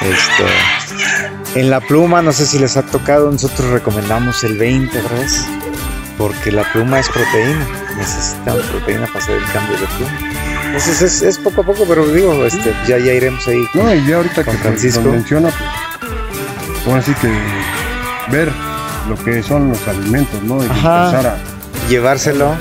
Este, 0.00 0.44
en 1.54 1.70
la 1.70 1.80
pluma, 1.80 2.22
no 2.22 2.32
sé 2.32 2.46
si 2.46 2.58
les 2.58 2.76
ha 2.76 2.82
tocado, 2.82 3.30
nosotros 3.30 3.70
recomendamos 3.70 4.42
el 4.44 4.56
20 4.58 4.98
otra 4.98 5.18
vez, 5.18 5.44
porque 6.18 6.50
la 6.52 6.70
pluma 6.72 6.98
es 6.98 7.08
proteína, 7.08 7.66
necesitan 7.96 8.58
proteína 8.70 9.06
para 9.06 9.18
hacer 9.18 9.36
el 9.36 9.44
cambio 9.52 9.78
de 9.78 9.86
pluma. 9.86 10.18
Entonces 10.66 11.02
es, 11.02 11.22
es 11.22 11.38
poco 11.38 11.60
a 11.60 11.64
poco, 11.64 11.84
pero 11.86 12.06
digo, 12.06 12.46
este, 12.46 12.74
ya, 12.86 12.96
ya 12.98 13.12
iremos 13.12 13.46
ahí. 13.46 13.62
No, 13.74 13.94
y 13.94 14.06
ya 14.06 14.16
ahorita 14.16 14.44
Con 14.44 14.54
que 14.54 14.62
Francisco. 14.62 15.02
lo 15.02 15.12
menciona, 15.12 15.50
pues, 15.50 16.86
ahora 16.86 17.02
sí 17.02 17.12
que 17.20 17.30
ver 18.30 18.50
lo 19.08 19.16
que 19.22 19.42
son 19.42 19.68
los 19.68 19.86
alimentos, 19.88 20.42
¿no? 20.42 20.62
Y 20.64 20.66
Ajá. 20.68 21.06
empezar 21.10 21.26
a 21.26 21.88
llevárselo 21.88 22.54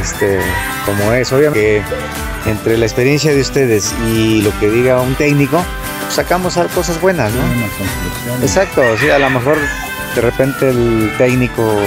este 0.00 0.38
como 0.86 1.12
es 1.12 1.32
obviamente 1.32 1.82
que 2.44 2.50
entre 2.50 2.78
la 2.78 2.86
experiencia 2.86 3.32
de 3.32 3.40
ustedes 3.40 3.92
y 4.12 4.42
lo 4.42 4.56
que 4.60 4.70
diga 4.70 5.00
un 5.00 5.14
técnico 5.14 5.64
sacamos 6.08 6.58
cosas 6.74 7.00
buenas 7.00 7.32
no 7.32 7.42
exacto 8.42 8.82
sí 8.98 9.10
a 9.10 9.18
lo 9.18 9.30
mejor 9.30 9.56
de 10.14 10.20
repente 10.20 10.68
el 10.70 11.12
técnico 11.18 11.80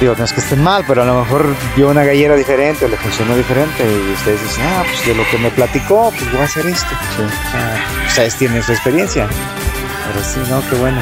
digo 0.00 0.14
no 0.16 0.24
es 0.24 0.32
que 0.32 0.40
estén 0.40 0.62
mal 0.62 0.84
pero 0.86 1.02
a 1.02 1.04
lo 1.04 1.20
mejor 1.20 1.46
vio 1.76 1.88
una 1.88 2.04
gallera 2.04 2.34
diferente 2.36 2.84
o 2.84 2.88
le 2.88 2.96
funcionó 2.96 3.36
diferente 3.36 3.84
y 3.84 4.12
ustedes 4.12 4.40
dicen 4.42 4.64
ah 4.66 4.82
pues 4.86 5.06
de 5.06 5.14
lo 5.14 5.28
que 5.30 5.38
me 5.38 5.50
platicó 5.50 6.10
pues 6.10 6.30
voy 6.32 6.40
a 6.40 6.44
hacer 6.44 6.66
esto 6.66 6.88
Ah, 7.54 8.06
ustedes 8.06 8.36
tienen 8.36 8.62
su 8.62 8.72
experiencia. 8.72 9.26
Pero 9.26 10.24
sí 10.24 10.40
no 10.50 10.62
qué 10.70 10.76
bueno. 10.76 11.00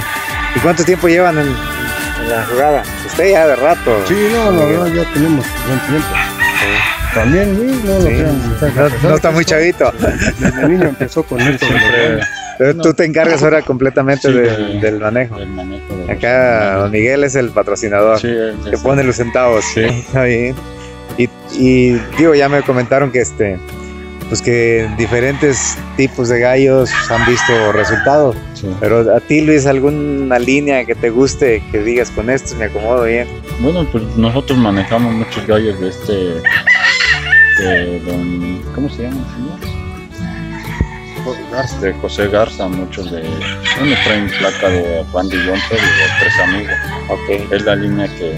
Y 0.55 0.59
cuánto 0.61 0.85
tiempo 0.85 1.09
llevan 1.09 1.39
en, 1.39 1.47
en 1.47 2.31
la 2.31 2.45
jugada 2.47 2.83
usted 3.07 3.31
ya 3.33 3.47
de 3.47 3.57
rato. 3.57 4.03
Sí, 4.09 4.29
no, 4.33 4.51
la 4.51 4.65
verdad 4.65 4.87
ya 4.87 5.13
tenemos 5.13 5.45
buen 5.67 5.81
tiempo. 5.81 6.09
También, 7.17 7.57
sí, 7.57 7.81
no, 7.85 8.01
Sí. 8.03 8.11
lo 8.11 8.33
No, 8.33 8.59
¿sabes 8.61 9.03
no 9.03 9.15
está 9.15 9.31
muy 9.31 9.45
chavito. 9.45 9.93
Desde 10.39 10.69
niño 10.69 10.89
empezó 10.89 11.23
con 11.25 11.41
esto. 11.41 11.67
gallos. 11.67 12.27
Pero 12.59 12.75
tú 12.77 12.95
te 12.95 13.05
encargas 13.05 13.43
ahora 13.43 13.61
completamente 13.63 14.29
Sí, 14.29 14.33
de- 14.35 14.43
del- 14.51 14.81
del 14.81 14.99
manejo. 15.01 15.37
el 15.39 15.49
manejo 15.49 15.95
de 16.07 16.13
Acá 16.13 16.75
don. 16.77 16.91
Miguel 16.91 17.25
es 17.25 17.35
el 17.35 17.51
patrocinador. 17.51 18.19
Sí, 18.21 18.29
él 18.29 18.57
que 18.71 18.79
pone 18.79 19.03
los 19.05 19.17
centavos. 19.17 19.65
Sí. 19.75 19.81
Está 19.85 20.25
bien. 20.25 20.55
Y, 21.19 21.29
y, 21.59 22.01
digo, 22.19 22.35
ya 22.35 22.49
me 22.49 22.63
comentaron 22.63 23.11
que 23.11 23.21
este 23.21 23.59
pues 24.29 24.43
que 24.43 24.89
diferentes 24.99 25.79
tipos 25.97 26.29
de 26.29 26.41
gallos 26.41 26.91
han 27.11 27.25
visto 27.27 27.71
resultados. 27.73 28.35
Sí. 28.55 28.69
Pero 28.81 29.15
a 29.15 29.21
ti, 29.21 29.41
Luis, 29.41 29.67
¿alguna 29.67 30.41
línea 30.41 30.85
que 30.85 30.97
te 30.97 31.11
guste, 31.11 31.63
que 31.71 31.79
digas 31.79 32.11
con 32.11 32.29
esto 32.29 32.57
me 32.57 32.65
acomodo 32.65 33.05
bien? 33.05 33.29
Bueno, 33.61 33.87
pues 33.93 34.03
nosotros 34.17 34.59
manejamos 34.59 35.15
muchos 35.15 35.47
gallos 35.47 35.79
de 35.81 35.89
este. 35.91 36.43
De 37.59 38.01
don. 38.01 38.63
¿Cómo 38.75 38.89
se 38.91 39.03
llama 39.05 39.17
el 39.17 39.35
señor? 39.35 39.77
De 41.81 41.93
José 41.95 42.29
Garza, 42.29 42.69
muchos 42.69 43.11
de. 43.11 43.23
Bueno, 43.79 43.97
traen 44.05 44.29
placa 44.39 44.69
de 44.69 45.05
Randy 45.13 45.37
Jumper 45.39 45.79
y 45.79 45.81
de 45.81 46.07
tres 46.21 46.39
amigos. 46.45 46.75
Ok. 47.09 47.53
Es 47.53 47.65
la 47.65 47.75
línea 47.75 48.07
que, 48.09 48.37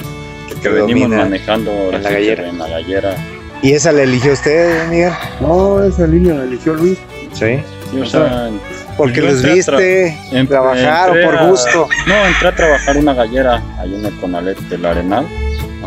que, 0.48 0.60
Que 0.62 0.68
venimos 0.70 1.10
manejando 1.10 1.70
ahora 1.72 1.96
en 1.98 2.02
la 2.04 2.10
gallera. 2.10 2.48
En 2.48 2.58
la 2.58 2.68
gallera. 2.68 3.16
¿Y 3.60 3.72
esa 3.72 3.92
la 3.92 4.02
eligió 4.04 4.32
usted, 4.32 4.88
Miguel? 4.88 5.12
No, 5.40 5.82
esa 5.82 6.06
línea 6.06 6.34
la 6.34 6.44
eligió 6.44 6.74
Luis. 6.74 6.96
Sí. 7.32 7.58
Sí, 7.90 8.00
o 8.00 8.06
sea, 8.06 8.50
Porque 8.96 9.20
los 9.20 9.42
viste 9.42 10.16
em- 10.32 10.46
trabajar 10.46 11.10
o 11.10 11.14
por 11.24 11.36
a- 11.36 11.46
gusto. 11.48 11.88
No, 12.06 12.14
entré 12.26 12.48
a 12.48 12.54
trabajar 12.54 12.96
una 12.96 13.14
gallera 13.14 13.62
ahí 13.78 13.94
en 13.94 14.04
el 14.06 14.14
Conalet 14.20 14.58
del 14.68 14.84
Arenal 14.86 15.26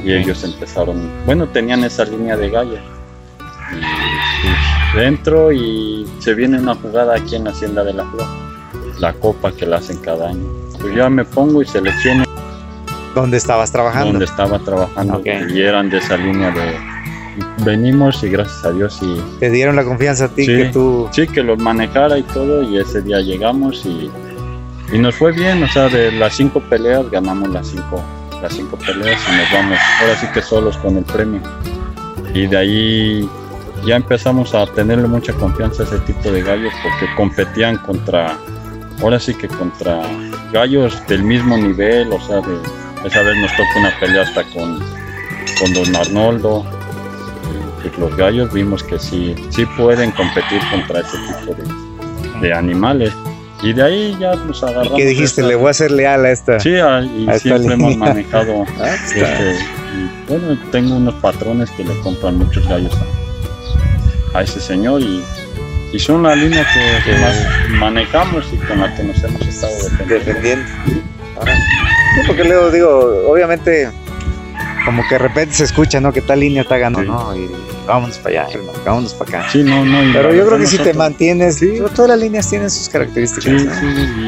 y 0.03 0.13
ellos 0.13 0.43
empezaron, 0.43 1.09
bueno, 1.25 1.47
tenían 1.47 1.83
esa 1.83 2.03
línea 2.05 2.35
de 2.35 2.49
gallo. 2.49 2.79
Pues, 4.93 5.05
entro 5.05 5.51
y 5.51 6.07
se 6.19 6.33
viene 6.33 6.59
una 6.59 6.75
jugada 6.75 7.15
aquí 7.15 7.35
en 7.35 7.45
la 7.45 7.51
Hacienda 7.51 7.83
de 7.83 7.93
la 7.93 8.05
Flor, 8.05 8.27
la 8.99 9.13
copa 9.13 9.51
que 9.51 9.65
la 9.65 9.77
hacen 9.77 9.97
cada 9.97 10.29
año. 10.29 10.45
Pues 10.79 10.95
ya 10.95 11.09
me 11.09 11.23
pongo 11.25 11.61
y 11.61 11.65
selecciono 11.67 12.23
¿Dónde 13.13 13.37
estabas 13.37 13.71
trabajando? 13.71 14.11
donde 14.13 14.25
estaba 14.25 14.57
trabajando 14.59 15.17
Ok. 15.17 15.25
y 15.53 15.61
eran 15.61 15.89
de 15.89 15.97
esa 15.97 16.17
línea 16.17 16.49
de 16.51 16.77
venimos 17.63 18.23
y 18.23 18.29
gracias 18.29 18.65
a 18.65 18.71
Dios 18.71 18.97
y 19.01 19.21
Te 19.39 19.49
dieron 19.49 19.75
la 19.75 19.83
confianza 19.83 20.25
a 20.25 20.27
ti 20.29 20.45
Sí. 20.45 20.55
que 20.57 20.65
tú. 20.65 21.07
sí 21.11 21.27
que 21.27 21.43
los 21.43 21.59
manejara 21.59 22.17
y 22.17 22.23
todo 22.23 22.63
y 22.63 22.77
ese 22.77 23.01
día 23.01 23.19
llegamos 23.21 23.85
y, 23.85 24.09
y 24.93 24.97
nos 24.99 25.15
fue 25.15 25.31
bien, 25.33 25.61
o 25.63 25.67
sea, 25.67 25.87
de 25.89 26.11
las 26.13 26.35
cinco 26.35 26.59
peleas 26.61 27.09
ganamos 27.11 27.49
las 27.49 27.67
cinco, 27.67 28.01
las 28.41 28.53
cinco 28.53 28.77
peleas 28.77 29.21
y 29.31 29.35
nos 29.37 29.51
vamos 29.53 29.77
ahora 30.01 30.15
sí 30.19 30.27
que 30.33 30.41
solos 30.41 30.77
con 30.77 30.97
el 30.97 31.03
premio. 31.03 31.41
Y 32.33 32.47
de 32.47 32.57
ahí 32.57 33.29
ya 33.85 33.95
empezamos 33.95 34.53
a 34.53 34.65
tenerle 34.67 35.07
mucha 35.07 35.33
confianza 35.33 35.83
a 35.83 35.85
ese 35.85 35.99
tipo 35.99 36.31
de 36.31 36.41
gallos 36.41 36.73
porque 36.83 37.13
competían 37.15 37.77
contra, 37.77 38.37
ahora 39.01 39.19
sí 39.19 39.33
que 39.33 39.47
contra 39.47 40.01
gallos 40.53 41.01
del 41.07 41.23
mismo 41.23 41.57
nivel, 41.57 42.11
o 42.11 42.19
sea, 42.21 42.37
de, 42.41 42.57
esa 43.07 43.21
vez 43.23 43.35
nos 43.37 43.51
tocó 43.51 43.79
una 43.79 43.99
pelea 43.99 44.21
hasta 44.23 44.43
con, 44.53 44.79
con 45.59 45.73
Don 45.73 45.95
Arnoldo. 45.95 46.65
Y, 47.83 47.87
pues, 47.89 47.97
los 47.97 48.15
gallos 48.15 48.53
vimos 48.53 48.83
que 48.83 48.99
sí, 48.99 49.35
sí 49.49 49.65
pueden 49.77 50.11
competir 50.11 50.61
contra 50.69 50.99
ese 51.01 51.17
tipo 51.17 51.55
de, 51.55 52.47
de 52.47 52.53
animales. 52.53 53.11
Y 53.63 53.73
de 53.73 53.83
ahí 53.83 54.17
ya 54.19 54.35
nos 54.35 54.63
agarramos. 54.63 54.93
¿Qué 54.97 55.05
dijiste? 55.05 55.43
Le 55.43 55.55
voy 55.55 55.69
a 55.69 55.73
ser 55.73 55.91
leal 55.91 56.25
a 56.25 56.31
esta. 56.31 56.59
Sí, 56.59 56.75
a- 56.75 57.01
y 57.03 57.27
a 57.29 57.37
siempre 57.37 57.73
hemos 57.75 57.95
manejado 57.95 58.65
Ah, 58.79 58.87
este, 58.89 59.19
y 59.93 60.29
bueno, 60.31 60.57
tengo 60.71 60.95
unos 60.95 61.13
patrones 61.15 61.69
que 61.71 61.83
le 61.83 61.95
compran 62.01 62.37
muchos 62.37 62.67
gallos 62.67 62.93
a, 62.95 63.05
a 64.33 64.41
ese 64.43 64.59
señor 64.59 65.01
y, 65.01 65.23
y 65.93 65.99
son 65.99 66.23
la 66.23 66.35
línea 66.35 66.65
que, 66.73 67.11
que 67.11 67.17
más 67.19 67.35
manejamos 67.79 68.45
y 68.53 68.57
con 68.57 68.79
la 68.79 68.93
que 68.95 69.03
nos 69.03 69.23
hemos 69.23 69.41
estado 69.41 69.73
defendiendo. 69.75 70.15
defendiendo. 70.25 70.65
Ahora, 71.37 71.55
sí, 71.55 72.21
porque 72.27 72.43
luego 72.43 72.71
digo, 72.71 73.23
obviamente, 73.27 73.89
como 74.85 75.03
que 75.07 75.15
de 75.15 75.19
repente 75.19 75.53
se 75.55 75.63
escucha, 75.65 75.99
¿no? 75.99 76.11
Que 76.13 76.21
tal 76.21 76.39
línea 76.39 76.61
está 76.63 76.77
ganando, 76.77 77.01
Sí. 77.01 77.07
¿no? 77.09 77.35
Y 77.35 77.49
vámonos 77.87 78.17
para 78.19 78.43
allá, 78.45 78.57
no, 78.57 78.71
vámonos 78.85 79.13
para 79.15 79.39
acá. 79.39 79.49
Sí, 79.51 79.63
no, 79.63 79.83
no. 79.85 80.13
Pero 80.13 80.33
yo 80.33 80.45
creo 80.45 80.57
que 80.59 80.65
si 80.65 80.77
te 80.77 80.83
nosotros- 80.83 80.97
mantienes, 80.97 81.55
Sí. 81.57 81.79
todas 81.95 82.09
las 82.11 82.19
líneas 82.19 82.49
tienen 82.49 82.69
sus 82.69 82.87
características. 82.89 83.43
Sí, 83.61 83.65
¿no? 83.67 83.73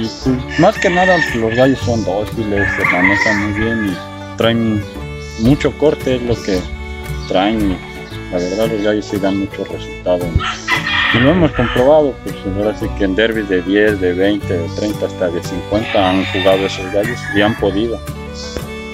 sí, 0.07 0.29
y 0.57 0.61
más 0.61 0.77
que 0.79 0.89
nada 0.89 1.17
los 1.35 1.55
gallos 1.55 1.79
son 1.79 2.03
dóciles, 2.03 2.67
se 2.77 2.85
manejan 2.85 3.51
muy 3.51 3.59
bien 3.59 3.87
y 3.87 4.37
traen 4.37 4.83
mucho 5.39 5.71
corte, 5.77 6.15
es 6.15 6.21
lo 6.23 6.41
que 6.41 6.59
traen. 7.27 7.77
La 8.33 8.39
verdad, 8.39 8.67
los 8.71 8.81
gallos 8.81 9.05
sí 9.05 9.17
dan 9.17 9.37
mucho 9.39 9.63
resultado. 9.65 10.25
Y 11.13 11.19
lo 11.19 11.31
hemos 11.31 11.51
comprobado, 11.51 12.13
pues 12.23 12.35
ahora 12.57 12.75
sí 12.77 12.87
que 12.97 13.03
en 13.03 13.15
derbis 13.15 13.47
de 13.47 13.61
10, 13.61 14.01
de 14.01 14.13
20, 14.13 14.51
de 14.57 14.67
30, 14.75 15.05
hasta 15.05 15.29
de 15.29 15.43
50 15.43 16.09
han 16.09 16.25
jugado 16.33 16.65
esos 16.65 16.91
gallos 16.91 17.19
y 17.35 17.41
han 17.41 17.55
podido. 17.59 17.99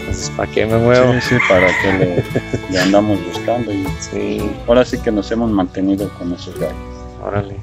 Entonces, 0.01 0.29
¿para 0.35 0.51
qué 0.51 0.65
me 0.65 0.77
muevo? 0.77 1.13
Sí, 1.13 1.19
sí, 1.29 1.35
para 1.47 1.67
que 1.81 1.93
le, 1.93 2.23
le 2.71 2.79
andamos 2.79 3.17
buscando 3.25 3.71
y 3.71 3.87
Sí, 4.01 4.51
ahora 4.67 4.83
sí 4.83 4.97
que 4.97 5.11
nos 5.11 5.31
hemos 5.31 5.49
mantenido 5.51 6.09
con 6.19 6.33
esos 6.33 6.59
gallos. 6.59 6.75
órale. 7.23 7.55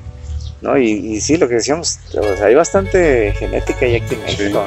No, 0.62 0.78
y, 0.78 0.88
y 0.90 1.20
sí, 1.20 1.36
lo 1.36 1.46
que 1.48 1.56
decíamos, 1.56 1.98
hay 2.42 2.54
bastante 2.54 3.34
genética 3.38 3.86
ya 3.86 3.98
aquí 3.98 4.14
en 4.14 4.20
Sí. 4.28 4.42
México. 4.44 4.66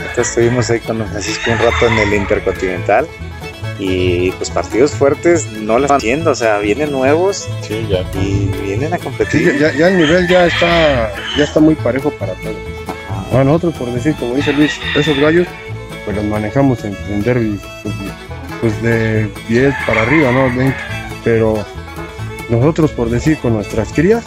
Entonces 0.00 0.28
estuvimos 0.28 0.68
ahí 0.68 0.80
con 0.80 0.98
don 0.98 1.08
Francisco 1.08 1.50
un 1.50 1.58
rato 1.58 1.86
en 1.86 1.98
el 1.98 2.12
Intercontinental 2.14 3.06
y 3.78 4.30
pues 4.32 4.50
partidos 4.50 4.92
fuertes 4.92 5.46
no 5.52 5.78
lo 5.78 5.84
están 5.84 5.98
haciendo, 5.98 6.30
o 6.30 6.34
sea, 6.34 6.58
vienen 6.58 6.92
nuevos 6.92 7.46
Sí, 7.62 7.86
ya. 7.90 8.00
y 8.20 8.50
vienen 8.64 8.92
a 8.94 8.98
Sí, 8.98 9.04
competir. 9.04 9.58
ya, 9.58 9.72
ya 9.74 9.88
el 9.88 9.98
nivel 9.98 10.26
ya 10.28 10.46
está, 10.46 11.12
ya 11.36 11.44
está 11.44 11.60
muy 11.60 11.74
parejo 11.74 12.10
para 12.12 12.32
todos. 12.34 12.56
Ajá. 13.08 13.40
A 13.40 13.44
nosotros, 13.44 13.74
por 13.74 13.92
decir, 13.92 14.14
como 14.18 14.34
dice 14.34 14.52
Luis, 14.52 14.72
esos 14.96 15.18
gallos, 15.18 15.46
pues 16.04 16.16
los 16.16 16.24
manejamos 16.26 16.84
en, 16.84 16.96
en 17.10 17.22
derbis, 17.22 17.60
pues, 17.82 17.94
pues 18.60 18.82
de 18.82 19.28
10 19.48 19.74
para 19.86 20.02
arriba, 20.02 20.32
¿no? 20.32 20.44
20. 20.56 20.74
Pero 21.24 21.64
nosotros, 22.48 22.92
por 22.92 23.10
decir, 23.10 23.36
con 23.38 23.52
nuestras 23.54 23.92
crías 23.92 24.24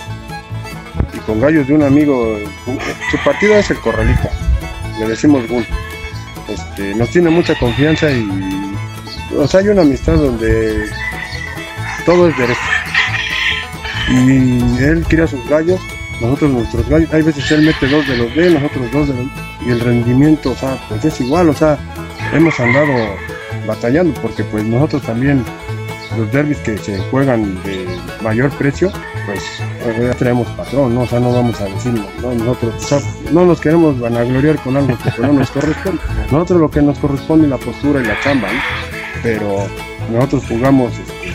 y 1.13 1.17
con 1.19 1.39
gallos 1.39 1.67
de 1.67 1.73
un 1.73 1.83
amigo, 1.83 2.37
su 3.09 3.17
partido 3.23 3.55
es 3.55 3.71
el 3.71 3.79
Corralito, 3.79 4.29
le 4.99 5.07
decimos 5.07 5.47
Gun. 5.47 5.65
Este, 6.49 6.93
nos 6.95 7.09
tiene 7.11 7.29
mucha 7.29 7.55
confianza 7.57 8.11
y, 8.11 8.27
o 9.37 9.47
sea, 9.47 9.59
hay 9.61 9.69
una 9.69 9.81
amistad 9.81 10.15
donde 10.15 10.89
todo 12.05 12.29
es 12.29 12.37
derecho. 12.37 12.59
Y 14.09 14.83
él 14.83 15.05
cría 15.07 15.27
sus 15.27 15.47
gallos 15.47 15.79
nosotros 16.21 16.51
nuestros 16.51 16.89
gallos, 16.89 17.13
hay 17.13 17.21
veces 17.21 17.49
él 17.51 17.61
mete 17.61 17.87
dos 17.87 18.05
de 18.07 18.17
los 18.17 18.35
de 18.35 18.49
nosotros 18.49 18.91
dos 18.91 19.07
de 19.07 19.13
los 19.13 19.25
y 19.65 19.71
el 19.71 19.79
rendimiento, 19.79 20.51
o 20.51 20.55
sea, 20.55 20.77
pues 20.89 21.03
es 21.05 21.21
igual, 21.21 21.49
o 21.49 21.53
sea, 21.53 21.77
hemos 22.33 22.59
andado 22.59 22.93
batallando 23.65 24.19
porque 24.21 24.43
pues 24.43 24.63
nosotros 24.63 25.01
también 25.03 25.43
los 26.17 26.31
derbis 26.31 26.57
que 26.59 26.77
se 26.77 26.97
juegan 27.09 27.61
de 27.63 27.85
mayor 28.21 28.49
precio, 28.51 28.91
pues 29.25 29.43
pues, 29.83 29.97
ya 29.97 30.13
tenemos 30.13 30.47
patrón, 30.49 30.95
¿no? 30.95 31.01
O 31.01 31.07
sea, 31.07 31.19
no 31.19 31.31
vamos 31.31 31.59
a 31.61 31.65
decir, 31.65 31.93
no, 32.21 32.33
nosotros, 32.33 33.05
no 33.31 33.45
nos 33.45 33.61
queremos 33.61 33.99
vanagloriar 33.99 34.57
con 34.57 34.75
algo 34.75 34.97
que 34.97 35.21
no 35.21 35.33
nos 35.33 35.51
corresponde. 35.51 36.01
Nosotros 36.31 36.59
lo 36.59 36.71
que 36.71 36.81
nos 36.81 36.97
corresponde 36.99 37.45
es 37.45 37.51
la 37.51 37.57
postura 37.57 38.01
y 38.01 38.05
la 38.05 38.19
chamba, 38.21 38.49
¿no? 38.51 38.88
Pero 39.23 39.67
nosotros 40.11 40.43
jugamos 40.47 40.93
este, 40.93 41.33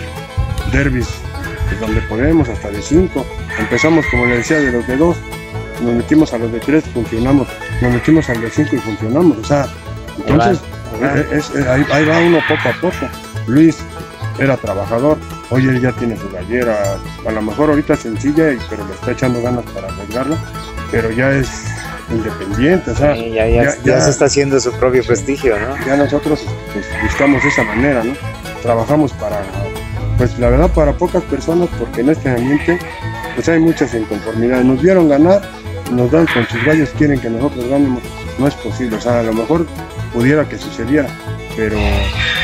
derbis 0.77 1.09
pues, 1.69 1.81
donde 1.81 2.01
podemos, 2.03 2.49
hasta 2.49 2.71
de 2.71 2.81
5. 2.83 3.27
Empezamos, 3.59 4.05
como 4.11 4.27
le 4.27 4.39
decía, 4.39 4.59
de 4.59 4.73
los 4.73 4.87
de 4.87 4.97
2, 4.97 5.17
nos 5.83 5.95
metimos 5.95 6.33
a 6.33 6.39
los 6.39 6.51
de 6.53 6.61
3, 6.61 6.85
funcionamos, 6.93 7.47
nos 7.83 7.93
metimos 7.93 8.29
al 8.31 8.41
de 8.41 8.51
5 8.51 8.77
y 8.77 8.79
funcionamos. 8.79 9.39
O 9.39 9.45
sea, 9.45 9.67
entonces, 10.27 10.61
es- 11.33 11.51
es- 11.51 11.67
ahí, 11.67 11.85
ahí 11.93 12.05
va 12.07 12.19
uno 12.21 12.39
poco 12.49 12.69
a 12.69 12.73
poco. 12.81 13.07
Luis 13.47 13.77
era 14.39 14.57
trabajador, 14.57 15.19
hoy 15.51 15.67
él 15.69 15.81
ya 15.81 15.93
tiene 15.93 16.17
su 16.17 16.29
gallera, 16.31 16.97
a 17.27 17.31
lo 17.31 17.43
mejor 17.43 17.71
ahorita 17.71 17.97
sencilla, 17.97 18.53
y- 18.53 18.59
pero 18.71 18.87
le 18.87 18.95
está 18.95 19.13
echando 19.13 19.41
ganas 19.43 19.65
para 19.73 19.89
arriesgarla, 19.89 20.37
pero 20.91 21.11
ya 21.11 21.31
es 21.33 21.49
independiente, 22.11 22.91
o 22.91 22.97
sea, 22.97 23.15
Sí, 23.15 23.31
ya, 23.33 23.47
ya, 23.47 23.63
ya- 23.65 23.77
ya 23.77 23.83
ya- 23.85 24.01
se 24.01 24.11
está 24.11 24.27
haciendo 24.27 24.61
su 24.61 24.73
propio 24.73 25.03
prestigio, 25.05 25.57
¿no? 25.59 25.77
ya 25.87 25.97
nosotros 25.97 26.45
pues, 26.73 26.87
buscamos 27.03 27.45
esa 27.45 27.63
manera, 27.65 28.03
¿no? 28.05 28.15
Trabajamos 28.63 29.13
para, 29.15 29.43
pues 30.19 30.39
la 30.39 30.49
verdad, 30.51 30.71
para 30.71 30.93
pocas 30.93 31.23
personas, 31.25 31.69
porque 31.79 32.01
en 32.03 32.11
este 32.11 32.31
ambiente, 32.31 32.79
pues 33.35 33.49
hay 33.49 33.59
muchas 33.61 33.93
inconformidades. 33.95 34.65
Nos 34.65 34.81
vieron 34.83 35.09
ganar, 35.09 35.43
nos 35.91 36.11
dan 36.11 36.27
con 36.33 36.47
sus 36.49 36.65
gallos, 36.65 36.91
quieren 36.97 37.21
que 37.21 37.29
nosotros 37.31 37.69
ganemos. 37.69 38.03
No 38.39 38.49
es 38.49 38.55
posible, 38.55 38.97
o 38.97 39.01
sea, 39.01 39.21
a 39.21 39.23
lo 39.23 39.33
mejor 39.33 39.67
pudiera 40.13 40.49
que 40.49 40.57
sucediera, 40.59 41.09
pero 41.57 41.77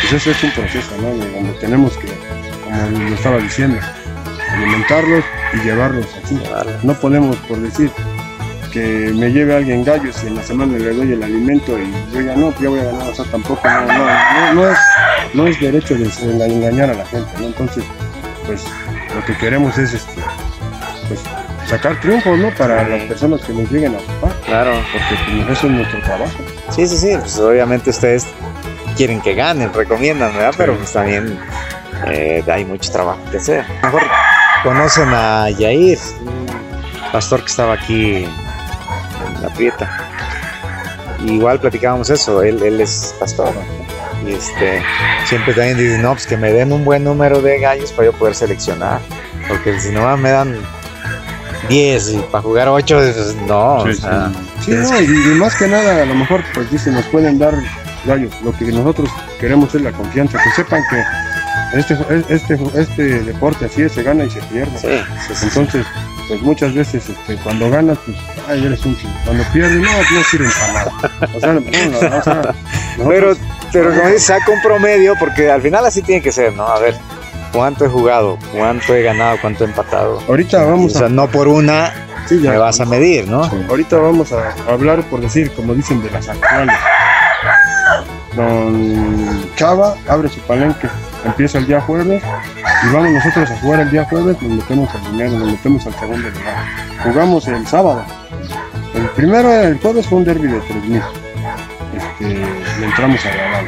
pues 0.03 0.13
eso 0.13 0.31
es 0.31 0.43
un 0.45 0.51
proceso, 0.53 0.91
¿no? 1.01 1.09
Donde 1.09 1.53
tenemos 1.61 1.97
que, 1.97 2.09
como 2.65 3.09
lo 3.09 3.15
estaba 3.15 3.39
diciendo, 3.39 3.79
alimentarlos 4.51 5.25
y 5.55 5.59
llevarlos 5.65 6.07
así. 6.23 6.41
No 6.83 6.95
podemos, 6.95 7.37
por 7.49 7.59
decir, 7.59 7.91
que 8.71 9.13
me 9.15 9.31
lleve 9.31 9.57
alguien 9.57 9.85
gallos 9.85 10.23
y 10.25 10.29
en 10.29 10.37
la 10.37 10.43
semana 10.43 10.77
le 10.79 10.93
doy 10.93 11.13
el 11.13 11.23
alimento 11.23 11.79
y 11.79 11.93
yo 12.15 12.21
ya 12.21 12.35
no, 12.37 12.53
ya 12.61 12.69
voy 12.69 12.81
a 12.81 12.85
ganar, 12.85 13.09
o 13.09 13.15
sea, 13.15 13.25
tampoco, 13.27 13.61
no, 13.69 13.81
no, 13.87 13.99
no, 13.99 14.55
no 14.55 14.71
es, 14.71 14.79
no 15.35 15.47
es 15.47 15.61
derecho 15.61 15.95
de, 15.95 16.05
de 16.07 16.47
engañar 16.47 16.91
a 16.91 16.95
la 16.95 17.05
gente, 17.07 17.29
¿no? 17.39 17.47
Entonces, 17.47 17.85
pues, 18.47 18.65
lo 19.15 19.25
que 19.25 19.35
queremos 19.37 19.77
es, 19.79 19.95
este, 19.95 20.21
pues, 21.09 21.21
sacar 21.67 22.01
triunfos, 22.01 22.39
¿no? 22.39 22.51
Para 22.51 22.85
Sí. 22.85 22.91
las 22.91 23.03
personas 23.05 23.41
que 23.43 23.53
nos 23.53 23.71
lleguen 23.71 23.95
a 23.95 23.99
ocupar, 23.99 24.33
Claro. 24.47 24.73
porque 24.93 25.45
pues, 25.47 25.59
eso 25.59 25.67
es 25.67 25.73
nuestro 25.73 26.01
trabajo. 26.03 26.33
Sí, 26.71 26.87
sí, 26.87 26.97
sí. 26.97 27.17
Pues 27.19 27.39
obviamente 27.39 27.91
ustedes 27.91 28.27
quieren 28.97 29.21
que 29.21 29.35
ganen, 29.35 29.73
recomiendan, 29.73 30.33
¿verdad? 30.35 30.55
Pero 30.57 30.77
pues 30.77 30.93
también 30.93 31.39
eh, 32.07 32.43
hay 32.51 32.65
mucho 32.65 32.91
trabajo 32.93 33.21
que 33.31 33.37
hacer. 33.39 33.65
Mejor 33.83 34.03
conocen 34.63 35.09
a 35.13 35.49
Yair, 35.51 35.99
pastor 37.13 37.41
que 37.41 37.47
estaba 37.47 37.75
aquí 37.75 38.27
la 39.43 39.49
Prieta. 39.55 39.89
Igual 41.25 41.61
platicábamos 41.61 42.11
eso, 42.11 42.43
él, 42.43 42.63
él 42.63 42.81
es 42.81 43.15
pastor. 43.19 43.53
¿no? 43.55 44.29
Y 44.29 44.35
este, 44.35 44.83
siempre 45.27 45.55
también 45.55 45.79
dicen, 45.79 46.03
no, 46.03 46.13
pues 46.13 46.27
que 46.27 46.37
me 46.37 46.53
den 46.53 46.73
un 46.73 46.85
buen 46.85 47.05
número 47.05 47.41
de 47.41 47.61
gallos 47.61 47.93
para 47.93 48.11
yo 48.11 48.13
poder 48.13 48.35
seleccionar. 48.35 49.01
Porque 49.49 49.79
si 49.81 49.91
no 49.91 50.17
me 50.17 50.31
dan 50.31 50.57
10 51.69 52.11
y 52.11 52.19
para 52.31 52.43
jugar 52.43 52.69
8, 52.69 52.97
pues, 52.97 53.37
no. 53.47 53.77
o 53.77 53.93
sea, 53.93 54.31
Sí, 54.65 54.73
no, 54.73 55.01
y, 55.01 55.05
y 55.05 55.35
más 55.37 55.55
que 55.57 55.67
nada, 55.67 56.03
a 56.03 56.05
lo 56.05 56.15
mejor, 56.15 56.43
pues 56.53 56.71
dicen, 56.71 56.95
nos 56.95 57.07
pueden 57.07 57.39
dar 57.39 57.55
gallos. 58.05 58.33
Lo 58.43 58.53
que 58.53 58.67
nosotros 58.67 59.09
queremos 59.41 59.75
es 59.75 59.81
la 59.83 59.93
confianza, 59.93 60.39
que 60.43 60.51
sepan 60.51 60.83
que 60.91 61.03
este, 61.73 61.97
este, 62.29 62.59
este 62.75 63.23
deporte 63.23 63.67
así 63.67 63.83
es, 63.83 63.93
se 63.93 64.03
gana 64.03 64.25
y 64.25 64.31
se 64.31 64.41
pierde. 64.43 65.05
Entonces, 65.43 65.87
pues 66.31 66.43
muchas 66.43 66.73
veces 66.73 67.09
este, 67.09 67.35
cuando 67.43 67.69
ganas, 67.69 67.99
pues, 68.07 68.17
ay, 68.49 68.65
eres 68.65 68.87
un 68.87 68.97
chingón. 68.97 69.17
Cuando 69.25 69.43
pierdes, 69.53 69.81
no, 69.81 69.91
no 69.91 70.23
sirven 70.31 70.49
para 70.61 70.73
nada. 70.73 70.93
O 71.35 71.41
sea, 71.41 71.53
no, 71.55 71.61
no, 71.61 71.97
o 71.97 72.01
sea, 72.01 72.09
nosotros- 72.11 72.57
Pero, 73.09 73.37
pero 73.73 73.91
como 73.91 74.07
dices, 74.07 74.27
saca 74.27 74.53
un 74.53 74.63
promedio, 74.63 75.17
porque 75.19 75.51
al 75.51 75.61
final 75.61 75.85
así 75.85 76.03
tiene 76.03 76.23
que 76.23 76.31
ser, 76.31 76.53
¿no? 76.53 76.69
A 76.69 76.79
ver, 76.79 76.95
¿cuánto 77.53 77.85
he 77.85 77.89
jugado? 77.89 78.39
¿Cuánto 78.57 78.95
he 78.95 79.03
ganado? 79.03 79.39
¿Cuánto 79.41 79.65
he 79.65 79.67
empatado? 79.67 80.23
ahorita 80.29 80.63
vamos 80.63 80.95
o 80.95 80.99
sea, 80.99 81.07
a, 81.09 81.11
no 81.11 81.27
por 81.29 81.49
una 81.49 81.93
sí, 82.27 82.41
ya, 82.41 82.53
me 82.53 82.59
vas 82.59 82.79
a 82.81 82.85
medir, 82.85 83.27
¿no? 83.27 83.43
ahorita 83.69 83.97
vamos 83.97 84.33
a 84.33 84.55
hablar, 84.71 85.03
por 85.11 85.21
decir, 85.21 85.51
como 85.51 85.75
dicen, 85.75 86.01
de 86.01 86.13
las 86.13 86.29
actuales. 86.29 86.77
Don 88.37 89.51
Chava 89.57 89.97
abre 90.09 90.29
su 90.29 90.39
palenque, 90.43 90.89
empieza 91.25 91.59
el 91.59 91.67
día 91.67 91.81
jueves 91.81 92.23
y 92.85 92.93
vamos 92.95 93.11
nosotros 93.11 93.51
a 93.51 93.57
jugar 93.61 93.81
el 93.81 93.91
día 93.91 94.05
jueves, 94.05 94.41
nos 94.43 94.53
metemos 94.53 94.95
al 94.95 95.05
dinero, 95.13 95.33
nos 95.39 95.53
metemos 95.53 95.87
al 95.87 95.95
segundo 95.95 96.29
lugar. 96.31 96.65
Jugamos 97.05 97.49
el 97.49 97.67
sábado. 97.67 98.05
El 98.95 99.09
primero, 99.11 99.53
el 99.53 99.79
jueves 99.79 100.07
fue 100.07 100.19
un 100.19 100.25
derby 100.25 100.49
de 100.49 100.61
3000. 100.61 101.03
Este, 101.97 102.25
le 102.81 102.87
entramos 102.87 103.25
a 103.27 103.29
Galán. 103.31 103.67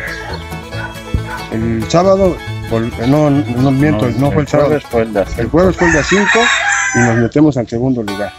El 1.53 1.85
sábado, 1.91 2.37
vol- 2.71 3.07
no, 3.07 3.31
no 3.31 3.71
miento, 3.71 4.09
no, 4.19 4.31
fue 4.33 4.43
el 4.43 4.49
sábado. 4.49 4.69
jueves 4.69 4.85
fue 4.91 5.03
el 5.43 5.49
jueves 5.51 5.77
fue 5.77 5.87
el 5.89 5.93
de 5.93 6.03
5 6.05 6.25
y 6.95 6.99
nos 7.01 7.17
metemos 7.17 7.57
al 7.57 7.69
segundo 7.69 8.03
lugar. 8.03 8.33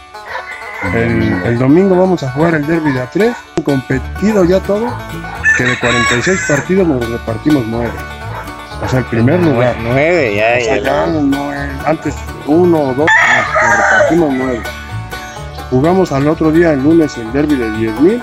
El, 0.94 1.32
el 1.44 1.58
domingo 1.58 1.96
vamos 1.96 2.22
a 2.22 2.30
jugar 2.32 2.54
el 2.54 2.66
derby 2.66 2.92
de 2.92 3.02
A3, 3.02 3.34
competido 3.64 4.44
ya 4.44 4.60
todo, 4.60 4.92
que 5.56 5.64
de 5.64 5.78
46 5.78 6.40
partidos 6.46 6.86
nos 6.86 7.08
repartimos 7.08 7.64
9. 7.66 7.90
O 8.84 8.88
sea, 8.88 8.98
el 9.00 9.04
primer 9.06 9.40
lugar. 9.40 9.74
Nueve, 9.82 10.34
ya, 10.36 10.58
O 10.58 10.64
sea, 10.64 10.76
ya. 10.76 10.82
ya 10.82 11.06
no 11.06 11.52
es- 11.52 11.86
antes 11.86 12.14
uno 12.46 12.78
o 12.80 12.94
dos, 12.94 13.06
no, 13.06 13.68
nos 13.68 13.76
repartimos 13.76 14.32
9. 14.34 14.62
Jugamos 15.70 16.12
al 16.12 16.28
otro 16.28 16.50
día, 16.52 16.72
el 16.72 16.82
lunes, 16.82 17.16
el 17.16 17.32
derby 17.32 17.56
de 17.56 17.70
10.000, 17.72 18.22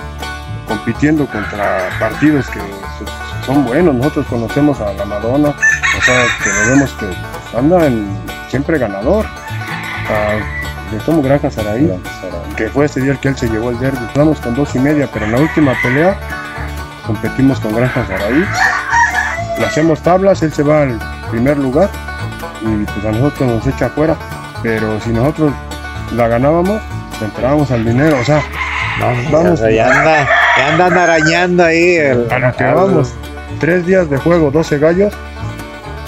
compitiendo 0.66 1.26
contra 1.26 1.88
partidos 1.98 2.48
que 2.48 2.60
pues, 2.60 3.10
son 3.46 3.64
buenos. 3.64 3.94
Nosotros 3.94 4.26
conocemos 4.28 4.80
a 4.80 4.92
la 4.92 5.04
Madonna, 5.04 5.48
o 5.50 6.02
sea, 6.02 6.24
que 6.42 6.48
lo 6.50 6.70
vemos 6.70 6.92
que 6.92 7.58
anda 7.58 7.86
en- 7.86 8.16
siempre 8.48 8.78
ganador. 8.78 9.26
A- 9.26 10.92
le 10.92 10.98
tomo 11.00 11.22
Granja 11.22 11.50
Saraí, 11.50 11.90
que 12.56 12.68
fue 12.68 12.84
ese 12.84 13.00
día 13.00 13.12
el 13.12 13.18
que 13.18 13.28
él 13.28 13.36
se 13.36 13.48
llevó 13.48 13.70
el 13.70 13.78
derby. 13.80 13.98
Jugamos 14.12 14.40
con 14.40 14.54
dos 14.54 14.74
y 14.74 14.78
media, 14.78 15.08
pero 15.12 15.24
en 15.24 15.32
la 15.32 15.38
última 15.38 15.72
pelea 15.82 16.16
competimos 17.06 17.58
con 17.60 17.74
Granja 17.74 18.06
Saraí. 18.06 18.44
Le 19.62 19.68
hacemos 19.68 20.00
tablas, 20.02 20.42
él 20.42 20.52
se 20.52 20.64
va 20.64 20.82
al 20.82 20.98
primer 21.30 21.56
lugar 21.56 21.88
y 22.62 22.84
pues 22.84 23.06
a 23.06 23.12
nosotros 23.12 23.48
nos 23.48 23.66
echa 23.68 23.86
afuera. 23.86 24.16
Pero 24.60 25.00
si 25.00 25.10
nosotros 25.10 25.52
la 26.16 26.26
ganábamos, 26.26 26.82
entrábamos 27.20 27.70
al 27.70 27.84
dinero. 27.84 28.18
O 28.20 28.24
sea, 28.24 28.42
Vamos. 29.30 29.52
o 29.52 29.56
sea, 29.56 29.70
ya 29.70 29.86
anda, 29.86 30.28
ya 30.58 30.68
andan 30.72 30.98
arañando 30.98 31.64
ahí 31.64 31.94
el. 31.94 32.26
a 32.32 32.40
lo 32.40 32.56
que 32.56 32.64
vamos, 32.64 33.14
tres 33.60 33.86
días 33.86 34.10
de 34.10 34.16
juego, 34.16 34.50
12 34.50 34.78
gallos, 34.80 35.12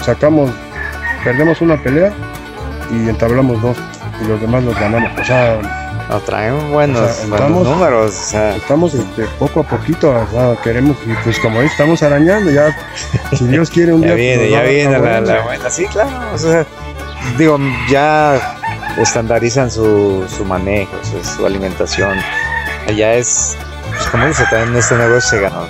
sacamos, 0.01 0.51
perdemos 1.23 1.61
una 1.61 1.81
pelea 1.81 2.11
y 2.91 3.07
entablamos 3.07 3.61
dos. 3.61 3.77
Y 4.21 4.27
los 4.27 4.41
demás 4.41 4.65
los 4.65 4.77
ganamos. 4.77 5.17
O 5.17 5.23
sea, 5.23 5.59
No, 6.09 6.19
traen 6.19 6.71
buenos, 6.71 7.01
O 7.01 7.13
sea, 7.13 7.25
buenos 7.27 7.67
números. 7.67 8.11
O 8.11 8.29
sea, 8.29 8.55
estamos 8.55 8.93
este, 8.93 9.23
poco 9.39 9.61
a 9.61 9.63
poquito, 9.63 10.11
o 10.11 10.27
sea, 10.31 10.55
queremos, 10.63 10.95
y 11.05 11.13
pues 11.23 11.39
como 11.39 11.61
estamos 11.61 12.03
arañando, 12.03 12.51
ya, 12.51 12.75
si 13.35 13.45
Dios 13.47 13.69
quiere 13.71 13.91
un 13.93 14.01
ya 14.01 14.13
día. 14.13 14.15
viene, 14.37 14.49
ya 14.51 14.59
nos 14.61 14.69
viene 14.69 14.91
la, 14.91 14.99
buena. 14.99 15.21
la 15.21 15.41
buena. 15.41 15.69
Sí, 15.69 15.85
claro. 15.87 16.09
O 16.33 16.37
sea, 16.37 16.65
digo, 17.39 17.57
ya 17.89 18.55
estandarizan 18.97 19.71
su, 19.71 20.25
su 20.29 20.45
manejo, 20.45 20.91
su, 21.03 21.27
su 21.37 21.45
alimentación. 21.45 22.17
Ya 22.95 23.13
es, 23.15 23.57
pues 23.89 24.05
como 24.09 24.27
dice, 24.27 24.43
también 24.51 24.73
en 24.73 24.77
este 24.77 24.95
negocio 24.95 25.21
se 25.21 25.39
ganó. 25.41 25.65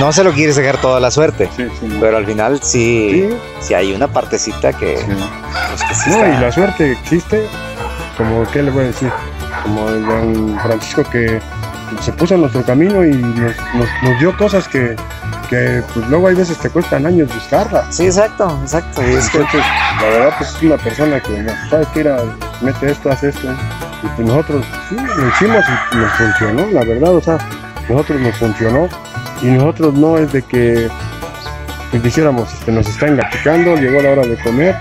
No 0.00 0.12
se 0.14 0.24
lo 0.24 0.32
quiere 0.32 0.54
sacar 0.54 0.78
toda 0.80 0.98
la 0.98 1.10
suerte, 1.10 1.50
Sí, 1.54 1.68
sí, 1.78 1.96
pero 2.00 2.16
al 2.16 2.24
final 2.24 2.58
sí, 2.62 3.28
Sí, 3.60 3.74
hay 3.74 3.92
una 3.92 4.08
partecita 4.08 4.72
que, 4.72 4.96
Sí. 4.96 5.04
pues, 5.06 6.02
que 6.04 6.10
No, 6.10 6.16
está- 6.24 6.28
y 6.30 6.40
la 6.40 6.50
suerte 6.52 6.92
existe, 6.92 7.46
como, 8.16 8.50
¿qué 8.50 8.62
le 8.62 8.70
voy 8.70 8.84
a 8.84 8.86
decir? 8.86 9.12
Como 9.68 9.88
el 9.90 10.06
don 10.06 10.58
Francisco 10.62 11.04
que 11.12 11.40
se 12.00 12.12
puso 12.12 12.34
en 12.34 12.40
nuestro 12.40 12.62
camino 12.62 13.04
y 13.04 13.10
nos, 13.16 13.52
nos- 13.74 13.88
nos 14.02 14.18
dio 14.18 14.34
cosas 14.36 14.66
que, 14.66 14.96
que 15.50 15.82
pues, 15.92 16.06
luego 16.08 16.28
hay 16.28 16.34
veces 16.36 16.56
te 16.58 16.70
cuestan 16.70 17.04
años 17.06 17.28
buscarlas. 17.34 17.94
Sí, 17.94 18.06
exacto, 18.06 18.58
exacto. 18.62 19.02
Y 19.02 19.12
es 19.14 19.28
que 19.28 19.38
Entonces, 19.38 19.62
la 20.00 20.06
verdad, 20.08 20.34
pues 20.38 20.50
es 20.54 20.62
una 20.62 20.76
persona 20.78 21.20
que, 21.20 21.42
no, 21.42 21.52
¿sabes 21.68 21.86
qué? 21.92 21.98
Mira, 22.00 22.18
mete 22.62 22.90
esto, 22.92 23.10
hace 23.10 23.28
esto. 23.28 23.46
Y 24.02 24.06
pues 24.16 24.26
nosotros, 24.28 24.64
sí, 24.88 24.96
lo 24.96 25.28
hicimos 25.28 25.64
y 25.92 25.96
nos 25.96 26.12
funcionó, 26.12 26.66
la 26.72 26.84
verdad, 26.84 27.14
o 27.14 27.20
sea, 27.20 27.38
nosotros 27.90 28.20
nos 28.20 28.36
funcionó. 28.36 28.88
Y 29.42 29.46
nosotros 29.48 29.92
no 29.94 30.16
es 30.18 30.32
de 30.32 30.42
que 30.42 30.88
pues, 31.90 32.02
dijéramos, 32.02 32.52
este, 32.54 32.72
nos 32.72 32.88
está 32.88 33.06
engaticando, 33.08 33.76
llegó 33.76 34.00
la 34.00 34.10
hora 34.12 34.22
de 34.22 34.36
comer. 34.42 34.76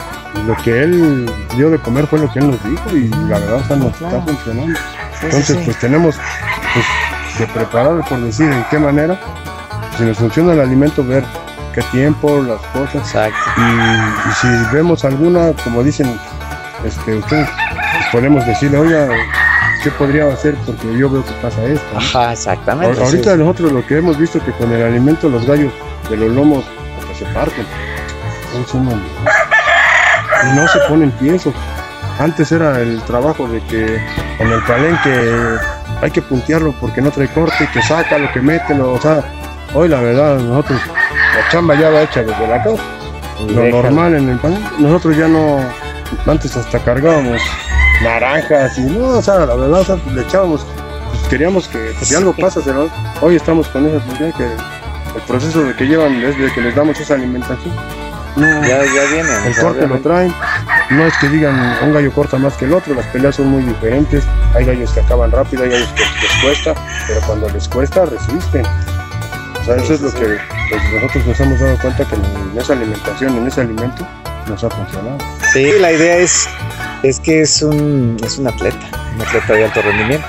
Lo 0.45 0.55
que 0.63 0.83
él 0.83 1.29
dio 1.55 1.69
de 1.69 1.77
comer 1.79 2.07
fue 2.07 2.19
lo 2.19 2.31
que 2.31 2.39
él 2.39 2.51
nos 2.51 2.63
dijo 2.63 2.89
y 2.95 3.07
la 3.29 3.39
verdad, 3.39 3.55
o 3.55 3.63
sea, 3.67 3.75
nos 3.75 3.95
Claro. 3.97 4.17
está 4.19 4.31
funcionando. 4.33 4.77
sí, 4.79 4.85
sí, 5.19 5.25
Entonces, 5.25 5.57
sí. 5.57 5.61
pues 5.65 5.79
tenemos 5.79 6.15
pues, 6.73 6.85
que 7.37 7.45
preparar 7.53 8.03
por 8.07 8.19
decir 8.21 8.49
en 8.51 8.63
qué 8.69 8.79
manera, 8.79 9.19
si 9.97 10.03
nos 10.03 10.17
funciona 10.17 10.53
el 10.53 10.61
alimento, 10.61 11.03
ver 11.03 11.23
qué 11.73 11.81
tiempo, 11.91 12.41
las 12.43 12.61
cosas. 12.67 12.95
Exacto. 13.07 13.37
Y, 13.57 14.29
y 14.29 14.33
si 14.41 14.47
vemos 14.75 15.03
alguna, 15.05 15.51
como 15.63 15.83
dicen 15.83 16.17
este, 16.85 17.15
ustedes, 17.15 17.49
pues 17.49 18.05
podemos 18.11 18.45
decirle, 18.45 18.77
oiga, 18.77 19.07
¿qué 19.83 19.91
podría 19.91 20.27
hacer? 20.31 20.55
Porque 20.65 20.97
yo 20.97 21.09
veo 21.09 21.25
que 21.25 21.31
pasa 21.41 21.61
esto. 21.65 21.85
¿no? 21.93 21.99
Ajá, 21.99 22.31
exactamente. 22.33 22.99
Ahor- 22.99 23.05
Ahorita 23.05 23.33
sí. 23.33 23.37
nosotros 23.39 23.71
lo 23.73 23.85
que 23.85 23.97
hemos 23.97 24.17
visto 24.17 24.39
que 24.43 24.51
con 24.53 24.71
el 24.71 24.81
alimento 24.83 25.27
los 25.29 25.45
gallos 25.45 25.73
de 26.09 26.15
los 26.17 26.31
lomos 26.31 26.63
se 27.17 27.25
parten. 27.33 27.65
Son 28.71 28.85
no 30.55 30.67
se 30.67 30.79
ponen 30.87 31.11
tiesos. 31.11 31.53
Antes 32.19 32.51
era 32.51 32.79
el 32.79 33.01
trabajo 33.03 33.47
de 33.47 33.61
que 33.65 34.01
en 34.39 34.51
el 34.51 34.61
palenque 34.63 35.57
hay 36.01 36.11
que 36.11 36.21
puntearlo 36.21 36.73
porque 36.79 37.01
no 37.01 37.11
trae 37.11 37.27
corte, 37.27 37.67
que 37.73 37.81
saca 37.81 38.17
lo 38.17 38.31
que 38.31 38.41
mete, 38.41 38.73
lo- 38.75 38.93
o 38.93 39.01
sea, 39.01 39.23
hoy 39.73 39.87
la 39.87 39.99
verdad 40.01 40.37
nosotros 40.39 40.79
la 40.87 41.49
chamba 41.49 41.75
ya 41.75 41.89
va 41.89 42.01
hecha 42.03 42.23
desde 42.23 42.47
la 42.47 42.63
casa 42.63 42.81
Y 43.39 43.53
lo 43.53 43.61
déjalo. 43.61 43.83
normal 43.83 44.15
en 44.15 44.29
el 44.29 44.37
panel. 44.39 44.59
Nosotros 44.79 45.15
ya 45.15 45.27
no, 45.27 45.59
antes 46.25 46.55
hasta 46.57 46.79
cargábamos 46.79 47.39
naranjas 48.03 48.77
y 48.79 48.81
no, 48.81 49.07
o 49.09 49.21
sea, 49.21 49.39
la 49.45 49.55
verdad, 49.55 49.81
o 49.81 49.85
sea, 49.85 49.95
pues, 49.97 50.15
le 50.15 50.21
echábamos, 50.23 50.65
pues 51.11 51.23
queríamos 51.29 51.67
que 51.67 51.93
si 52.01 52.15
algo 52.15 52.33
pasa, 52.33 52.59
lo- 52.65 52.89
hoy 53.21 53.35
estamos 53.35 53.67
con 53.67 53.85
esa 53.87 53.99
que 54.37 54.43
el 54.43 55.21
proceso 55.27 55.63
de 55.63 55.75
que 55.75 55.85
llevan 55.85 56.19
desde 56.19 56.51
que 56.53 56.61
les 56.61 56.75
damos 56.75 56.99
esa 56.99 57.13
alimentación. 57.15 57.73
No, 58.37 58.61
Ya, 58.63 58.83
ya 58.85 59.03
viene. 59.11 59.29
el 59.47 59.55
corte 59.57 59.87
lo 59.87 59.99
traen, 59.99 60.33
no 60.91 61.05
es 61.07 61.17
que 61.17 61.27
digan 61.29 61.55
un 61.83 61.93
gallo 61.93 62.11
corta 62.13 62.37
más 62.37 62.53
que 62.53 62.65
el 62.65 62.73
otro, 62.73 62.93
las 62.93 63.05
peleas 63.07 63.35
son 63.35 63.47
muy 63.47 63.63
diferentes, 63.63 64.23
hay 64.53 64.65
gallos 64.65 64.91
que 64.91 64.99
acaban 64.99 65.31
rápido, 65.31 65.63
hay 65.63 65.69
gallos 65.71 65.89
que 65.89 66.01
les 66.03 66.43
cuesta, 66.43 66.73
pero 67.07 67.21
cuando 67.21 67.49
les 67.49 67.67
cuesta 67.67 68.05
resisten. 68.05 68.65
O 68.65 69.63
sea, 69.65 69.75
eso 69.75 69.95
es 69.95 70.01
lo 70.01 70.11
que 70.13 70.37
pues, 70.69 70.81
nosotros 70.93 71.25
nos 71.25 71.39
hemos 71.41 71.59
dado 71.59 71.77
cuenta 71.79 72.05
que 72.05 72.15
en 72.15 72.57
esa 72.57 72.73
alimentación, 72.73 73.37
en 73.37 73.47
ese 73.47 73.61
alimento, 73.61 74.07
nos 74.47 74.63
ha 74.63 74.69
funcionado. 74.69 75.17
Sí, 75.51 75.71
la 75.79 75.91
idea 75.91 76.17
es, 76.17 76.47
es 77.03 77.19
que 77.19 77.41
es 77.41 77.61
un, 77.61 78.15
es 78.23 78.37
un 78.37 78.47
atleta, 78.47 78.85
un 79.15 79.21
atleta 79.21 79.53
de 79.53 79.65
alto 79.65 79.81
rendimiento. 79.81 80.27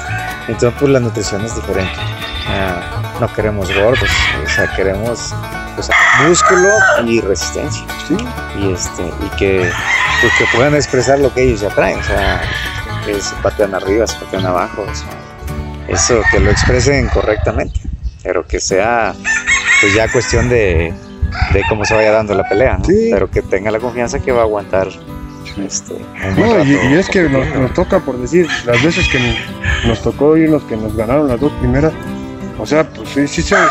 Entonces, 0.49 0.73
pues 0.81 0.90
la 0.90 0.99
nutrición 1.01 1.44
es 1.44 1.55
diferente. 1.55 1.92
No 3.21 3.33
queremos 3.35 3.73
gordos, 3.75 4.09
o 4.44 4.49
sea, 4.49 4.75
queremos 4.75 5.35
pues, 5.79 5.91
músculo 6.27 6.69
y 7.07 7.21
resistencia. 7.21 7.85
Sí, 8.09 8.17
Y, 8.59 8.73
este, 8.73 9.03
y 9.03 9.37
que, 9.37 9.71
pues, 10.21 10.33
que 10.38 10.45
puedan 10.55 10.75
expresar 10.75 11.21
lo 11.21 11.33
que 11.33 11.43
ellos 11.43 11.61
ya 11.61 11.69
traen. 11.69 11.99
O 11.99 12.03
sea, 12.03 12.41
que 13.07 13.21
se 13.21 13.35
patean 13.37 13.75
arriba, 13.75 14.07
se 14.07 14.17
patean 14.19 14.47
abajo. 14.47 14.83
o 14.83 14.95
sea, 14.95 15.09
eso, 15.87 16.21
que 16.33 16.41
lo 16.41 16.51
expresen 16.51 17.09
correctamente. 17.09 17.81
Pero 18.23 18.47
que 18.47 18.59
sea 18.59 19.14
pues 19.81 19.95
ya 19.95 20.11
cuestión 20.11 20.49
de, 20.49 20.93
de 21.53 21.62
cómo 21.69 21.85
se 21.85 21.95
vaya 21.95 22.11
dando 22.11 22.35
la 22.35 22.49
pelea. 22.49 22.79
¿no? 22.79 22.85
Sí. 22.85 23.11
Pero 23.12 23.31
que 23.31 23.43
tenga 23.43 23.71
la 23.71 23.79
confianza 23.79 24.19
que 24.19 24.33
va 24.33 24.41
a 24.41 24.45
aguantar 24.45 24.88
este, 25.64 25.95
No, 26.37 26.62
y, 26.64 26.73
y 26.73 26.95
es 26.95 27.09
que 27.09 27.23
nos, 27.29 27.47
nos 27.55 27.73
toca 27.75 28.01
por 28.01 28.19
decir, 28.19 28.49
las 28.64 28.83
veces 28.83 29.09
que 29.09 29.19
nos, 29.19 29.87
nos 29.87 30.03
tocó 30.03 30.37
irnos, 30.37 30.62
que 30.64 30.77
nos 30.77 30.95
ganaron 30.97 31.29
las 31.29 31.41
dos 31.41 31.53
primeras, 31.55 31.93
o 32.59 32.67
sea, 32.67 32.88
pues 32.88 33.09
sí, 33.11 33.27
sí, 33.27 33.41
o 33.41 33.45
sea, 33.45 33.69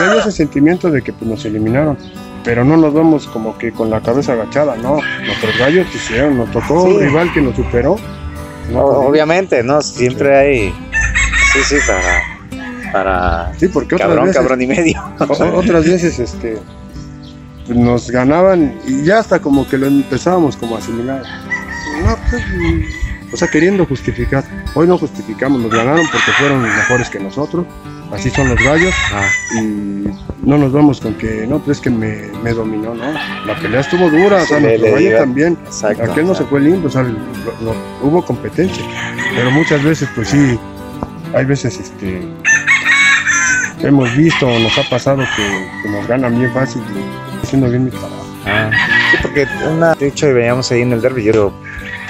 hay 0.00 0.18
ese 0.18 0.32
sentimiento 0.32 0.90
de 0.90 1.02
que 1.02 1.12
pues, 1.12 1.30
nos 1.30 1.44
eliminaron, 1.44 1.96
pero 2.44 2.64
no 2.64 2.76
nos 2.76 2.92
vamos 2.94 3.26
como 3.28 3.56
que 3.58 3.72
con 3.72 3.90
la 3.90 4.00
cabeza 4.00 4.32
agachada, 4.32 4.76
no, 4.76 4.98
nuestros 5.26 5.58
gallos 5.58 5.86
hicieron, 5.94 6.38
nos 6.38 6.50
tocó 6.50 6.86
Sí. 6.86 6.92
un 6.94 7.00
rival 7.00 7.32
que 7.32 7.40
nos 7.42 7.56
superó. 7.56 7.96
no, 8.72 8.80
obviamente, 8.84 9.62
¿no? 9.62 9.80
Siempre 9.82 10.36
hay. 10.36 10.74
Sí, 11.52 11.58
sí, 11.64 11.76
para. 11.86 12.92
Para. 12.92 13.52
Sí, 13.58 13.68
porque 13.68 13.94
otras 13.96 14.08
Cabrón, 14.08 14.26
veces, 14.26 14.36
cabrón 14.40 14.62
y 14.62 14.66
medio. 14.66 15.02
otras 15.18 15.84
veces 15.84 16.18
este, 16.18 16.58
nos 17.68 18.10
ganaban 18.10 18.74
y 18.86 19.04
ya 19.04 19.18
hasta 19.18 19.40
como 19.40 19.66
que 19.68 19.78
lo 19.78 19.86
empezábamos 19.86 20.56
como 20.56 20.76
a 20.76 20.78
asimilar. 20.78 21.22
No, 22.04 22.16
pues, 22.30 22.42
o 23.32 23.36
sea, 23.36 23.48
queriendo 23.48 23.84
justificar. 23.86 24.44
Hoy 24.74 24.86
no 24.86 24.98
justificamos, 24.98 25.60
nos 25.60 25.70
ganaron 25.70 26.06
porque 26.10 26.32
fueron 26.38 26.62
mejores 26.62 27.08
que 27.10 27.18
nosotros. 27.20 27.66
Así 28.12 28.28
son 28.28 28.48
los 28.48 28.58
gallos 28.58 28.92
Ah, 29.12 29.24
y 29.54 30.08
no 30.42 30.58
nos 30.58 30.72
vamos 30.72 31.00
con 31.00 31.14
que 31.14 31.46
no, 31.46 31.60
pues 31.60 31.78
es 31.78 31.82
que 31.84 31.90
me, 31.90 32.26
me 32.42 32.52
dominó, 32.52 32.92
¿no? 32.92 33.12
La 33.46 33.56
pelea 33.60 33.80
estuvo 33.82 34.10
dura, 34.10 34.42
o 34.42 34.46
sea, 34.46 34.58
nuestro 34.58 34.92
gallo 34.94 35.16
también. 35.18 35.56
exacto. 35.64 36.02
Aquel 36.10 36.26
no 36.26 36.34
se 36.34 36.42
fue 36.44 36.60
lindo, 36.60 36.88
o 36.88 36.90
sea, 36.90 37.02
lo- 37.02 37.12
lo- 37.62 37.76
hubo 38.02 38.24
competencia, 38.24 38.82
pero 39.36 39.52
muchas 39.52 39.84
veces, 39.84 40.08
pues 40.16 40.28
sí, 40.30 40.58
hay 41.36 41.44
veces 41.44 41.78
este, 41.78 42.20
hemos 43.80 44.14
visto 44.16 44.46
nos 44.58 44.76
ha 44.78 44.88
pasado 44.88 45.22
que, 45.36 45.68
que 45.82 45.88
nos 45.88 46.06
ganan 46.06 46.36
bien 46.38 46.52
fácil 46.52 46.82
y 46.94 47.46
haciendo 47.46 47.68
bien 47.68 47.84
mi 47.84 47.90
trabajo. 47.90 48.16
Ah, 48.46 48.70
sí, 49.12 49.18
porque 49.22 49.46
una, 49.70 49.94
de 49.94 50.08
hecho 50.08 50.32
veíamos 50.34 50.70
ahí 50.72 50.82
en 50.82 50.92
el 50.92 51.00
derby, 51.00 51.24
yo 51.24 51.52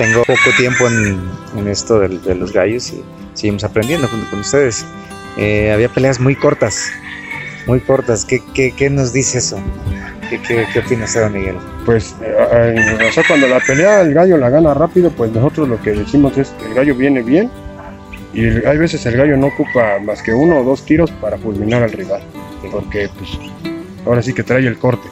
tengo 0.00 0.22
poco 0.24 0.50
tiempo 0.56 0.88
en, 0.88 1.20
en 1.58 1.68
esto 1.68 2.00
del- 2.00 2.22
de, 2.22 2.34
los 2.34 2.52
gallos 2.54 2.90
y 2.90 3.02
seguimos 3.34 3.64
aprendiendo 3.64 4.08
junto 4.08 4.30
con 4.30 4.40
ustedes. 4.40 4.84
Eh, 5.36 5.70
había 5.72 5.88
peleas 5.90 6.18
muy 6.18 6.34
cortas, 6.34 6.90
muy 7.66 7.80
cortas. 7.80 8.24
¿Qué, 8.24 8.42
qué, 8.54 8.72
qué 8.72 8.88
nos 8.88 9.12
dice 9.12 9.38
eso? 9.38 9.60
¿Qué, 10.30 10.40
qué, 10.40 10.66
qué 10.72 10.78
opina 10.78 11.04
usted, 11.04 11.20
don 11.20 11.32
Miguel? 11.34 11.56
Pues, 11.84 12.14
eh, 12.22 12.34
eh, 12.52 13.08
o 13.08 13.12
sea, 13.12 13.24
cuando 13.28 13.46
la 13.46 13.60
pelea 13.60 14.00
el 14.00 14.14
gallo 14.14 14.38
la 14.38 14.48
gana 14.48 14.72
rápido, 14.72 15.10
pues 15.10 15.30
nosotros 15.32 15.68
lo 15.68 15.80
que 15.82 15.90
decimos 15.90 16.36
es 16.38 16.48
que 16.50 16.66
el 16.66 16.74
gallo 16.74 16.94
viene 16.94 17.20
bien 17.22 17.50
y 18.32 18.44
el- 18.44 18.66
hay 18.66 18.78
veces 18.78 19.04
el 19.04 19.16
gallo 19.18 19.36
no 19.36 19.48
ocupa 19.48 19.98
más 20.02 20.22
que 20.22 20.32
uno 20.32 20.60
o 20.60 20.64
dos 20.64 20.84
tiros 20.86 21.10
para 21.20 21.36
fulminar 21.36 21.82
al 21.82 21.92
rival, 21.92 22.22
porque 22.72 23.10
pues 23.18 23.30
ahora 24.06 24.22
sí 24.22 24.32
que 24.32 24.42
trae 24.44 24.66
el 24.66 24.78
corte. 24.78 25.06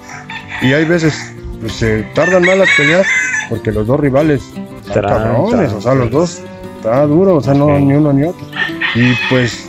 Y 0.63 0.73
hay 0.73 0.85
veces 0.87 1.15
pues, 1.61 1.75
se 1.75 2.05
tardan 2.15 2.47
más 2.47 2.57
las 2.57 2.69
peleas 2.77 3.07
porque 3.51 3.71
los 3.73 3.87
dos 3.87 3.99
rivales 4.01 4.43
están 4.89 5.03
cabrones, 5.05 5.73
o 5.73 5.81
sea, 5.81 5.95
los 5.95 6.11
dos 6.11 6.43
está 6.77 7.03
duro, 7.07 7.37
o 7.37 7.41
sea, 7.41 7.55
no 7.55 7.79
ni 7.79 7.93
uno 7.95 8.13
ni 8.13 8.25
otro. 8.25 8.47
Y 8.95 9.13
pues 9.31 9.69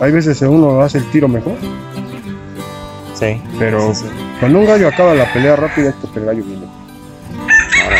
hay 0.00 0.12
veces 0.12 0.40
uno 0.42 0.80
hace 0.82 0.98
el 0.98 1.10
tiro 1.10 1.28
mejor, 1.28 1.54
Sí, 3.14 3.40
pero 3.58 3.94
sí, 3.94 4.02
sí. 4.02 4.06
cuando 4.40 4.58
un 4.60 4.66
gallo 4.66 4.88
acaba 4.88 5.14
la 5.14 5.32
pelea 5.32 5.54
rápida 5.56 5.90
es 5.90 5.94
porque 6.00 6.18
el 6.18 6.24
gallo 6.26 6.42
viene. 6.44 6.66
Ahora, 7.84 7.96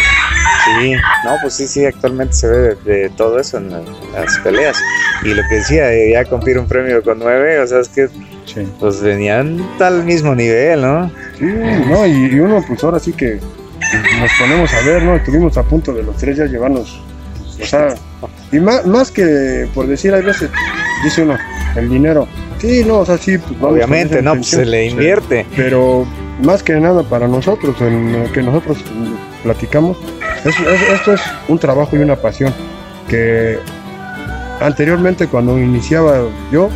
sí, 0.80 0.92
no, 1.24 1.30
pues 1.42 1.54
sí, 1.54 1.68
sí, 1.68 1.84
actualmente 1.84 2.34
se 2.34 2.48
ve 2.48 2.56
de, 2.58 2.74
de 2.92 3.08
todo 3.10 3.38
eso 3.38 3.58
en, 3.58 3.70
la- 3.70 3.78
en 3.80 4.12
las 4.12 4.38
peleas. 4.38 4.76
Y 5.22 5.28
lo 5.34 5.42
que 5.48 5.56
decía, 5.56 5.92
eh, 5.92 6.10
ya 6.12 6.24
cumplir 6.24 6.58
un 6.58 6.66
premio 6.66 7.02
con 7.02 7.18
nueve, 7.20 7.60
o 7.60 7.66
sea, 7.66 7.80
es 7.80 7.88
que 7.88 8.08
Sí. 8.44 8.66
pues 8.80 9.00
venían 9.00 9.64
al 9.80 10.02
mismo 10.02 10.34
nivel, 10.34 10.82
¿no? 10.82 11.08
Sí, 11.38 11.44
no, 11.88 12.04
y, 12.06 12.10
y 12.34 12.40
uno 12.40 12.62
pues 12.66 12.82
ahora 12.82 12.98
sí 12.98 13.12
que 13.12 13.38
nos 14.20 14.30
ponemos 14.38 14.72
a 14.74 14.80
ver, 14.82 15.02
¿no? 15.02 15.16
Estuvimos 15.16 15.56
a 15.58 15.62
punto 15.62 15.92
de 15.92 16.02
los 16.02 16.16
tres 16.16 16.36
ya 16.36 16.44
llevarnos, 16.46 17.00
o 17.60 17.64
sea, 17.66 17.94
y 18.50 18.58
más, 18.60 18.86
más 18.86 19.10
que 19.10 19.68
por 19.74 19.86
decir, 19.86 20.12
hay 20.14 20.22
veces, 20.22 20.50
dice 21.04 21.22
uno, 21.22 21.36
el 21.76 21.88
dinero, 21.88 22.26
sí, 22.58 22.84
no, 22.86 22.98
o 23.00 23.06
sea, 23.06 23.18
sí, 23.18 23.38
pues 23.38 23.58
vamos 23.60 23.76
Obviamente, 23.76 24.22
no, 24.22 24.34
pues 24.34 24.46
se 24.48 24.64
le 24.66 24.86
invierte. 24.88 25.46
Pero 25.56 26.06
más 26.44 26.62
que 26.62 26.74
nada 26.74 27.02
para 27.02 27.28
nosotros, 27.28 27.74
en 27.80 28.24
lo 28.24 28.32
que 28.32 28.42
nosotros 28.42 28.78
platicamos, 29.42 29.96
es- 30.44 30.58
es- 30.58 30.88
esto 30.94 31.14
es 31.14 31.20
un 31.48 31.58
trabajo 31.58 31.96
y 31.96 32.00
una 32.00 32.16
pasión 32.16 32.52
que 33.08 33.58
anteriormente 34.60 35.26
cuando 35.26 35.58
iniciaba 35.58 36.22
yo, 36.50 36.68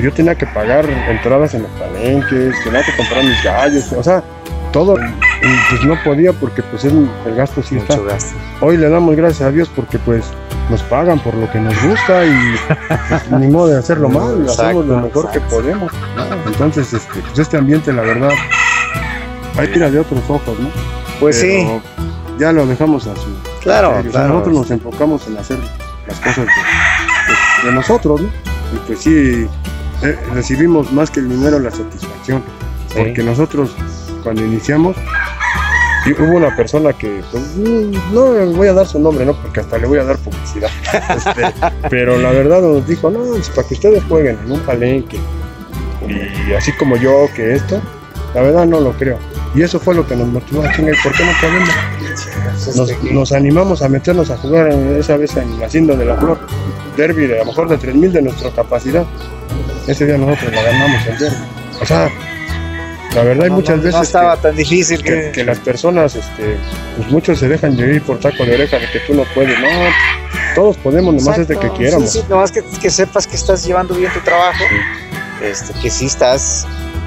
yo 0.00 0.12
tenía 0.12 0.34
que 0.34 0.46
pagar 0.46 0.86
entradas 1.08 1.54
en 1.54 1.62
los 1.62 1.70
palenques, 1.72 2.54
tenía 2.64 2.82
que 2.82 2.96
comprar 2.96 3.24
mis 3.24 3.42
gallos, 3.44 3.92
o 3.92 4.02
sea, 4.02 4.22
todo, 4.72 4.96
y 5.42 5.70
pues 5.70 5.84
no 5.84 5.96
podía 6.04 6.32
porque 6.32 6.62
pues 6.62 6.84
el, 6.84 7.08
el 7.26 7.34
gasto 7.34 7.62
sí 7.62 7.76
está. 7.76 7.98
Gasto. 7.98 8.34
Hoy 8.60 8.76
le 8.76 8.88
damos 8.88 9.16
gracias 9.16 9.42
a 9.42 9.50
Dios 9.50 9.68
porque 9.74 9.98
pues 9.98 10.24
nos 10.70 10.82
pagan 10.84 11.18
por 11.20 11.34
lo 11.34 11.50
que 11.50 11.58
nos 11.60 11.74
gusta 11.82 12.24
y 12.24 12.54
pues, 13.08 13.30
ni 13.40 13.48
modo 13.48 13.68
de 13.68 13.78
hacerlo 13.78 14.08
mal, 14.10 14.46
hacemos 14.48 14.86
lo 14.86 14.94
Exacto, 14.94 14.96
mejor 15.06 15.30
que 15.30 15.38
exacto. 15.38 15.56
podemos. 15.56 15.92
¿no? 16.16 16.50
Entonces, 16.50 16.92
este, 16.92 17.20
pues 17.20 17.38
este 17.38 17.56
ambiente, 17.56 17.92
la 17.92 18.02
verdad, 18.02 18.30
hay 19.58 19.68
tira 19.68 19.90
de 19.90 19.98
otros 19.98 20.20
ojos, 20.28 20.58
¿no? 20.60 20.68
Pues 21.20 21.40
sí, 21.40 21.66
Ya 22.38 22.52
lo 22.52 22.66
dejamos 22.66 23.06
así. 23.06 23.26
claro, 23.62 23.88
serio. 23.96 24.00
O 24.00 24.02
sea, 24.02 24.10
claro. 24.12 24.28
Nosotros 24.34 24.54
nos 24.54 24.70
enfocamos 24.70 25.26
en 25.26 25.36
hacer 25.38 25.58
las 26.06 26.18
cosas 26.20 26.36
de, 26.38 26.42
de- 26.44 27.68
de 27.68 27.72
nosotros, 27.74 28.20
¿no? 28.20 28.28
Y 28.74 28.76
pues 28.86 29.00
sí, 29.00 29.46
eh, 30.02 30.18
recibimos 30.32 30.90
más 30.92 31.10
que 31.10 31.20
el 31.20 31.28
dinero 31.28 31.58
la 31.58 31.70
satisfacción. 31.70 32.42
Sí. 32.88 32.94
Porque 32.98 33.22
nosotros, 33.22 33.74
cuando 34.22 34.44
iniciamos, 34.44 34.96
y 36.04 36.12
hubo 36.12 36.36
una 36.36 36.54
persona 36.56 36.92
que, 36.92 37.22
pues, 37.30 37.42
mm, 37.56 38.14
no 38.14 38.46
voy 38.52 38.68
a 38.68 38.72
dar 38.72 38.86
su 38.86 38.98
nombre, 38.98 39.24
¿no? 39.24 39.34
Porque 39.34 39.60
hasta 39.60 39.78
le 39.78 39.86
voy 39.86 39.98
a 39.98 40.04
dar 40.04 40.18
publicidad. 40.18 40.70
Este, 41.16 41.42
pero 41.90 42.18
la 42.18 42.30
verdad 42.30 42.60
nos 42.60 42.86
dijo, 42.86 43.10
no, 43.10 43.36
es 43.36 43.48
para 43.50 43.68
que 43.68 43.74
ustedes 43.74 44.02
jueguen 44.04 44.38
en 44.44 44.52
un 44.52 44.60
palenque. 44.60 45.18
Y 46.48 46.52
así 46.54 46.72
como 46.72 46.96
yo, 46.96 47.28
que 47.34 47.54
esto, 47.54 47.80
la 48.34 48.42
verdad 48.42 48.66
no 48.66 48.80
lo 48.80 48.92
creo. 48.92 49.18
Y 49.54 49.62
eso 49.62 49.78
fue 49.78 49.94
lo 49.94 50.06
que 50.06 50.16
nos 50.16 50.26
motivó 50.28 50.62
a 50.62 50.72
chingar, 50.72 50.96
¿por 51.02 51.12
qué 51.12 51.24
no 51.24 51.32
podemos? 51.40 51.68
Nos, 52.76 53.02
nos 53.12 53.32
animamos 53.32 53.82
a 53.82 53.88
meternos 53.88 54.30
a 54.30 54.36
jugar 54.38 54.70
esa 54.70 55.16
vez 55.16 55.36
en 55.36 55.60
la 55.60 55.66
Hacienda 55.66 55.94
de 55.94 56.04
la 56.04 56.16
Flor, 56.16 56.38
derby 56.96 57.26
de 57.26 57.36
a 57.36 57.38
lo 57.40 57.46
mejor 57.46 57.68
de 57.68 57.78
3.000 57.78 58.10
de 58.10 58.22
nuestra 58.22 58.50
capacidad. 58.50 59.04
Ese 59.86 60.06
día 60.06 60.16
nosotros 60.16 60.52
la 60.52 60.62
ganamos 60.62 61.06
el 61.06 61.18
derby. 61.18 61.36
O 61.80 61.86
sea, 61.86 62.08
la 63.14 63.22
verdad 63.24 63.44
hay 63.44 63.50
No, 63.50 63.56
muchas 63.56 63.76
no, 63.76 63.82
veces 63.82 63.94
No 63.94 64.00
que- 64.00 64.06
estaba 64.06 64.36
tan 64.36 64.56
difícil 64.56 65.02
que, 65.02 65.10
que. 65.10 65.30
que 65.32 65.44
las 65.44 65.58
personas, 65.58 66.14
este, 66.16 66.56
pues 66.96 67.10
muchos 67.10 67.38
se 67.38 67.48
dejan 67.48 67.76
de 67.76 67.94
ir 67.96 68.02
por 68.02 68.18
taco 68.18 68.44
de 68.44 68.54
oreja 68.54 68.78
de 68.78 68.90
que 68.90 69.00
tú 69.00 69.14
no 69.14 69.24
puedes. 69.34 69.58
No, 69.60 69.66
todos 70.54 70.76
podemos, 70.78 71.14
nomás 71.14 71.38
es 71.38 71.48
de 71.48 71.54
que 71.54 71.60
Exacto, 71.66 71.78
quieramos. 71.78 72.10
Sí, 72.12 72.18
sí, 72.20 72.24
nomás 72.28 72.50
que, 72.52 72.62
que 72.80 72.90
sepas 72.90 73.26
que 73.26 73.36
estás 73.36 73.64
llevando 73.64 73.94
bien 73.94 74.12
tu 74.12 74.20
trabajo. 74.20 74.64
Este, 75.42 75.72
que 75.80 75.90
sí 75.90 76.06
estás. 76.06 76.66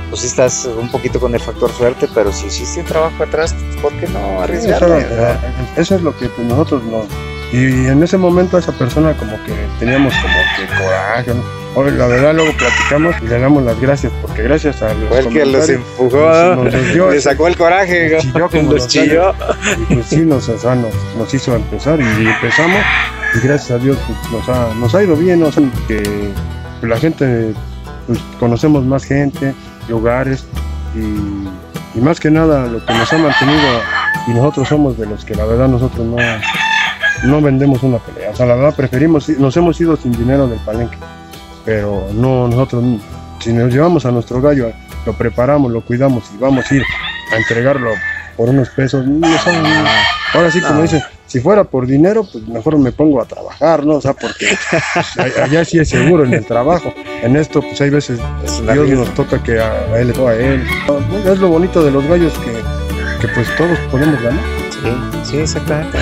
Pues 0.09 0.21
sí 0.21 0.27
estás 0.27 0.65
un 0.65 0.89
poquito 0.91 1.19
con 1.19 1.33
el 1.33 1.41
factor 1.41 1.71
suerte, 1.73 2.07
pero 2.13 2.31
si 2.31 2.45
hiciste 2.45 2.79
un 2.81 2.85
trabajo 2.85 3.23
atrás, 3.23 3.55
¿por 3.81 3.91
qué 3.93 4.07
no 4.07 4.19
Eso, 4.19 4.41
arriesgarle? 4.43 4.99
eh, 5.09 5.35
eso 5.77 5.95
es 5.95 6.01
lo 6.01 6.15
que 6.15 6.29
pues, 6.29 6.47
nosotros 6.47 6.83
no. 6.83 7.05
Y 7.53 7.87
en 7.87 8.01
ese 8.03 8.17
momento 8.17 8.57
esa 8.57 8.71
persona 8.73 9.13
como 9.13 9.31
que 9.43 9.53
teníamos 9.79 10.13
como 10.15 10.33
que 10.57 10.83
coraje, 10.83 11.33
¿no? 11.33 11.43
Hoy, 11.77 11.91
la 11.91 12.07
verdad 12.07 12.33
luego 12.33 12.51
platicamos 12.57 13.15
y 13.21 13.27
le 13.27 13.37
damos 13.37 13.61
las 13.63 13.79
gracias 13.81 14.11
porque 14.21 14.43
gracias 14.43 14.81
a 14.81 14.93
los 14.93 15.09
Fue 15.09 15.19
el 15.19 15.27
que 15.29 15.45
los 15.45 15.67
empujó, 15.69 16.17
nos- 16.17 16.57
¿no? 16.57 16.63
nos 16.63 16.93
dio 16.93 17.11
le 17.11 17.19
sacó 17.21 17.47
el 17.47 17.57
coraje, 17.57 18.17
chilló 18.21 18.49
como 18.49 18.71
los 18.73 18.87
chilló. 18.87 19.33
y 19.89 19.95
pues 19.95 20.05
sí 20.07 20.21
nos, 20.21 20.47
o 20.47 20.57
sea, 20.57 20.75
nos, 20.75 20.91
nos 21.17 21.33
hizo 21.33 21.53
empezar 21.55 21.99
y 21.99 22.27
empezamos 22.27 22.79
y 23.35 23.45
gracias 23.45 23.71
a 23.71 23.77
Dios 23.83 23.97
pues, 24.07 24.31
nos, 24.31 24.49
ha, 24.49 24.73
nos 24.75 24.95
ha 24.95 25.03
ido 25.03 25.15
bien, 25.17 25.43
o 25.43 25.51
sea, 25.51 25.63
que 25.89 26.31
la 26.81 26.95
gente, 26.97 27.53
pues 28.07 28.19
conocemos 28.39 28.85
más 28.85 29.03
gente, 29.03 29.53
lugares 29.89 30.45
y, 30.95 31.97
y 31.97 32.01
más 32.01 32.21
que 32.21 32.31
nada 32.31 32.67
lo 32.67 32.85
que 32.85 32.93
nos 32.93 33.11
ha 33.11 33.17
mantenido 33.17 33.81
y 34.27 34.31
nosotros 34.31 34.69
somos 34.69 34.97
de 34.97 35.07
los 35.07 35.25
que 35.25 35.35
la 35.35 35.43
verdad 35.45 35.67
nosotros 35.67 36.05
no, 36.05 36.15
no 37.23 37.41
vendemos 37.41 37.81
una 37.83 37.97
pelea, 37.99 38.31
o 38.31 38.35
sea 38.35 38.45
la 38.45 38.55
verdad 38.55 38.75
preferimos, 38.75 39.27
nos 39.29 39.55
hemos 39.57 39.79
ido 39.79 39.95
sin 39.97 40.11
dinero 40.11 40.47
del 40.47 40.59
palenque, 40.59 40.97
pero 41.63 42.07
no 42.13 42.47
nosotros, 42.47 42.83
si 43.39 43.53
nos 43.53 43.73
llevamos 43.73 44.05
a 44.05 44.11
nuestro 44.11 44.41
gallo, 44.41 44.71
lo 45.05 45.13
preparamos, 45.13 45.71
lo 45.71 45.81
cuidamos 45.81 46.23
y 46.33 46.37
vamos 46.37 46.65
a 46.71 46.75
ir 46.75 46.83
a 47.31 47.37
entregarlo 47.37 47.89
por 48.37 48.49
unos 48.49 48.69
pesos, 48.69 49.05
no 49.07 49.27
son- 49.39 49.65
ahora 50.33 50.51
sí 50.51 50.59
como 50.61 50.75
No. 50.75 50.81
dicen, 50.81 51.01
si 51.27 51.39
fuera 51.39 51.63
por 51.63 51.87
dinero, 51.87 52.27
pues 52.31 52.47
mejor 52.47 52.77
me 52.77 52.91
pongo 52.91 53.21
a 53.21 53.25
trabajar, 53.25 53.85
¿no? 53.85 53.95
O 53.95 54.01
sea, 54.01 54.13
porque 54.13 54.47
allá 55.41 55.65
sí 55.65 55.79
es 55.79 55.89
seguro 55.89 56.23
en 56.23 56.33
el 56.33 56.45
trabajo. 56.45 56.93
En 57.23 57.35
esto, 57.35 57.61
pues 57.61 57.79
hay 57.81 57.89
veces 57.89 58.19
Dios 58.73 58.89
nos 58.89 59.13
toca 59.15 59.41
que 59.41 59.59
a, 59.59 59.71
a 59.93 59.99
él 59.99 60.13
o 60.19 60.27
a 60.27 60.35
él. 60.35 60.63
Es 61.25 61.39
lo 61.39 61.47
bonito 61.49 61.83
de 61.83 61.91
los 61.91 62.05
gallos 62.07 62.31
que, 62.39 62.51
que 63.21 63.33
pues 63.33 63.47
todos 63.57 63.77
podemos 63.91 64.21
ganar. 64.21 64.43
Sí, 64.71 65.31
sí, 65.31 65.37
exactamente. 65.39 65.97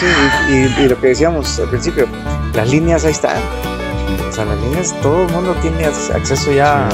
Sí. 0.00 0.06
Y, 0.82 0.88
lo 0.88 1.00
que 1.00 1.08
decíamos 1.08 1.58
al 1.60 1.68
principio, 1.68 2.06
las 2.54 2.68
líneas 2.68 3.04
ahí 3.04 3.12
están. 3.12 3.36
O 4.28 4.32
sea, 4.32 4.44
las 4.44 4.58
líneas, 4.60 4.94
todo 5.02 5.22
el 5.22 5.32
mundo 5.32 5.54
tiene 5.62 5.84
acceso 5.86 6.52
ya 6.52 6.88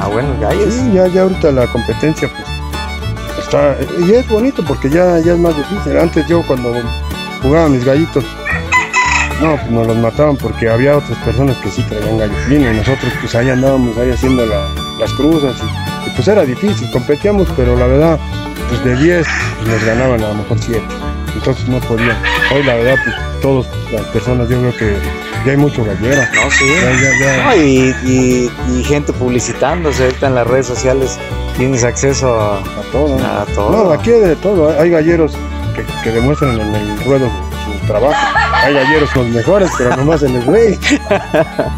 a 0.00 0.06
buenos 0.08 0.38
gallos. 0.40 0.72
Sí, 0.74 0.92
ya, 0.94 1.06
ya 1.06 1.22
ahorita 1.22 1.52
la 1.52 1.66
competencia 1.68 2.28
pues 2.28 3.44
está, 3.44 3.76
y 4.04 4.12
es 4.12 4.28
bonito 4.28 4.64
porque 4.66 4.90
ya, 4.90 5.18
ya 5.20 5.32
es 5.34 5.38
más 5.38 5.56
difícil. 5.56 5.96
Antes 5.98 6.26
yo 6.26 6.42
cuando 6.46 6.72
jugaba 7.42 7.68
mis 7.68 7.84
gallitos, 7.84 8.24
no, 9.40 9.56
pues 9.56 9.70
nos 9.70 9.86
los 9.86 9.96
mataban 9.96 10.36
porque 10.36 10.68
había 10.68 10.96
otras 10.96 11.18
personas 11.18 11.56
que 11.58 11.70
sí 11.70 11.82
traían 11.88 12.18
gallo 12.18 12.34
fino 12.48 12.72
y 12.72 12.76
nosotros 12.76 13.12
pues 13.20 13.34
ahí 13.34 13.50
andábamos 13.50 13.96
ahí 13.98 14.10
haciendo 14.10 14.44
la- 14.46 14.68
las 15.00 15.12
cruzas 15.14 15.56
y, 15.60 16.08
y, 16.08 16.14
pues 16.14 16.28
era 16.28 16.44
difícil, 16.44 16.90
competíamos, 16.92 17.48
pero 17.56 17.76
la 17.76 17.86
verdad, 17.86 18.18
pues 18.68 18.84
de 18.84 18.96
10 18.96 19.26
pues, 19.58 19.68
nos 19.68 19.84
ganaban 19.84 20.22
a 20.22 20.28
lo 20.28 20.34
mejor 20.34 20.58
7. 20.60 20.80
Entonces 21.34 21.66
no 21.68 21.78
podían. 21.80 22.16
Hoy 22.54 22.62
la 22.64 22.74
verdad, 22.74 22.96
pues 23.04 23.16
todas 23.40 23.66
las 23.92 24.02
personas, 24.06 24.48
yo 24.48 24.58
creo 24.58 24.76
que 24.76 24.96
ya 25.44 25.52
hay 25.52 25.56
mucho 25.56 25.84
gallero. 25.84 26.22
No, 26.34 26.50
sí. 26.50 26.64
Ya, 26.80 26.92
ya, 26.92 27.36
ya. 27.36 27.44
No, 27.44 27.56
y, 27.56 27.94
y- 28.04 28.50
y 28.78 28.84
gente 28.84 29.12
publicitándose 29.12 30.04
ahorita 30.04 30.26
en 30.28 30.34
las 30.34 30.46
redes 30.46 30.66
sociales. 30.66 31.18
Tienes 31.56 31.84
acceso 31.84 32.38
a, 32.40 32.58
A 32.58 32.82
todo. 32.92 33.16
a 33.18 33.44
todo. 33.54 33.70
No, 33.84 33.92
aquí 33.92 34.10
hay 34.10 34.20
de 34.20 34.36
todo. 34.36 34.78
Hay 34.80 34.90
galleros 34.90 35.32
que, 35.74 35.84
que 36.02 36.10
demuestran 36.10 36.58
en 36.60 36.74
el 36.74 37.04
ruedo 37.04 37.28
su, 37.80 37.86
trabajo. 37.86 38.14
Hay 38.54 38.74
galleros 38.74 39.14
los 39.16 39.26
mejores, 39.28 39.70
pero 39.76 39.96
nomás 39.96 40.22
en 40.22 40.36
el 40.36 40.42
güey. 40.44 40.78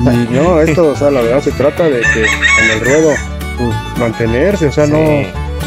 Y 0.01 0.33
no, 0.35 0.61
esto, 0.61 0.89
o 0.89 0.97
sea, 0.97 1.11
la 1.11 1.21
verdad 1.23 1.41
se 1.41 1.51
trata 1.53 1.85
de 1.85 2.01
que 2.01 2.25
en 2.25 2.71
el 2.73 2.81
ruedo 2.81 3.11
pues, 3.59 3.75
mantenerse, 3.99 4.67
o 4.67 4.73
sea, 4.73 4.87
Sí. 4.87 4.93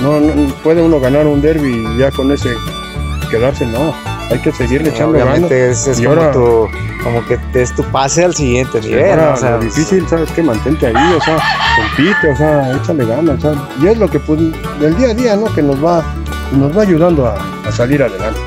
no, 0.01 0.19
no, 0.19 0.19
no 0.35 0.53
puede 0.63 0.81
uno 0.81 0.99
ganar 0.99 1.25
un 1.27 1.41
derby 1.41 1.83
ya 1.97 2.11
con 2.11 2.31
ese 2.31 2.49
quedarse, 3.29 3.65
no. 3.65 3.93
Hay 4.29 4.39
que 4.39 4.51
seguirle 4.51 4.89
echando 4.89 5.17
ganas. 5.17 5.49
Es, 5.51 5.87
es 5.87 5.99
Y 5.99 6.03
como, 6.05 6.17
ahora- 6.19 6.31
tu, 6.31 6.67
como 7.03 7.25
que 7.25 7.39
es 7.53 7.73
tu 7.75 7.83
pase 7.85 8.25
al 8.25 8.35
siguiente 8.35 8.81
nivel. 8.81 9.09
Ahora, 9.11 9.25
¿no? 9.27 9.33
O 9.33 9.37
sea, 9.37 9.51
lo 9.51 9.59
difícil, 9.59 10.05
¿sabes 10.09 10.29
qué? 10.31 10.43
Mantente 10.43 10.87
ahí, 10.87 11.13
o 11.13 11.21
sea, 11.21 11.37
compite, 11.77 12.31
o 12.31 12.35
sea, 12.35 12.75
échale 12.75 13.05
ganas, 13.05 13.37
o 13.43 13.53
sea, 13.53 13.61
y 13.81 13.87
es 13.87 13.97
lo 13.97 14.09
que, 14.09 14.19
pues, 14.19 14.39
del 14.79 14.97
día 14.97 15.09
a 15.09 15.13
día, 15.13 15.35
¿no? 15.37 15.53
Que 15.53 15.61
nos 15.63 15.83
va, 15.83 16.03
nos 16.51 16.77
va 16.77 16.81
ayudando 16.81 17.25
a, 17.27 17.37
a 17.67 17.71
salir 17.71 18.03
adelante. 18.03 18.39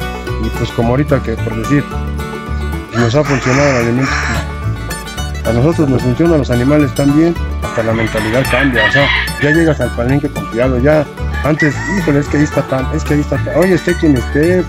Y 0.44 0.48
pues 0.58 0.70
como 0.72 0.90
ahorita 0.90 1.22
que, 1.22 1.32
por 1.34 1.54
decir, 1.56 1.84
nos 2.96 3.14
ha 3.14 3.24
funcionado 3.24 3.70
el 3.70 3.76
alimento, 3.86 4.10
pues, 5.32 5.46
a 5.46 5.52
nosotros 5.52 5.88
nos 5.88 6.02
funcionan 6.02 6.38
los 6.38 6.50
animales 6.50 6.94
también, 6.94 7.34
hasta 7.62 7.82
la 7.82 7.92
mentalidad 7.92 8.42
cambia, 8.50 8.84
o 8.86 8.92
sea, 8.92 9.06
ya 9.42 9.50
llegas 9.50 9.80
al 9.80 9.90
palenque 9.96 10.28
confiado, 10.28 10.78
ya, 10.78 11.04
antes, 11.44 11.74
híjole, 11.98 12.20
es 12.20 12.28
que 12.28 12.36
ahí 12.38 12.44
está 12.44 12.62
tal, 12.62 12.86
es 12.94 13.04
que 13.04 13.14
ahí 13.14 13.20
está 13.20 13.36
tal, 13.44 13.56
oye, 13.56 13.74
esté 13.74 13.94
quien 13.96 14.16
esté, 14.16 14.62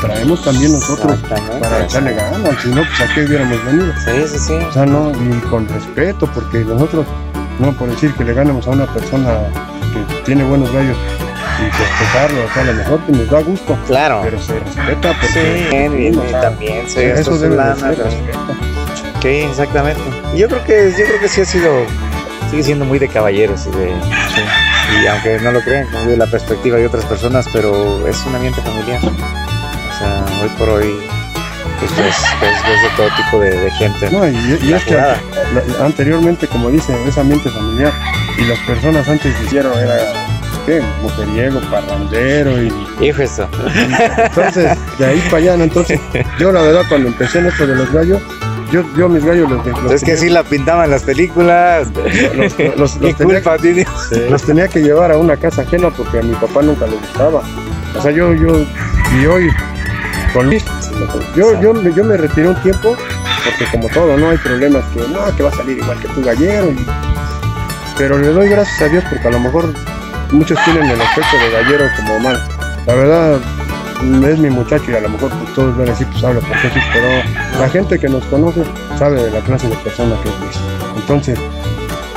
traemos 0.00 0.44
también 0.44 0.72
nosotros 0.72 1.18
para 1.28 1.84
echarle 1.84 2.14
ganas, 2.14 2.62
si 2.62 2.68
no, 2.68 2.82
pues 2.84 3.00
a 3.00 3.14
qué 3.14 3.24
hubiéramos 3.24 3.64
venido. 3.64 3.92
Sí, 4.04 4.10
sí, 4.32 4.38
sí. 4.38 4.52
O 4.54 4.72
sea, 4.72 4.86
no, 4.86 5.10
y 5.12 5.30
con 5.50 5.66
respeto, 5.68 6.28
porque 6.34 6.58
nosotros, 6.58 7.06
no 7.58 7.72
por 7.72 7.90
decir 7.90 8.12
que 8.14 8.24
le 8.24 8.34
ganemos 8.34 8.66
a 8.66 8.70
una 8.70 8.86
persona 8.86 9.30
que 9.92 10.22
tiene 10.24 10.44
buenos 10.44 10.70
gallos 10.72 10.96
y 11.60 11.64
respetarlo, 11.64 12.44
o 12.44 12.54
sea, 12.54 12.62
a 12.62 12.66
lo 12.66 12.74
mejor 12.74 13.00
que 13.00 13.12
nos 13.12 13.30
da 13.30 13.40
gusto, 13.40 13.78
Claro. 13.86 14.20
pero 14.22 14.40
se 14.40 14.58
respeta 14.60 15.12
porque 15.20 15.26
Sí, 15.28 15.66
bien, 15.70 15.96
bien, 15.96 16.18
o 16.18 16.28
sea, 16.28 16.40
también 16.42 16.88
sí, 16.88 17.00
eso 17.00 17.36
debe 17.38 17.56
de 17.56 17.74
ser 17.76 17.98
respeto. 17.98 18.38
Sí, 19.20 19.28
exactamente. 19.28 20.00
Yo 20.36 20.46
creo 20.48 20.62
que 20.64 20.92
yo 20.96 21.04
creo 21.04 21.20
que 21.20 21.26
sí 21.28 21.40
ha 21.40 21.44
sido 21.44 21.72
sigue 22.50 22.62
siendo 22.62 22.84
muy 22.84 23.00
de 23.00 23.08
caballeros 23.08 23.66
y 23.66 23.70
de 23.76 23.92
y 25.02 25.06
aunque 25.06 25.38
no 25.40 25.52
lo 25.52 25.60
crean, 25.60 25.86
como 25.88 26.04
de 26.06 26.16
la 26.16 26.26
perspectiva 26.26 26.76
de 26.78 26.86
otras 26.86 27.04
personas, 27.04 27.46
pero 27.52 28.06
es 28.06 28.24
un 28.26 28.34
ambiente 28.34 28.60
familiar. 28.62 29.00
O 29.04 29.98
sea, 29.98 30.24
hoy 30.42 30.48
por 30.58 30.68
hoy 30.70 30.94
pues 31.78 31.90
ves, 31.96 32.16
ves- 32.40 32.62
ves 32.66 32.82
de 32.82 32.88
todo 32.96 33.08
tipo 33.16 33.38
de, 33.40 33.50
de 33.56 33.70
gente. 33.72 34.10
No, 34.10 34.26
y, 34.28 34.72
es 34.72 34.84
que 34.84 34.94
jugada. 34.94 35.16
anteriormente, 35.84 36.46
como 36.48 36.70
dicen, 36.70 36.96
es 37.06 37.16
ambiente 37.18 37.50
familiar 37.50 37.92
y 38.38 38.44
las 38.44 38.58
personas 38.60 39.08
antes 39.08 39.32
hicieron 39.44 39.78
era 39.78 39.96
¿qué? 40.66 40.82
mujeriego, 41.02 41.60
parrandero 41.70 42.60
y 42.62 42.72
Hijo 43.00 43.22
eso. 43.22 43.48
entonces 44.24 44.76
de 44.98 45.06
ahí 45.06 45.18
para 45.26 45.36
allá, 45.38 45.56
¿no? 45.56 45.64
entonces 45.64 46.00
yo 46.38 46.50
la 46.52 46.62
verdad 46.62 46.82
cuando 46.88 47.08
empecé 47.08 47.38
en 47.38 47.46
esto 47.46 47.66
de 47.66 47.74
los 47.76 47.92
gallos, 47.92 48.20
yo, 48.70 48.82
yo 48.96 49.08
mis 49.08 49.24
gallos 49.24 49.50
los, 49.50 49.64
los 49.82 49.92
Es 49.92 50.00
que 50.00 50.12
tenía- 50.12 50.20
sí 50.20 50.28
la 50.30 50.42
pintaban 50.44 50.90
las 50.90 51.02
películas. 51.02 51.88
los, 51.94 52.58
los- 52.58 52.76
los 52.76 52.92
¿Qué 53.00 53.14
tenía- 53.14 53.40
los 54.30 54.42
tenía 54.42 54.68
que 54.68 54.80
llevar 54.82 55.12
a 55.12 55.16
una 55.16 55.36
casa 55.36 55.62
ajena 55.62 55.90
porque 55.90 56.18
a 56.18 56.22
mi 56.22 56.34
papá 56.34 56.62
nunca 56.62 56.86
le 56.86 56.96
gustaba. 56.96 57.42
O 57.98 58.02
sea, 58.02 58.10
yo, 58.10 58.32
yo, 58.34 58.60
y 59.20 59.26
hoy, 59.26 59.50
con 60.32 60.46
Luis, 60.46 60.64
yo, 61.34 61.60
yo, 61.60 61.72
yo 61.82 62.04
me 62.04 62.16
retiré 62.16 62.48
un 62.48 62.62
tiempo 62.62 62.96
porque 63.44 63.64
como 63.72 63.88
todo, 63.88 64.16
¿no? 64.16 64.30
Hay 64.30 64.38
problemas 64.38 64.84
que, 64.92 65.00
no, 65.00 65.34
que 65.36 65.42
va 65.42 65.48
a 65.48 65.54
salir 65.54 65.78
igual 65.78 65.98
que 66.00 66.08
tu 66.08 66.22
gallero. 66.22 66.70
y- 66.70 66.86
pero 67.96 68.18
le 68.18 68.28
doy 68.28 68.48
gracias 68.48 68.80
a 68.82 68.88
Dios 68.88 69.02
porque 69.10 69.26
a 69.26 69.30
lo 69.32 69.40
mejor 69.40 69.72
muchos 70.30 70.56
tienen 70.64 70.84
el 70.88 71.00
aspecto 71.00 71.36
de 71.36 71.50
gallero 71.50 71.86
como 71.96 72.18
mal. 72.20 72.40
La 72.86 72.94
verdad, 72.94 73.38
es 74.28 74.38
mi 74.38 74.50
muchacho 74.50 74.90
y 74.90 74.94
a 74.94 75.00
lo 75.00 75.08
mejor 75.08 75.30
pues, 75.30 75.54
todos 75.54 75.76
van 75.76 75.88
a 75.88 75.90
decir, 75.90 76.06
pues 76.12 76.22
habla 76.24 76.40
por 76.40 76.56
Jesús, 76.56 76.82
pero 76.92 77.60
la 77.60 77.68
gente 77.68 77.98
que 77.98 78.08
nos 78.08 78.24
conoce 78.26 78.62
sabe 78.98 79.22
de 79.22 79.30
la 79.30 79.40
clase 79.40 79.68
de 79.68 79.76
persona 79.76 80.14
que 80.22 80.28
es 80.28 80.40
Luis. 80.40 80.56
Entonces, 80.96 81.38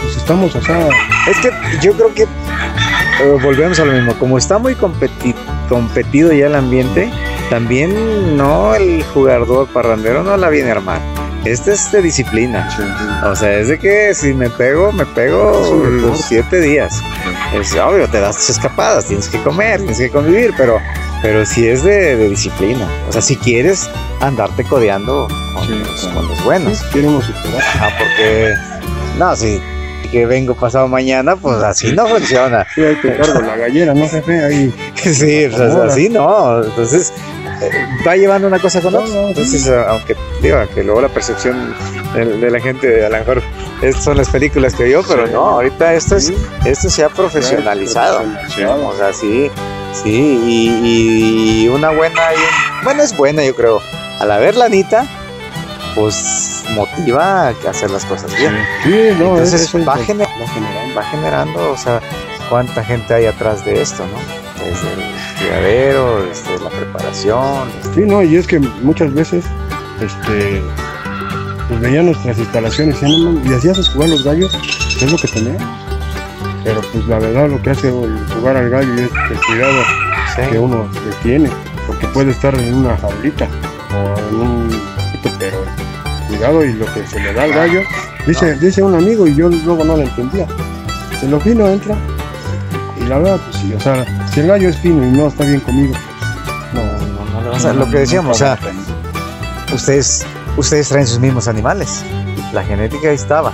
pues 0.02 0.18
estamos, 0.18 0.56
o 0.56 0.62
sea, 0.62 0.88
Es 1.30 1.38
que 1.40 1.50
yo 1.82 1.94
creo 1.94 2.14
que 2.14 2.24
eh, 2.24 3.38
volvemos 3.42 3.80
a 3.80 3.86
lo 3.86 3.94
mismo. 3.94 4.14
Como 4.16 4.38
está 4.38 4.58
muy 4.58 4.74
competi- 4.76 5.36
competido 5.70 6.32
ya 6.34 6.48
el 6.48 6.56
ambiente, 6.56 7.12
también 7.50 8.36
no 8.38 8.76
el 8.76 9.04
jugador 9.14 9.68
parrandero 9.68 10.24
no 10.24 10.38
la 10.38 10.50
viene 10.50 10.70
a 10.70 10.74
armar. 10.74 11.00
Este 11.46 11.74
es 11.74 11.92
de 11.92 12.02
disciplina. 12.04 12.70
O 13.26 13.36
sea, 13.36 13.58
es 13.58 13.68
de 13.68 13.80
que 13.80 14.14
si 14.14 14.34
me 14.34 14.50
pego, 14.50 14.92
me 14.92 15.06
pego 15.08 15.52
deporte. 15.64 15.90
los 16.02 16.22
siete 16.22 16.60
días. 16.62 17.02
Es 17.54 17.76
obvio, 17.76 18.08
te 18.08 18.20
das 18.20 18.36
tus 18.38 18.52
escapadas, 18.52 19.06
tienes 19.06 19.28
que 19.28 19.42
comer, 19.42 19.80
tienes 19.80 19.98
que 19.98 20.10
convivir, 20.12 20.54
pero, 20.56 20.80
pero 21.22 21.46
sí 21.46 21.68
es 21.68 21.84
de, 21.84 22.16
de 22.18 22.30
disciplina. 22.30 22.88
O 23.10 23.12
sea, 23.12 23.22
si 23.22 23.36
quieres 23.36 23.90
andarte 24.20 24.64
codeando 24.64 25.28
con, 25.54 25.66
Sí, 25.68 25.74
los, 25.80 26.02
claro. 26.02 26.16
con 26.18 26.28
los 26.30 26.44
buenos. 26.44 26.82
queremos 26.94 27.26
superar. 27.26 27.62
Ajá, 27.62 27.90
porque 27.98 28.54
no, 29.20 29.36
si 29.36 29.62
que 30.12 30.26
vengo 30.26 30.54
pasado 30.56 30.88
mañana, 30.90 31.36
pues 31.38 31.58
así 31.64 31.94
no 31.94 32.06
funciona. 32.06 32.66
Sí, 32.76 32.82
ahí 32.84 32.96
te 33.02 33.16
cargo 33.16 33.40
la 33.42 33.56
gallera, 33.56 33.94
¿no, 33.94 34.08
jefe? 34.10 34.44
Ahí. 34.44 34.74
Sí, 34.96 35.46
Ahora. 35.46 35.86
así 35.86 36.10
no. 36.10 36.64
Entonces, 36.64 37.14
va 38.08 38.16
llevando 38.16 38.48
una 38.48 38.60
cosa 38.60 38.82
con 38.82 38.94
No, 38.94 39.00
otra. 39.00 39.14
no, 39.14 39.28
Entonces, 39.30 39.68
a- 39.68 39.90
aunque 39.92 40.16
digo 40.42 40.58
que 40.74 40.84
luego 40.84 41.02
la 41.02 41.10
percepción 41.10 41.76
de, 42.14 42.26
de 42.26 42.52
la 42.52 42.60
gente, 42.60 43.06
a 43.06 43.10
lo 43.10 43.18
mejor, 43.18 43.42
estas 43.82 44.04
son 44.04 44.18
las 44.18 44.30
películas 44.30 44.76
que 44.76 44.84
vio, 44.86 45.04
pero 45.04 45.28
Sí. 45.28 45.34
no, 45.34 45.46
ahorita 45.48 45.94
esto, 45.94 46.16
es, 46.18 46.28
Sí, 46.28 46.38
esto 46.66 46.90
se 46.90 47.04
ha 47.04 47.10
profesionalizado. 47.10 48.22
O 48.24 48.96
sea, 48.98 49.14
sí, 49.14 49.50
sí, 50.04 50.42
y, 50.46 51.64
y 51.64 51.68
una 51.68 51.90
buena, 51.92 52.22
y 52.34 52.84
bueno, 52.84 53.04
es 53.04 53.16
buena, 53.16 53.44
yo 53.44 53.56
creo. 53.56 53.82
Al 54.20 54.32
haber 54.32 54.56
lanita, 54.56 55.06
pues 55.96 56.64
motiva 56.76 57.48
a 57.50 57.70
hacer 57.70 57.90
las 57.92 58.06
cosas 58.06 58.34
bien. 58.38 58.56
Sí, 58.84 58.90
no, 59.20 59.32
Entonces, 59.38 59.62
eso 59.62 59.78
es 59.78 59.88
va 59.88 59.96
gener- 59.98 60.28
va 60.42 60.48
generando. 60.48 60.96
va 60.96 61.04
generando, 61.04 61.72
o 61.72 61.78
sea, 61.78 62.00
cuánta 62.52 62.84
gente 62.84 63.14
hay 63.14 63.28
atrás 63.28 63.64
de 63.64 63.82
esto, 63.82 64.04
¿no? 64.08 64.18
Desde 64.62 64.94
el 64.94 65.40
criadero, 65.40 66.26
desde 66.26 66.60
la 66.62 66.70
preparación. 66.70 67.70
Sí, 67.96 68.02
no, 68.02 68.22
y 68.22 68.36
es 68.36 68.46
que 68.46 68.60
muchas 68.60 69.14
veces, 69.14 69.46
este, 70.02 70.62
pues 71.70 71.80
veían 71.80 72.08
nuestras 72.08 72.38
instalaciones 72.38 72.98
y 73.02 73.54
así 73.54 73.70
haces 73.70 73.88
jugar 73.88 74.10
los 74.10 74.26
gallos, 74.26 74.52
¿qué 75.00 75.06
es 75.06 75.12
lo 75.14 75.18
que 75.18 75.30
tenemos? 75.30 75.64
Pero 76.66 76.82
pues 76.92 77.08
la 77.08 77.20
verdad 77.20 77.50
lo 77.50 77.62
que 77.62 77.70
hace 77.70 77.90
jugar 77.90 78.58
al 78.58 78.70
gallo 78.70 78.94
es 78.96 79.10
el 79.32 79.40
cuidado 79.48 79.84
que 80.52 80.60
uno 80.60 80.90
le 81.06 81.16
tiene, 81.24 81.50
porque 81.88 82.06
puede 82.08 82.32
estar 82.32 82.54
en 82.54 82.74
una 82.74 82.98
jaulita 82.98 83.48
o 83.94 84.20
en 84.30 84.36
un 84.36 84.82
pero 85.40 85.58
cuidado 86.28 86.66
y 86.66 86.74
lo 86.74 86.86
que 86.94 87.08
se 87.08 87.18
le 87.18 87.34
da 87.34 87.44
al 87.44 87.54
gallo, 87.54 87.82
dice, 88.28 88.58
dice 88.58 88.84
un 88.84 88.96
amigo 88.96 89.26
y 89.26 89.36
yo 89.36 89.48
luego 89.48 89.86
no 89.86 89.96
lo 89.96 90.04
entendía. 90.04 90.48
Se 91.18 91.28
lo 91.28 91.40
fino 91.40 91.68
entra 91.68 91.96
la 93.12 93.18
verdad, 93.20 93.40
pues 93.46 93.58
sí, 93.62 93.74
o 93.74 93.80
sea, 93.80 94.06
si 94.34 94.40
el 94.40 94.48
gallo 94.48 94.70
es 94.70 94.78
fino 94.78 95.06
y 95.06 95.12
no 95.12 95.28
está 95.28 95.44
bien 95.44 95.60
conmigo, 95.60 95.94
No, 96.74 96.82
no, 96.84 97.32
no 97.34 97.42
le 97.44 97.50
vas 97.50 97.66
a- 97.66 97.74
lo 97.74 97.90
que 97.90 98.00
decíamos, 98.00 98.38
o 98.38 98.40
sea, 98.40 98.58
ustedes, 99.74 100.26
ustedes 100.58 100.90
traen 100.90 101.06
sus 101.08 101.20
mismos 101.20 101.48
animales. 101.48 102.04
La 102.54 102.64
genética 102.64 103.10
ahí 103.10 103.16
estaba. 103.16 103.52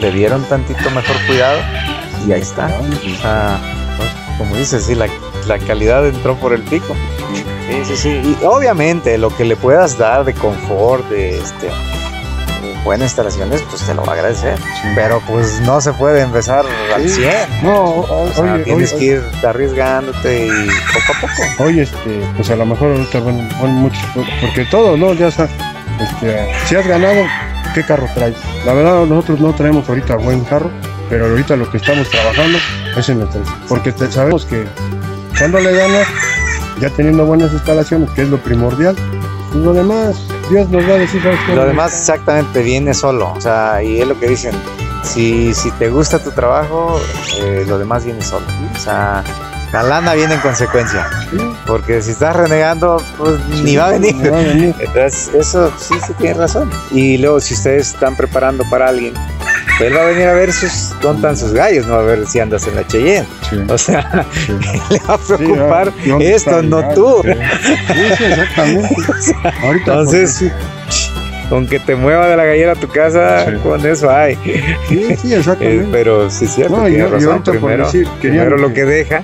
Le 0.00 0.10
dieron 0.12 0.42
tantito 0.44 0.90
mejor 0.90 1.16
cuidado 1.26 1.58
y 2.26 2.32
ahí 2.32 2.40
está. 2.40 2.66
O 2.66 3.20
sea, 3.22 3.58
pues, 3.96 4.08
como 4.38 4.56
dices, 4.56 4.84
sí, 4.84 4.94
la, 4.94 5.06
la 5.46 5.58
calidad 5.58 6.06
entró 6.06 6.36
por 6.36 6.52
el 6.52 6.62
pico. 6.62 6.94
Sí, 7.68 7.84
sí, 7.84 7.96
sí. 7.96 8.08
Y 8.40 8.44
obviamente 8.44 9.18
lo 9.18 9.34
que 9.36 9.44
le 9.44 9.56
puedas 9.56 9.98
dar 9.98 10.24
de 10.24 10.32
confort, 10.34 11.06
de 11.10 11.38
este 11.38 11.68
de 12.88 12.96
buenas 12.96 13.10
instalaciones, 13.10 13.62
pues 13.68 13.82
te 13.86 13.94
lo 13.94 14.02
va 14.04 14.12
a 14.12 14.16
agradecer. 14.16 14.58
Pero 14.94 15.20
pues 15.26 15.60
no 15.60 15.80
se 15.80 15.92
puede 15.92 16.22
empezar 16.22 16.64
al 16.94 17.02
Sí. 17.08 17.16
100. 17.22 17.32
No, 17.62 17.82
o- 17.82 18.28
O 18.28 18.32
sea, 18.32 18.54
oye, 18.54 18.64
tienes 18.64 18.92
oye, 18.94 18.98
que 18.98 19.04
ir 19.06 19.22
arriesgándote 19.46 20.46
y 20.46 20.48
poco 20.48 21.12
a 21.16 21.20
poco. 21.20 21.64
Oye, 21.64 21.82
este, 21.82 22.22
pues 22.36 22.50
a 22.50 22.56
lo 22.56 22.64
mejor 22.66 22.92
ahorita 22.92 23.20
van, 23.20 23.48
van 23.60 23.74
muchos, 23.74 24.00
porque 24.40 24.64
todo, 24.70 24.96
¿no? 24.96 25.12
Ya 25.14 25.28
está, 25.28 25.44
este, 26.00 26.48
si 26.66 26.76
has 26.76 26.86
ganado, 26.86 27.22
¿qué 27.74 27.82
carro 27.84 28.08
traes? 28.14 28.36
La 28.64 28.72
verdad, 28.72 29.04
nosotros 29.04 29.40
no 29.40 29.52
traemos 29.54 29.88
ahorita 29.88 30.16
buen 30.16 30.44
carro, 30.44 30.70
pero 31.10 31.26
ahorita 31.26 31.56
lo 31.56 31.70
que 31.70 31.76
estamos 31.76 32.08
trabajando 32.08 32.58
es 32.96 33.08
en 33.08 33.18
nuestro, 33.20 33.42
porque 33.68 33.92
te- 33.92 34.10
sabemos 34.10 34.44
que 34.46 34.64
echándole 35.34 35.72
ganas, 35.74 36.06
ya 36.80 36.88
teniendo 36.90 37.26
buenas 37.26 37.52
instalaciones, 37.52 38.10
que 38.10 38.22
es 38.22 38.28
lo 38.28 38.38
primordial. 38.38 38.96
Y 39.54 39.58
lo 39.58 39.72
demás, 39.72 40.16
Dios 40.50 40.68
nos 40.70 40.88
va 40.88 40.94
a 40.94 40.98
decir, 40.98 41.22
¿sabes? 41.22 41.38
Lo 41.54 41.66
demás 41.66 41.92
exactamente 41.92 42.62
viene 42.62 42.94
solo, 42.94 43.32
o 43.32 43.40
sea, 43.40 43.82
y 43.82 44.00
es 44.00 44.08
lo 44.08 44.18
que 44.18 44.28
dicen, 44.28 44.54
si, 45.02 45.54
si 45.54 45.70
te 45.72 45.90
gusta 45.90 46.18
tu 46.18 46.30
trabajo, 46.30 47.00
eh, 47.40 47.64
lo 47.66 47.78
demás 47.78 48.04
viene 48.04 48.22
solo. 48.22 48.46
O 48.74 48.78
sea, 48.78 49.22
la 49.72 49.82
lana 49.82 50.14
viene 50.14 50.34
en 50.34 50.40
consecuencia, 50.40 51.06
porque 51.66 52.00
si 52.00 52.12
estás 52.12 52.36
renegando, 52.36 53.02
pues 53.18 53.38
ni 53.62 53.76
va 53.76 53.88
a 53.88 53.90
venir. 53.90 54.16
ni 54.16 54.28
va 54.28 54.38
a 54.38 54.42
venir. 54.42 54.74
Entonces, 54.78 55.30
eso 55.34 55.70
sí, 55.78 55.94
sí 56.06 56.12
tiene 56.14 56.34
razón. 56.34 56.70
Y 56.90 57.18
luego, 57.18 57.40
si 57.40 57.54
ustedes 57.54 57.92
están 57.94 58.16
preparando 58.16 58.64
para 58.70 58.88
alguien, 58.88 59.14
él 59.80 59.96
va 59.96 60.02
a 60.02 60.06
venir 60.06 60.26
a 60.28 60.32
ver 60.32 60.52
sus, 60.52 60.94
dónde 61.00 61.18
están 61.18 61.36
sus 61.36 61.52
gallos, 61.52 61.86
no 61.86 61.94
va 61.94 62.00
a 62.00 62.04
ver 62.04 62.26
si 62.26 62.40
andas 62.40 62.66
en 62.66 62.74
la 62.76 62.86
Cheyenne. 62.86 63.26
Sí, 63.48 63.56
O 63.68 63.78
sea, 63.78 64.26
sí. 64.32 64.52
le 64.90 64.98
va 65.00 65.14
a 65.14 65.18
preocupar 65.18 65.92
¿y 66.04 66.08
dónde 66.08 66.34
esto, 66.34 66.62
no 66.62 66.80
gallo? 66.82 66.94
tú. 66.94 67.22
Exactamente. 67.28 68.94
Ahorita, 69.62 69.92
Entonces, 69.92 70.44
Con 71.48 71.66
que 71.66 71.78
te 71.80 71.94
mueva 71.94 72.26
de 72.28 72.36
la 72.36 72.44
gallera 72.44 72.72
a 72.72 72.74
tu 72.74 72.88
casa, 72.88 73.46
Sí. 73.46 73.52
con 73.62 73.84
eso 73.86 74.10
hay. 74.10 74.34
sí, 74.88 75.16
sí, 75.16 75.32
Eh, 75.32 75.36
exactamente. 75.38 75.88
pero 75.92 76.28
sí, 76.30 76.46
cierto, 76.46 76.76
No, 76.76 76.88
yo- 76.88 77.08
razón. 77.08 77.42
por 77.42 77.54
primero, 77.58 77.86
decir, 77.86 78.06
primero 78.20 78.56
lo 78.58 78.68
que- 78.68 78.74
que 78.74 78.84
deja. 78.84 79.22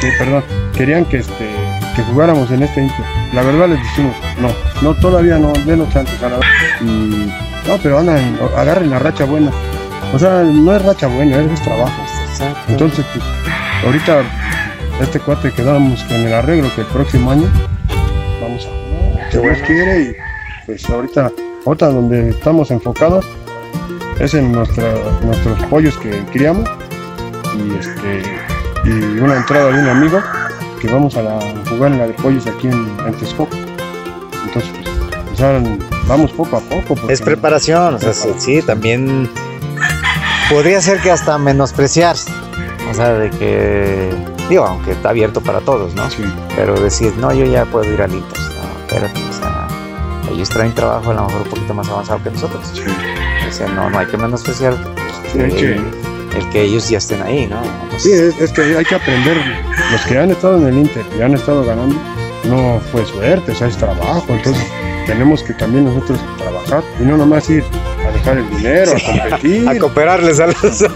Sí, 0.00 0.06
perdón, 0.18 0.44
querían 0.76 1.04
que 1.04 1.18
este 1.18 1.48
que 1.96 2.02
jugáramos 2.04 2.48
en 2.52 2.62
este 2.62 2.80
Inter. 2.82 3.04
La 3.34 3.42
verdad 3.42 3.68
les 3.68 3.80
dijimos, 3.82 4.14
no, 4.40 4.48
no 4.82 4.94
todavía 5.00 5.36
no, 5.38 5.52
denos 5.66 5.92
chances 5.92 6.22
a 6.22 6.28
la 6.28 6.38
y 6.80 7.28
no, 7.68 7.76
pero 7.82 7.98
andan, 7.98 8.38
agarren 8.56 8.90
la 8.90 8.98
racha 8.98 9.24
buena. 9.24 9.50
O 10.14 10.18
sea, 10.18 10.42
no 10.42 10.74
es 10.74 10.82
racha 10.84 11.06
buena, 11.06 11.36
es 11.38 11.62
trabajo. 11.62 11.92
Entonces, 12.68 13.04
pues, 13.12 13.24
ahorita 13.84 14.22
este 15.00 15.20
cuate 15.20 15.52
quedamos 15.52 16.02
con 16.04 16.16
el 16.16 16.32
arreglo 16.32 16.74
que 16.74 16.80
el 16.80 16.86
próximo 16.88 17.30
año 17.30 17.46
vamos 18.40 18.66
a 18.66 18.68
jugar, 19.38 19.54
Dios 19.54 19.58
quiere 19.66 20.00
y 20.02 20.16
pues 20.66 20.88
ahorita, 20.90 21.30
ahorita 21.66 21.86
donde 21.88 22.30
estamos 22.30 22.70
enfocados 22.70 23.24
es 24.18 24.34
en 24.34 24.50
nuestra, 24.52 24.84
nuestros 25.22 25.62
pollos 25.66 25.96
que 25.98 26.10
criamos 26.32 26.68
y 27.54 27.78
este 27.78 28.22
y 28.84 29.18
una 29.20 29.36
entrada 29.36 29.70
de 29.70 29.82
un 29.82 29.88
amigo 29.88 30.20
que 30.80 30.88
vamos 30.88 31.16
a 31.16 31.22
la- 31.22 31.38
jugar 31.68 31.92
en 31.92 31.98
la 31.98 32.06
de 32.06 32.14
pollos 32.14 32.46
aquí 32.46 32.68
en, 32.68 32.88
en 33.06 33.14
Texcoco. 33.14 33.56
Entonces, 34.46 34.70
pues, 34.72 34.88
o 35.32 35.36
sea, 35.36 35.60
vamos 36.08 36.32
poco 36.32 36.56
a 36.56 36.60
poco. 36.60 36.96
Es 37.08 37.20
preparación, 37.20 37.94
o 37.94 37.98
sea, 37.98 38.12
sí, 38.12 38.28
sí, 38.38 38.62
también 38.62 39.30
podría 40.50 40.80
ser 40.80 40.98
que 41.00 41.10
hasta 41.10 41.38
menospreciar. 41.38 42.16
O 42.90 42.94
sea, 42.94 43.12
de 43.12 43.30
que, 43.30 44.10
digo, 44.48 44.64
aunque 44.64 44.92
está 44.92 45.10
abierto 45.10 45.40
para 45.42 45.60
todos, 45.60 45.94
¿no? 45.94 46.10
Sí, 46.10 46.24
Pero 46.56 46.80
decir, 46.80 47.12
no, 47.18 47.32
yo 47.34 47.44
ya 47.44 47.64
puedo 47.66 47.90
ir 47.92 48.00
al 48.00 48.12
Inter. 48.14 48.38
No, 48.40 48.80
espérate, 48.86 49.20
o 49.28 49.32
sea, 49.32 49.68
ellos 50.32 50.48
traen 50.48 50.74
trabajo 50.74 51.10
a 51.10 51.14
lo 51.14 51.24
mejor 51.26 51.42
un 51.42 51.48
poquito 51.48 51.74
más 51.74 51.88
avanzado 51.88 52.22
que 52.22 52.30
nosotros. 52.30 52.66
sí. 52.72 52.80
O 53.48 53.52
sea, 53.52 53.66
no, 53.68 53.88
no 53.90 53.98
hay 53.98 54.06
que 54.06 54.16
menospreciar 54.18 54.74
Sí, 55.32 55.38
que- 55.38 55.72
el, 56.36 56.48
que 56.52 56.62
ellos 56.62 56.88
ya 56.88 56.98
estén 56.98 57.20
ahí, 57.22 57.46
¿no? 57.46 57.60
Pues, 57.90 58.02
Sí, 58.02 58.12
es, 58.12 58.38
es 58.40 58.52
que 58.52 58.60
hay 58.76 58.84
que 58.84 58.94
aprender. 58.94 59.36
Los 59.92 60.00
que 60.02 60.18
han 60.18 60.30
estado 60.30 60.56
en 60.58 60.66
el 60.66 60.78
Inter 60.78 61.04
y 61.18 61.22
han 61.22 61.34
estado 61.34 61.64
ganando, 61.64 61.96
no 62.48 62.80
fue 62.92 63.04
suerte, 63.06 63.52
o 63.52 63.54
sea, 63.54 63.68
es 63.68 63.76
trabajo. 63.76 64.24
Entonces, 64.28 64.62
tenemos 65.06 65.42
que 65.42 65.54
también 65.54 65.84
nosotros 65.86 66.18
trabajar 66.38 66.82
y 67.00 67.04
no 67.04 67.16
nomás 67.16 67.48
ir 67.48 67.64
a 68.06 68.10
dejar 68.12 68.38
el 68.38 68.50
dinero, 68.50 68.92
a 68.92 69.00
competir. 69.30 69.68
a 69.68 69.78
cooperarles 69.78 70.38
a 70.40 70.46
los... 70.48 70.56
Sí, 70.58 70.86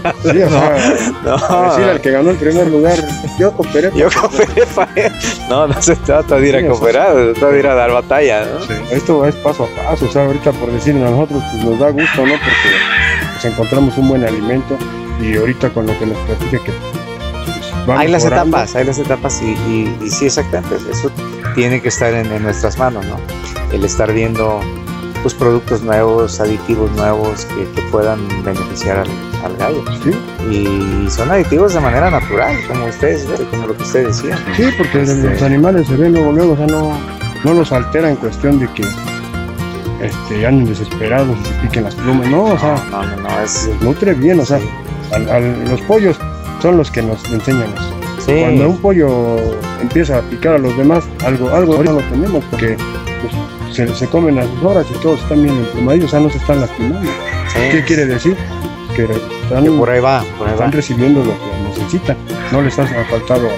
o 0.41 0.49
sea, 0.49 0.75
No, 1.23 1.69
decir 1.69 1.83
al 1.89 2.01
que 2.01 2.11
ganó 2.11 2.29
el 2.31 2.37
primer 2.37 2.67
lugar, 2.67 2.95
yo 3.39 3.51
cooperé. 3.53 3.91
yo 3.95 4.07
cooperé 4.19 4.65
para 4.75 4.91
él. 4.95 5.11
No, 5.49 5.67
no 5.67 5.81
se 5.81 5.95
trata 5.95 6.37
de 6.37 6.49
ir 6.49 6.59
Sí, 6.59 6.65
a 6.65 6.69
cooperar, 6.69 7.15
se 7.15 7.33
trata 7.33 7.53
de 7.53 7.59
ir 7.59 7.67
a 7.67 7.73
dar 7.75 7.91
batalla, 7.91 8.45
¿no? 8.45 8.75
Esto 8.95 9.25
es 9.25 9.35
paso 9.35 9.63
a 9.65 9.83
paso, 9.89 10.05
o 10.05 10.11
sea, 10.11 10.25
ahorita 10.25 10.51
por 10.53 10.71
decir 10.71 10.95
a 10.95 10.99
nosotros 10.99 11.41
pues 11.51 11.63
nos 11.65 11.79
da 11.79 11.89
gusto, 11.89 12.25
¿no? 12.25 12.33
Porque 12.33 12.69
pues, 13.33 13.45
encontramos 13.45 13.97
un 13.97 14.09
buen 14.09 14.23
alimento 14.23 14.77
y 15.21 15.37
ahorita 15.37 15.69
con 15.69 15.87
lo 15.87 15.97
que 15.99 16.05
nos 16.05 16.17
platica 16.19 16.63
que 16.63 16.71
pues, 17.85 17.97
Hay 17.99 18.07
las 18.09 18.25
etapas, 18.25 18.75
hay 18.75 18.85
las 18.85 18.97
etapas 18.99 19.41
y, 19.41 19.45
y- 19.69 19.97
y 20.05 20.09
sí, 20.09 20.25
exactamente, 20.27 20.75
eso 20.91 21.09
tiene 21.53 21.81
que 21.81 21.87
estar 21.89 22.13
en, 22.13 22.31
en 22.31 22.43
nuestras 22.43 22.77
manos, 22.77 23.05
¿no? 23.05 23.17
El 23.71 23.83
estar 23.85 24.11
viendo 24.13 24.59
pues, 25.21 25.33
productos 25.33 25.81
nuevos, 25.83 26.39
aditivos 26.39 26.91
nuevos 26.91 27.45
que, 27.45 27.67
que 27.71 27.81
puedan 27.91 28.19
beneficiar 28.43 28.99
al, 28.99 29.07
al 29.45 29.55
gallo. 29.57 29.83
Sí, 30.03 30.11
Y 30.51 31.09
son 31.09 31.31
aditivos 31.31 31.73
de 31.73 31.79
manera 31.79 32.09
natural, 32.11 32.55
como 32.67 32.85
ustedes, 32.85 33.25
como 33.49 33.67
lo 33.67 33.75
que 33.77 33.83
ustedes 33.83 34.17
decían. 34.21 34.39
sí, 34.55 34.65
porque 34.77 35.01
Este- 35.03 35.29
los 35.29 35.41
animales 35.41 35.87
se 35.87 35.95
ven 35.95 36.13
luego, 36.13 36.31
luego, 36.31 36.53
o 36.53 36.57
sea, 36.57 36.67
no, 36.67 36.91
no 37.43 37.53
los 37.53 37.71
altera 37.71 38.09
en 38.09 38.15
cuestión 38.17 38.59
de 38.59 38.67
que 38.73 38.83
este, 40.01 40.45
anden 40.45 40.65
desesperados 40.65 41.37
y 41.41 41.45
se 41.45 41.53
piquen 41.61 41.83
las 41.85 41.95
plumas, 41.95 42.27
no, 42.27 42.43
o 42.43 42.59
sea, 42.59 42.75
No, 42.91 43.03
no, 43.05 43.15
no, 43.17 43.39
es... 43.41 43.69
nutre 43.81 44.13
bien, 44.13 44.39
o 44.39 44.45
sea, 44.45 44.59
sí. 44.59 44.65
al- 45.13 45.29
al- 45.29 45.69
los 45.69 45.79
pollos 45.81 46.17
son 46.61 46.77
los 46.77 46.91
que 46.91 47.01
nos 47.01 47.23
enseñan 47.31 47.71
eso. 47.73 47.93
Sí. 48.25 48.33
Cuando 48.39 48.69
un 48.69 48.77
pollo 48.77 49.37
empieza 49.81 50.17
a 50.19 50.21
picar 50.21 50.53
a 50.55 50.57
los 50.57 50.77
demás, 50.77 51.03
algo, 51.25 51.49
algo 51.49 51.73
ahorita 51.75 51.93
lo 51.93 52.01
tenemos, 52.01 52.43
porque 52.49 52.77
pues, 53.21 53.75
se, 53.75 53.87
se 53.95 54.07
comen 54.07 54.39
a 54.39 54.43
sus 54.43 54.63
horas 54.63 54.85
y 54.89 54.97
todos 54.99 55.19
están 55.21 55.43
bien 55.43 55.55
emplumadillos, 55.57 56.07
o 56.07 56.11
sea, 56.11 56.19
no 56.21 56.29
se 56.29 56.37
están 56.37 56.61
lastimando. 56.61 57.09
sí. 57.49 57.59
¿Qué 57.71 57.83
quiere 57.85 58.05
decir? 58.05 58.37
Que 58.95 59.03
están, 59.43 59.63
Que 59.63 59.71
por 59.71 59.89
ahí 59.89 59.99
va, 59.99 60.23
por 60.37 60.47
ahí 60.47 60.51
va. 60.53 60.53
están 60.53 60.71
recibiendo 60.71 61.19
lo 61.23 61.31
que 61.31 61.69
necesitan. 61.79 62.15
No 62.51 62.61
les 62.61 62.77
ha 62.79 62.85
faltado 63.09 63.49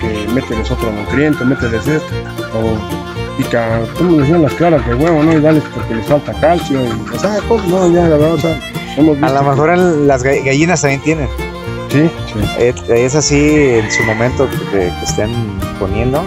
que 0.00 0.32
mételes 0.32 0.70
otro 0.70 0.90
nutriente, 0.90 1.44
mételes 1.44 1.86
esto, 1.86 2.14
o 2.54 3.36
pica, 3.36 3.80
como 3.98 4.16
decían 4.16 4.42
las 4.42 4.54
claras 4.54 4.86
de 4.88 4.94
huevo, 4.94 5.22
¿no? 5.22 5.32
Y 5.36 5.40
dale 5.40 5.60
porque 5.74 5.94
les 5.94 6.06
falta 6.06 6.32
calcio, 6.40 6.80
y, 6.82 7.14
o 7.14 7.18
sea, 7.18 7.36
cosas, 7.48 7.68
no, 7.68 7.86
ya, 7.92 8.02
la 8.08 8.16
verdad, 8.16 8.32
o 8.34 8.38
sea, 8.40 8.58
hemos 8.96 9.22
A 9.22 9.28
lo 9.30 9.42
mejor 9.50 9.76
las 9.78 10.24
ga- 10.24 10.42
gallinas 10.44 10.80
también 10.80 11.00
tienen. 11.02 11.28
Sí, 11.90 12.08
sí. 12.32 12.40
Eh, 12.58 12.74
Es 12.88 13.14
así 13.14 13.54
en 13.54 13.90
su 13.90 14.02
momento 14.04 14.48
que, 14.70 14.78
que 14.78 15.04
estén 15.04 15.30
poniendo, 15.78 16.22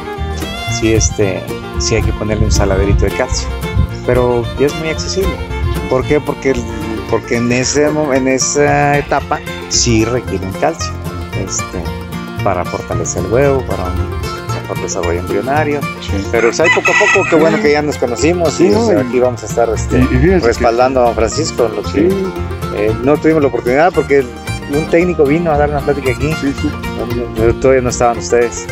sí, 0.80 0.94
este, 0.94 1.42
sí 1.80 1.96
hay 1.96 2.02
que 2.04 2.12
ponerle 2.14 2.46
un 2.46 2.52
saladerito 2.52 3.06
de 3.06 3.12
calcio. 3.12 3.48
Pero 4.06 4.44
ya 4.60 4.66
es 4.68 4.76
muy 4.80 4.90
accesible. 4.90 5.32
¿Por 5.90 6.04
qué? 6.06 6.20
Porque, 6.20 6.54
porque 7.10 7.38
en, 7.38 7.52
ese, 7.52 7.86
en 8.14 8.28
esa 8.28 8.98
etapa 8.98 9.40
sí 9.70 10.04
requieren 10.04 10.52
calcio. 10.60 10.92
Este, 11.46 11.82
para 12.44 12.66
fortalecer 12.66 13.24
el 13.26 13.32
huevo, 13.32 13.62
para 13.66 13.86
un 13.86 14.10
mejor 14.62 14.82
desarrollo 14.82 15.20
embrionario. 15.22 15.80
Sí. 16.02 16.28
Pero 16.32 16.50
o 16.50 16.54
sea, 16.54 16.66
poco 16.76 16.92
a 16.92 17.14
poco, 17.14 17.26
qué 17.30 17.36
bueno 17.38 17.62
que 17.62 17.72
ya 17.72 17.82
nos 17.82 17.98
conocimos 17.98 18.54
Sí, 18.54 18.68
y 18.68 18.74
o 18.74 18.86
sea, 18.86 19.00
aquí 19.00 19.20
vamos 19.20 19.42
a 19.44 19.46
estar 19.46 19.70
este, 19.74 20.02
fíjense 20.06 20.42
que- 20.42 20.48
respaldando 20.48 21.00
a 21.02 21.06
don 21.06 21.16
Francisco 21.16 21.70
lo 21.74 21.82
que 21.84 21.90
Sí, 22.10 22.10
eh, 22.76 22.94
no 23.04 23.16
tuvimos 23.18 23.42
la 23.42 23.48
oportunidad 23.48 23.92
porque 23.94 24.26
un 24.74 24.90
técnico 24.90 25.24
vino 25.24 25.52
a 25.52 25.58
dar 25.58 25.70
una 25.70 25.80
plática 25.80 26.12
aquí. 26.12 26.34
sí, 26.42 26.54
sí. 26.62 26.72
Pero 27.38 27.54
todavía 27.56 27.82
no 27.82 27.90
estaban 27.90 28.18
ustedes. 28.18 28.66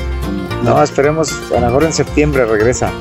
No, 0.64 0.82
esperemos, 0.84 1.32
a 1.56 1.60
lo 1.60 1.68
mejor 1.68 1.84
en 1.86 1.94
septiembre 1.94 2.46
regresa 2.46 2.92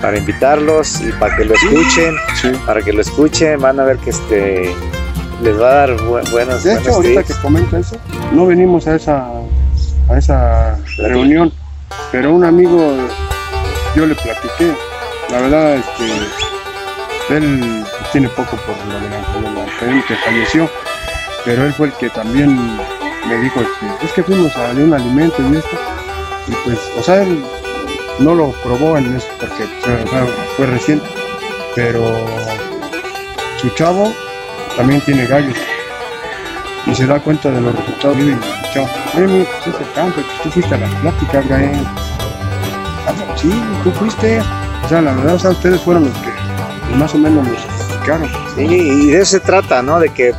para 0.00 0.16
invitarlos 0.16 1.00
y 1.00 1.12
para 1.12 1.36
que 1.36 1.44
lo 1.44 1.54
escuchen, 1.54 2.14
Sí. 2.40 2.52
para 2.64 2.80
que 2.82 2.92
lo 2.92 3.00
escuchen, 3.02 3.60
van 3.60 3.78
a 3.80 3.84
ver 3.84 3.98
que 3.98 4.10
este 4.10 4.74
les 5.42 5.60
va 5.60 5.68
a 5.70 5.74
dar 5.74 5.96
bu- 5.96 6.30
buenos, 6.30 6.62
De 6.64 6.72
hecho, 6.72 6.80
buenos 6.82 6.96
ahorita 6.96 7.22
tips. 7.22 7.34
que 7.36 7.42
comenta 7.42 7.78
eso, 7.78 7.96
no 8.32 8.46
venimos 8.46 8.86
a 8.86 8.94
esa, 8.96 9.26
a 10.08 10.18
esa 10.18 10.78
reunión, 10.98 11.52
pero 12.12 12.32
un 12.32 12.44
amigo, 12.44 12.94
yo 13.96 14.06
le 14.06 14.14
platiqué, 14.14 14.72
la 15.30 15.40
verdad, 15.40 15.74
este, 15.76 17.36
él 17.36 17.84
tiene 18.12 18.28
poco 18.28 18.56
por 18.56 18.76
lo 18.86 18.94
de 19.00 19.08
la, 19.08 19.16
de 19.48 19.54
la 19.54 19.64
enfermedad 19.64 20.04
que 20.08 20.14
falleció, 20.16 20.70
pero 21.44 21.64
él 21.64 21.72
fue 21.72 21.88
el 21.88 21.92
que 21.94 22.10
también 22.10 22.56
me 23.28 23.36
dijo, 23.38 23.60
este, 23.60 24.06
es 24.06 24.12
que 24.12 24.22
fuimos 24.22 24.54
a 24.56 24.74
de 24.74 24.84
un 24.84 24.94
alimento 24.94 25.36
y 25.42 25.56
esto, 25.56 25.76
y 26.46 26.52
pues, 26.64 26.78
o 26.98 27.02
sea, 27.02 27.22
él 27.22 27.42
no 28.18 28.34
lo 28.34 28.52
probó 28.62 28.98
en 28.98 29.16
eso 29.16 29.28
porque 29.38 29.66
fue 30.56 30.66
reciente, 30.66 31.06
pero 31.74 32.02
su 33.60 33.68
chavo 33.70 34.12
también 34.76 35.00
tiene 35.02 35.26
gallos 35.26 35.56
y 36.86 36.94
se 36.94 37.06
da 37.06 37.20
cuenta 37.20 37.50
de 37.50 37.60
los 37.60 37.74
resultados 37.74 38.16
y 38.18 38.22
dice, 38.22 38.38
chavo, 38.72 38.88
pues 39.12 39.40
ese 39.66 39.84
campo, 39.94 40.20
tú 40.42 40.50
fuiste 40.50 40.74
a 40.74 40.78
las 40.78 40.94
pláticas, 40.96 41.48
Gael. 41.48 41.86
Ah, 43.06 43.36
sí, 43.36 43.50
tú 43.84 43.90
fuiste. 43.92 44.40
O 44.84 44.88
sea, 44.88 45.00
la 45.02 45.12
verdad, 45.12 45.34
o 45.34 45.38
sea, 45.38 45.50
ustedes 45.50 45.80
fueron 45.80 46.04
los 46.04 46.14
que 46.18 46.96
más 46.96 47.14
o 47.14 47.18
menos 47.18 47.46
nos 47.46 47.64
explicaron. 47.64 48.28
Sí, 48.56 48.64
y 48.64 49.06
de 49.10 49.20
eso 49.20 49.32
se 49.32 49.40
trata, 49.40 49.82
¿no? 49.82 50.00
De 50.00 50.08
que 50.08 50.34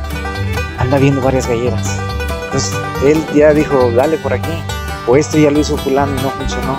anda 0.92 1.00
viendo 1.00 1.22
varias 1.22 1.48
galleras. 1.48 1.98
Entonces, 2.44 2.74
él 3.02 3.24
ya 3.34 3.54
dijo, 3.54 3.90
dale 3.96 4.18
por 4.18 4.34
aquí. 4.34 4.52
O 5.06 5.16
esto 5.16 5.38
ya 5.38 5.50
lo 5.50 5.58
hizo 5.58 5.78
fulano 5.78 6.12
y 6.12 6.22
no 6.22 6.30
funcionó. 6.30 6.76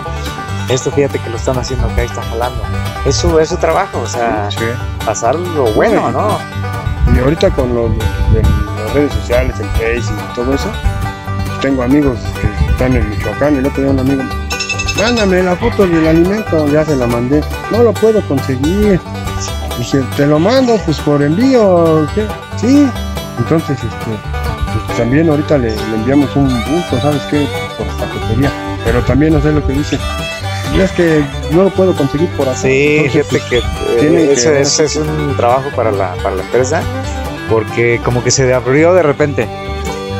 Esto 0.70 0.92
fíjate 0.92 1.18
que 1.18 1.30
lo 1.32 1.36
están 1.36 1.58
haciendo 1.58 1.88
acá 1.88 2.04
y 2.04 2.06
está 2.06 2.22
jalando. 2.22 2.62
Eso 3.06 3.40
es 3.40 3.50
su 3.50 3.58
trabajo, 3.58 4.00
o 4.02 4.08
sea, 4.08 4.50
Sí. 4.52 4.60
pasar 5.04 5.36
lo 5.36 5.66
bueno, 5.74 6.12
¿no? 6.12 6.38
Y 7.16 7.20
ahorita 7.20 7.50
con 7.50 7.74
los 7.74 7.90
de 8.34 8.44
las 8.44 8.94
redes 8.94 9.14
sociales, 9.14 9.60
el 9.60 9.68
Face 9.70 10.14
y 10.14 10.36
todo 10.36 10.54
eso, 10.54 10.70
pues, 11.48 11.60
tengo 11.62 11.82
amigos 11.82 12.20
que 12.40 12.72
están 12.72 12.96
en 12.96 13.10
Michoacán. 13.10 13.58
El 13.58 13.66
otro 13.66 13.82
día 13.82 13.92
un 13.92 14.00
amigo, 14.00 14.24
mándame 14.98 15.42
la 15.42 15.56
foto 15.56 15.88
del 15.88 16.08
alimento, 16.08 16.68
ya 16.68 16.86
se 16.86 16.96
la 16.96 17.08
mandé. 17.08 17.44
No 17.72 17.82
lo 17.82 17.92
puedo 17.94 18.22
conseguir. 18.28 19.02
Dije, 19.80 20.04
te 20.16 20.28
lo 20.28 20.38
mando 20.38 20.78
pues 20.86 21.00
por 21.00 21.24
envío. 21.24 22.08
¿qué? 22.14 22.28
Sí. 22.58 22.88
Entonces, 23.40 23.78
este, 23.78 24.12
pues, 24.88 24.98
también 24.98 25.30
ahorita 25.30 25.58
le, 25.58 25.70
le 25.76 25.96
enviamos 25.96 26.36
un 26.36 26.48
bulto, 26.48 27.00
¿sabes 27.02 27.22
qué? 27.30 27.48
Por 27.78 27.88
paquetería. 27.98 28.52
Pero 28.86 29.02
también 29.02 29.34
no 29.34 29.42
sé 29.42 29.52
lo 29.52 29.66
que 29.66 29.74
dice. 29.74 29.98
Y 30.76 30.80
es 30.82 30.92
que 30.92 31.24
no 31.52 31.64
lo 31.64 31.70
puedo 31.70 31.94
conseguir 31.96 32.30
por 32.32 32.48
así. 32.50 33.00
Sí, 33.04 33.10
fíjate 33.10 33.42
que 33.50 33.58
eh, 33.58 33.62
que- 34.00 34.32
ese, 34.34 34.62
ese 34.62 34.86
es 34.86 34.96
un 34.96 35.36
trabajo 35.38 35.70
para 35.76 35.92
la, 35.92 36.14
para 36.24 36.36
la 36.36 36.42
empresa, 36.44 36.82
porque 37.50 38.00
como 38.04 38.24
que 38.24 38.32
se 38.32 38.52
abrió 38.54 38.94
de 38.94 39.04
repente. 39.04 39.48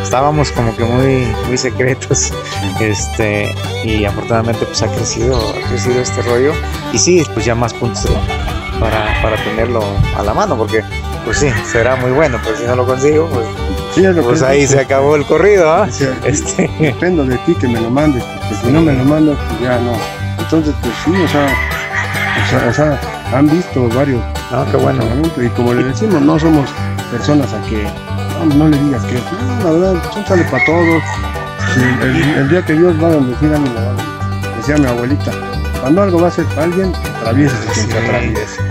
Estábamos 0.04 0.52
como 0.52 0.76
que 0.76 0.84
muy, 0.84 1.26
muy 1.48 1.58
secretos, 1.58 2.32
este, 2.80 3.56
y 3.84 4.06
afortunadamente 4.06 4.64
pues 4.66 4.82
ha 4.84 4.88
crecido, 4.88 5.38
ha 5.38 5.68
crecido 5.70 6.00
este 6.02 6.22
rollo. 6.22 6.54
Y 6.92 7.00
sí, 7.00 7.24
pues 7.34 7.46
ya 7.46 7.56
más 7.56 7.74
puntos 7.74 8.06
para, 8.80 9.22
para 9.24 9.44
tenerlo 9.44 9.84
a 10.16 10.22
la 10.22 10.34
mano, 10.36 10.56
porque 10.56 10.84
pues 11.26 11.38
sí, 11.38 11.50
será 11.72 11.96
muy 11.96 12.12
bueno, 12.12 12.38
pero 12.44 12.56
si 12.58 12.64
no 12.66 12.76
lo 12.76 12.86
consigo, 12.86 13.28
pues, 13.34 13.46
Sí, 13.96 14.04
es 14.04 14.16
lo 14.16 14.24
pues 14.24 14.42
ahí 14.42 14.66
se 14.66 14.80
acabó 14.80 15.16
el 15.16 15.24
corrido, 15.26 15.72
¿ah? 15.72 15.86
Dice, 15.86 16.12
Este, 16.26 16.70
dependo 16.80 17.24
de 17.26 17.38
ti 17.40 17.54
que 17.56 17.68
me 17.68 17.80
lo 17.80 17.90
mandes, 17.92 18.24
porque 18.24 18.56
si 18.56 18.72
no 18.72 18.82
me 18.82 18.92
lo 18.94 19.04
mandas, 19.06 19.38
pues 19.50 19.62
ya 19.62 19.78
no. 19.80 19.94
Entonces, 20.40 20.74
pues 20.82 20.94
sí, 21.06 21.12
o 21.12 21.28
sea, 21.28 21.46
o 21.46 22.50
sea, 22.50 22.68
o 22.70 22.74
sea, 22.74 23.00
han 23.38 23.48
visto 23.50 23.88
varios 23.90 24.22
no, 24.52 24.66
qué 24.72 24.78
bueno. 24.78 25.04
y 25.38 25.48
como 25.50 25.74
le 25.74 25.84
decimos, 25.84 26.22
no 26.22 26.38
somos 26.40 26.70
personas 27.12 27.54
a 27.54 27.62
que 27.70 27.84
no, 28.48 28.56
no 28.56 28.68
le 28.68 28.78
digas 28.78 29.04
que 29.06 29.14
no, 29.14 29.64
la 29.64 29.72
verdad, 29.72 30.04
son 30.14 30.26
sale 30.26 30.44
para 30.46 30.66
todos. 30.66 31.04
El, 32.04 32.38
el 32.38 32.50
día 32.50 32.64
que 32.66 32.74
Dios 32.74 32.94
va 33.02 33.08
a 33.08 33.12
bendecir 33.12 33.54
a 33.54 33.58
mi 33.60 33.70
mamá, 33.70 33.96
decía 34.58 34.78
mi 34.78 34.86
abuelita, 34.88 35.32
cuando 35.82 36.02
algo 36.04 36.20
va 36.22 36.28
a 36.28 36.32
ser 36.32 36.46
para 36.46 36.64
alguien, 36.64 36.92
atraviesa 37.20 37.56
quien 37.74 37.74
se 37.88 37.92
Sí. 37.92 37.98
atraviese. 37.98 38.62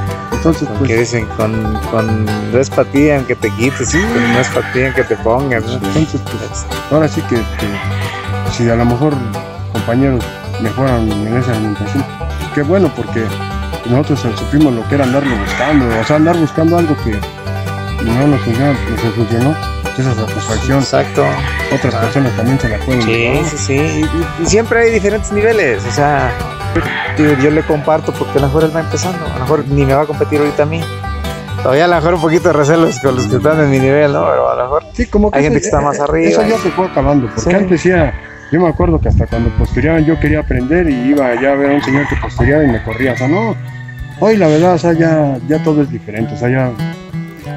Entonces, 0.42 0.66
Porque 0.76 0.96
pues, 0.96 1.12
dicen, 1.12 1.26
con, 1.36 1.78
con 1.92 2.24
no 2.24 2.58
es 2.58 2.68
para 2.68 2.90
ti 2.90 3.10
aunque 3.12 3.36
te 3.36 3.48
quites, 3.50 3.92
con 3.92 4.32
no 4.32 4.40
es 4.40 4.48
para 4.48 4.72
ti 4.72 4.82
aunque 4.82 5.04
te 5.04 5.14
pongas. 5.18 5.64
¿no? 5.64 5.74
entonces, 5.74 6.20
pues, 6.24 6.66
ahora 6.90 7.06
sí 7.06 7.22
que, 7.28 7.36
que 7.36 8.52
si 8.52 8.68
a 8.68 8.74
lo 8.74 8.84
mejor 8.84 9.14
compañeros 9.72 10.24
mejoran 10.60 11.08
en 11.12 11.36
esa 11.36 11.52
alimentación, 11.52 12.04
qué 12.56 12.62
bueno 12.62 12.90
porque 12.96 13.24
nosotros 13.88 14.18
supimos 14.36 14.74
lo 14.74 14.88
que 14.88 14.96
era 14.96 15.04
andarlo 15.04 15.32
buscando, 15.36 15.86
o 16.00 16.04
sea, 16.04 16.16
andar 16.16 16.36
buscando 16.36 16.76
algo 16.76 16.96
que 17.04 17.12
no 18.04 18.26
nos 18.26 18.40
funcionó, 18.40 18.72
nos 18.72 19.14
funcionó, 19.14 19.56
esa 19.98 20.14
satisfacción, 20.14 20.78
Exacto. 20.80 21.24
otras 21.74 21.94
Ah. 21.94 22.00
personas 22.00 22.32
también 22.36 22.58
se 22.60 22.68
la 22.68 22.78
pueden 22.78 23.02
Sí, 23.02 23.40
sí, 23.44 23.56
sí. 23.58 23.72
Y, 23.74 24.00
y- 24.04 24.42
y 24.42 24.46
siempre 24.46 24.80
hay 24.80 24.90
diferentes 24.90 25.30
niveles. 25.32 25.84
O 25.86 25.90
sea, 25.92 26.30
digo, 27.18 27.32
yo 27.42 27.50
le 27.50 27.62
comparto 27.62 28.12
porque 28.12 28.38
a 28.38 28.42
lo 28.42 28.46
mejor 28.48 28.64
él 28.64 28.74
va 28.74 28.80
empezando. 28.80 29.24
A 29.26 29.34
lo 29.34 29.40
mejor 29.40 29.64
ni 29.68 29.84
me 29.84 29.94
va 29.94 30.02
a 30.02 30.06
competir 30.06 30.40
ahorita 30.40 30.62
a 30.62 30.66
mí. 30.66 30.80
Todavía 31.62 31.84
a 31.84 31.88
lo 31.88 31.94
mejor 31.96 32.14
un 32.14 32.20
poquito 32.22 32.48
de 32.48 32.54
recelos 32.54 32.98
con 33.00 33.14
los 33.14 33.26
que 33.26 33.36
están 33.36 33.60
en 33.60 33.70
mi 33.70 33.78
nivel, 33.78 34.12
¿no? 34.12 34.24
Pero 34.26 34.50
a 34.50 34.56
lo 34.56 34.62
mejor. 34.64 34.84
Sí, 34.94 35.06
como 35.06 35.30
que 35.30 35.38
Hay 35.38 35.44
gente 35.44 35.60
que 35.60 35.66
está 35.66 35.80
más 35.80 35.98
eh, 35.98 36.02
arriba. 36.02 36.28
Eso 36.30 36.42
ya 36.42 36.58
se 36.58 36.70
fue 36.70 36.86
acabando, 36.86 37.26
porque 37.32 37.50
Sí. 37.50 37.54
antes 37.56 37.84
ya, 37.84 38.12
yo 38.50 38.60
me 38.60 38.68
acuerdo 38.68 38.98
que 39.00 39.08
hasta 39.08 39.26
cuando 39.26 39.48
posteriaban 39.50 40.04
yo 40.04 40.18
quería 40.18 40.40
aprender 40.40 40.88
y 40.90 40.94
iba 41.10 41.26
allá 41.26 41.52
a 41.52 41.54
ver 41.54 41.70
a 41.70 41.74
un 41.74 41.82
señor 41.82 42.08
que 42.08 42.16
posteriaba 42.16 42.64
y 42.64 42.66
me 42.68 42.82
corría, 42.82 43.12
o 43.12 43.16
sea, 43.16 43.28
no, 43.28 43.54
hoy 44.18 44.36
la 44.36 44.48
verdad, 44.48 44.74
o 44.74 44.78
sea, 44.78 44.92
ya, 44.92 45.38
ya 45.48 45.62
todo 45.62 45.82
es 45.82 45.90
diferente, 45.90 46.34
o 46.34 46.36
sea, 46.36 46.48
ya, 46.48 46.70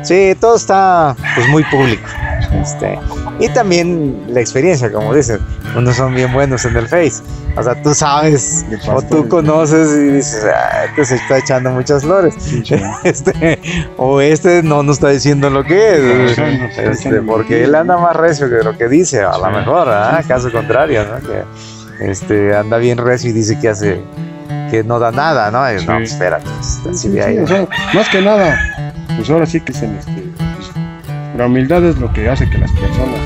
Sí, 0.03 0.35
todo 0.39 0.55
está 0.55 1.15
pues 1.35 1.47
muy 1.47 1.63
público. 1.65 2.07
Este, 2.61 2.97
y 3.39 3.49
también 3.49 4.23
la 4.27 4.39
experiencia, 4.39 4.91
como 4.91 5.13
dices, 5.13 5.39
unos 5.75 5.95
son 5.95 6.15
bien 6.15 6.31
buenos 6.33 6.65
en 6.65 6.75
el 6.75 6.87
Face. 6.87 7.21
O 7.57 7.63
sea, 7.63 7.81
tú 7.81 7.93
sabes 7.93 8.65
o 8.87 9.01
tú 9.01 9.27
conoces 9.27 9.89
y 9.95 10.13
dices, 10.13 10.45
ah, 10.45 10.85
este 10.85 11.05
se 11.05 11.15
está 11.15 11.37
echando 11.37 11.69
muchas 11.71 12.03
flores. 12.03 12.35
Este, 13.03 13.59
o 13.97 14.19
este 14.19 14.63
no 14.63 14.83
nos 14.83 14.97
está 14.97 15.09
diciendo 15.09 15.49
lo 15.49 15.63
que 15.63 16.31
es. 16.31 16.37
Este, 16.77 17.21
porque 17.21 17.63
él 17.63 17.75
anda 17.75 17.97
más 17.97 18.15
recio 18.15 18.49
que 18.49 18.63
lo 18.63 18.77
que 18.77 18.87
dice, 18.87 19.21
a 19.21 19.37
lo 19.37 19.49
mejor, 19.51 19.87
¿ah? 19.89 20.21
caso 20.27 20.51
contrario, 20.51 21.05
¿no? 21.05 21.27
Que 21.27 22.09
este, 22.09 22.55
anda 22.55 22.77
bien 22.77 22.97
recio 22.97 23.29
y 23.29 23.33
dice 23.33 23.59
que 23.59 23.69
hace, 23.69 24.01
que 24.71 24.83
no 24.83 24.99
da 24.99 25.11
nada, 25.11 25.51
¿no? 25.51 25.71
Y. 25.71 25.85
No, 25.85 25.99
espérate, 25.99 26.45
pues, 26.83 26.99
Sí, 26.99 27.11
sí, 27.11 27.37
o 27.39 27.47
sea, 27.47 27.67
más 27.93 28.09
que 28.09 28.21
nada, 28.21 28.84
pues 29.15 29.29
ahora 29.29 29.45
sí 29.45 29.61
que 29.61 29.73
se 29.73 29.85
este, 29.85 30.23
pues, 30.37 30.71
la 31.37 31.45
humildad 31.47 31.83
es 31.85 31.97
lo 31.97 32.11
que 32.13 32.29
hace 32.29 32.49
que 32.49 32.57
las 32.57 32.71
personas, 32.71 33.19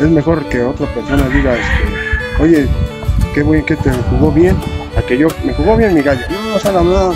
es 0.00 0.08
mejor 0.08 0.44
que 0.48 0.62
otra 0.62 0.86
persona 0.94 1.28
diga, 1.28 1.54
este, 1.54 2.42
oye, 2.42 2.68
qué 3.34 3.42
buen 3.42 3.64
que 3.64 3.76
te 3.76 3.90
jugó 4.10 4.30
bien, 4.32 4.56
a 4.96 5.02
que 5.02 5.18
yo, 5.18 5.28
me 5.44 5.52
jugó 5.54 5.76
bien 5.76 5.94
mi 5.94 6.02
gallo, 6.02 6.22
no, 6.30 6.56
o 6.56 6.58
sea, 6.58 6.72
la 6.72 6.82
verdad, 6.82 7.12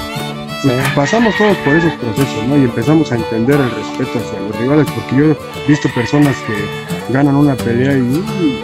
pues, 0.62 0.74
pasamos 0.94 1.34
todos 1.36 1.57
por 1.59 1.74
esos 1.74 1.92
procesos, 1.94 2.46
¿no? 2.46 2.57
Y 2.57 2.64
empezamos 2.64 3.11
a 3.12 3.16
entender 3.16 3.59
el 3.59 3.70
respeto 3.70 4.18
hacia 4.18 4.40
los 4.40 4.59
rivales, 4.61 4.86
porque 4.94 5.16
yo 5.16 5.32
he 5.32 5.68
visto 5.68 5.88
personas 5.94 6.36
que 6.46 7.12
ganan 7.12 7.34
una 7.36 7.55
pelea 7.55 7.94
y, 7.94 8.01
uy, 8.01 8.59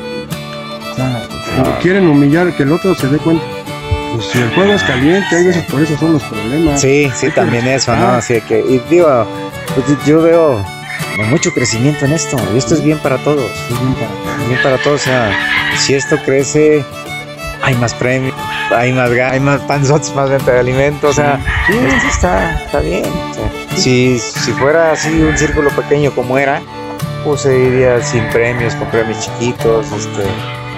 o 0.93 0.95
sea, 0.95 1.29
quieren 1.81 2.07
humillar, 2.07 2.55
que 2.57 2.65
el 2.65 2.73
otro 2.73 2.95
se 2.95 3.09
dé 3.09 3.19
cuenta. 3.19 3.45
Pues 4.15 4.27
si 4.29 4.39
el 4.39 4.55
juego 4.55 4.73
es 4.73 4.83
caliente, 4.83 5.37
hay 5.37 5.45
veces 5.45 5.65
por 5.65 5.81
eso 5.83 5.97
son 5.99 6.15
los 6.15 6.23
problemas. 6.25 6.81
Sí, 6.81 7.11
sí, 7.15 7.31
también 7.31 7.67
eso, 7.69 7.95
¿no? 7.97 8.09
Así 8.09 8.41
que, 8.43 8.61
y 8.61 8.79
digo, 8.91 9.27
pues, 9.75 9.87
yo 10.07 10.23
veo 10.23 10.65
mucho 11.31 11.51
crecimiento 11.53 12.05
en 12.07 12.13
esto, 12.13 12.37
y 12.55 12.59
esto 12.59 12.75
es 12.75 12.83
bien 12.83 12.99
para 12.99 13.19
todos. 13.19 13.51
Es 13.71 13.81
bien 13.81 13.95
para- 13.95 14.47
bien 14.49 14.63
para 14.63 14.79
todos. 14.79 15.03
O 15.03 15.05
sea, 15.05 15.31
si 15.79 15.95
esto 15.95 16.17
crece, 16.25 16.85
hay 17.63 17.75
más 17.75 17.95
premios, 17.95 18.35
hay 18.75 18.93
más, 18.93 19.11
hay 19.11 19.41
más 19.41 19.61
panzotes, 19.63 20.15
más 20.15 20.31
venta 20.31 20.53
de 20.53 20.61
alimentos. 20.61 21.11
O 21.11 21.15
sea, 21.15 21.39
esto 21.69 22.09
está, 22.09 22.55
está 22.65 22.81
bien. 22.81 23.05
O 23.31 23.35
sea, 23.35 23.51
si, 23.77 24.19
si 24.19 24.53
fuera 24.53 24.93
así 24.93 25.11
un 25.11 25.37
círculo 25.37 25.71
pequeño 25.71 26.11
como 26.13 26.39
era, 26.39 26.61
pues 27.25 27.43
se 27.43 27.59
iría 27.59 28.01
sin 28.03 28.25
premios, 28.29 28.75
con 28.77 28.89
premios 28.89 29.21
chiquitos. 29.21 29.87
Este, 29.93 30.23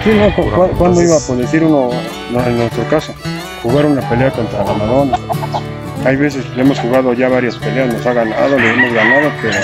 Sí, 0.08 0.14
no, 0.14 0.34
cu- 0.34 0.42
cu- 0.50 0.50
¿cuándo 0.78 1.00
Entonces- 1.02 1.04
iba 1.10 1.18
por 1.26 1.36
decir 1.36 1.62
uno, 1.64 1.90
no, 2.32 2.46
en 2.46 2.56
nuestro 2.56 2.82
caso, 2.88 3.12
jugar 3.62 3.84
una 3.84 4.00
pelea 4.08 4.30
contra 4.30 4.64
la 4.64 4.72
Madonna? 4.72 5.18
Hay 6.06 6.16
veces 6.16 6.46
le 6.56 6.62
hemos 6.62 6.78
jugado 6.78 7.12
ya 7.12 7.28
varias 7.28 7.56
peleas, 7.56 7.92
nos 7.92 8.06
ha 8.06 8.14
ganado, 8.14 8.58
le 8.58 8.70
hemos 8.70 8.94
ganado, 8.94 9.30
pero 9.42 9.54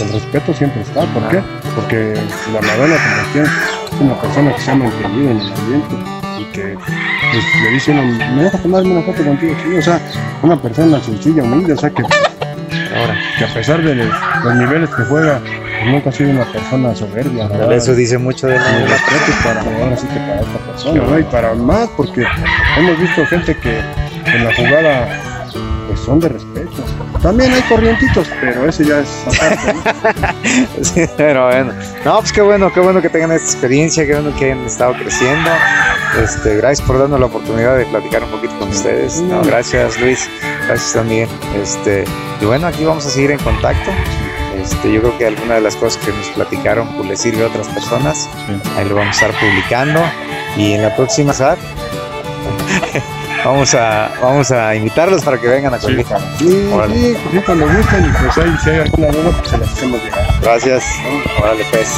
el 0.00 0.12
respeto 0.12 0.52
siempre 0.52 0.82
está. 0.82 1.06
¿Por 1.06 1.26
qué? 1.28 1.40
Porque 1.74 2.14
la 2.52 2.60
Madonna, 2.60 2.96
es 3.34 4.00
una 4.00 4.20
persona 4.20 4.54
que 4.54 4.60
se 4.60 4.70
ha 4.70 4.74
mantenido 4.74 5.30
en 5.30 5.40
el 5.40 5.52
ambiente 5.54 5.94
y 6.38 6.44
que 6.52 6.74
pues, 6.74 7.44
le 7.64 7.70
dice 7.70 7.90
uno, 7.92 8.02
me 8.36 8.42
deja 8.42 8.58
tomarme 8.58 8.90
una 8.90 9.02
foto 9.06 9.24
contigo, 9.24 9.54
sí, 9.64 9.74
o 9.78 9.80
sea, 9.82 9.98
una 10.42 10.60
persona 10.60 11.02
sencilla, 11.02 11.42
humilde, 11.44 11.72
o 11.72 11.78
sea, 11.78 11.88
que, 11.88 12.02
ahora, 12.02 13.16
que 13.38 13.44
a 13.46 13.54
pesar 13.54 13.82
de 13.82 13.94
los 13.94 14.54
niveles 14.54 14.90
que 14.90 15.02
juega, 15.04 15.40
nunca 15.86 16.10
ha 16.10 16.12
sido 16.12 16.30
una 16.30 16.44
persona 16.44 16.94
soberbia. 16.94 17.48
verdad. 17.48 17.72
eso 17.72 17.94
dice 17.94 18.18
mucho 18.18 18.46
de 18.46 18.56
Y 18.56 18.58
la 18.58 18.86
respeto 18.86 19.32
para 19.44 19.60
ahora 19.60 19.96
sí 19.96 20.06
que 20.06 20.18
para 20.18 20.40
esta 20.40 20.58
persona, 20.58 21.02
¿no? 21.02 21.18
Y 21.18 21.22
para 21.24 21.54
más, 21.54 21.88
porque 21.96 22.26
hemos 22.76 23.00
visto 23.00 23.26
gente 23.26 23.56
que 23.56 23.80
en 24.26 24.44
la 24.44 24.54
jugada 24.54 25.08
pues 25.88 26.00
son 26.00 26.20
de 26.20 26.28
respeto. 26.28 26.84
También 27.22 27.52
hay 27.52 27.62
corrientitos, 27.62 28.28
pero 28.40 28.68
ese 28.68 28.84
ya 28.84 29.00
es 29.00 29.24
aparte, 29.26 29.72
¿no? 29.72 30.84
Sí, 30.84 31.04
pero 31.16 31.46
bueno. 31.46 31.72
No, 32.04 32.20
pues 32.20 32.32
qué 32.32 32.42
bueno, 32.42 32.72
qué 32.72 32.80
bueno 32.80 33.00
que 33.00 33.08
tengan 33.08 33.32
esta 33.32 33.50
experiencia, 33.50 34.06
qué 34.06 34.14
bueno 34.14 34.36
que 34.36 34.52
hayan 34.52 34.64
estado 34.66 34.92
creciendo. 34.94 35.50
Este, 36.22 36.56
gracias 36.56 36.86
por 36.86 36.98
darnos 36.98 37.18
la 37.18 37.26
oportunidad 37.26 37.76
de 37.76 37.86
platicar 37.86 38.22
un 38.22 38.30
poquito 38.30 38.56
con 38.58 38.68
ustedes. 38.68 39.20
No, 39.22 39.42
gracias 39.42 39.98
Luis, 40.00 40.28
gracias 40.66 40.92
también. 40.92 41.28
Este, 41.60 42.04
y 42.40 42.44
bueno, 42.44 42.66
aquí 42.66 42.84
vamos 42.84 43.06
a 43.06 43.10
seguir 43.10 43.30
en 43.30 43.38
contacto. 43.38 43.90
Este, 44.68 44.92
yo 44.92 45.00
creo 45.00 45.16
que 45.18 45.26
alguna 45.26 45.54
de 45.54 45.60
las 45.62 45.76
cosas 45.76 46.04
que 46.04 46.12
nos 46.12 46.26
platicaron 46.28 46.86
pues, 46.88 47.08
le 47.08 47.16
sirve 47.16 47.44
a 47.44 47.46
otras 47.46 47.68
personas. 47.68 48.28
Sí. 48.46 48.70
Ahí 48.76 48.86
lo 48.88 48.96
vamos 48.96 49.20
a 49.22 49.26
estar 49.26 49.40
publicando. 49.40 50.00
Y 50.56 50.72
en 50.74 50.82
la 50.82 50.94
próxima 50.94 51.32
SAT 51.32 51.58
vamos 53.44 53.74
a, 53.74 54.10
vamos 54.20 54.50
a 54.50 54.74
invitarlos 54.74 55.24
para 55.24 55.40
que 55.40 55.46
vengan 55.48 55.72
a 55.72 55.80
Sí, 55.80 55.94
claro. 56.04 56.24
Sí, 56.38 56.70
Órale. 56.72 56.94
sí, 56.94 57.16
sí, 57.32 57.38
cuando 57.46 57.66
gusten 57.66 58.04
y 58.04 58.08
pues 58.22 58.38
ahí 58.38 58.56
si 58.62 58.70
hay 58.70 58.78
alguna 58.80 59.08
duda, 59.08 59.30
pues 59.38 59.48
se 59.50 59.58
las 59.58 59.72
hacemos 59.72 60.04
llegar. 60.04 60.26
Gracias. 60.42 60.84
Órale 61.40 61.64
pues. 61.70 61.88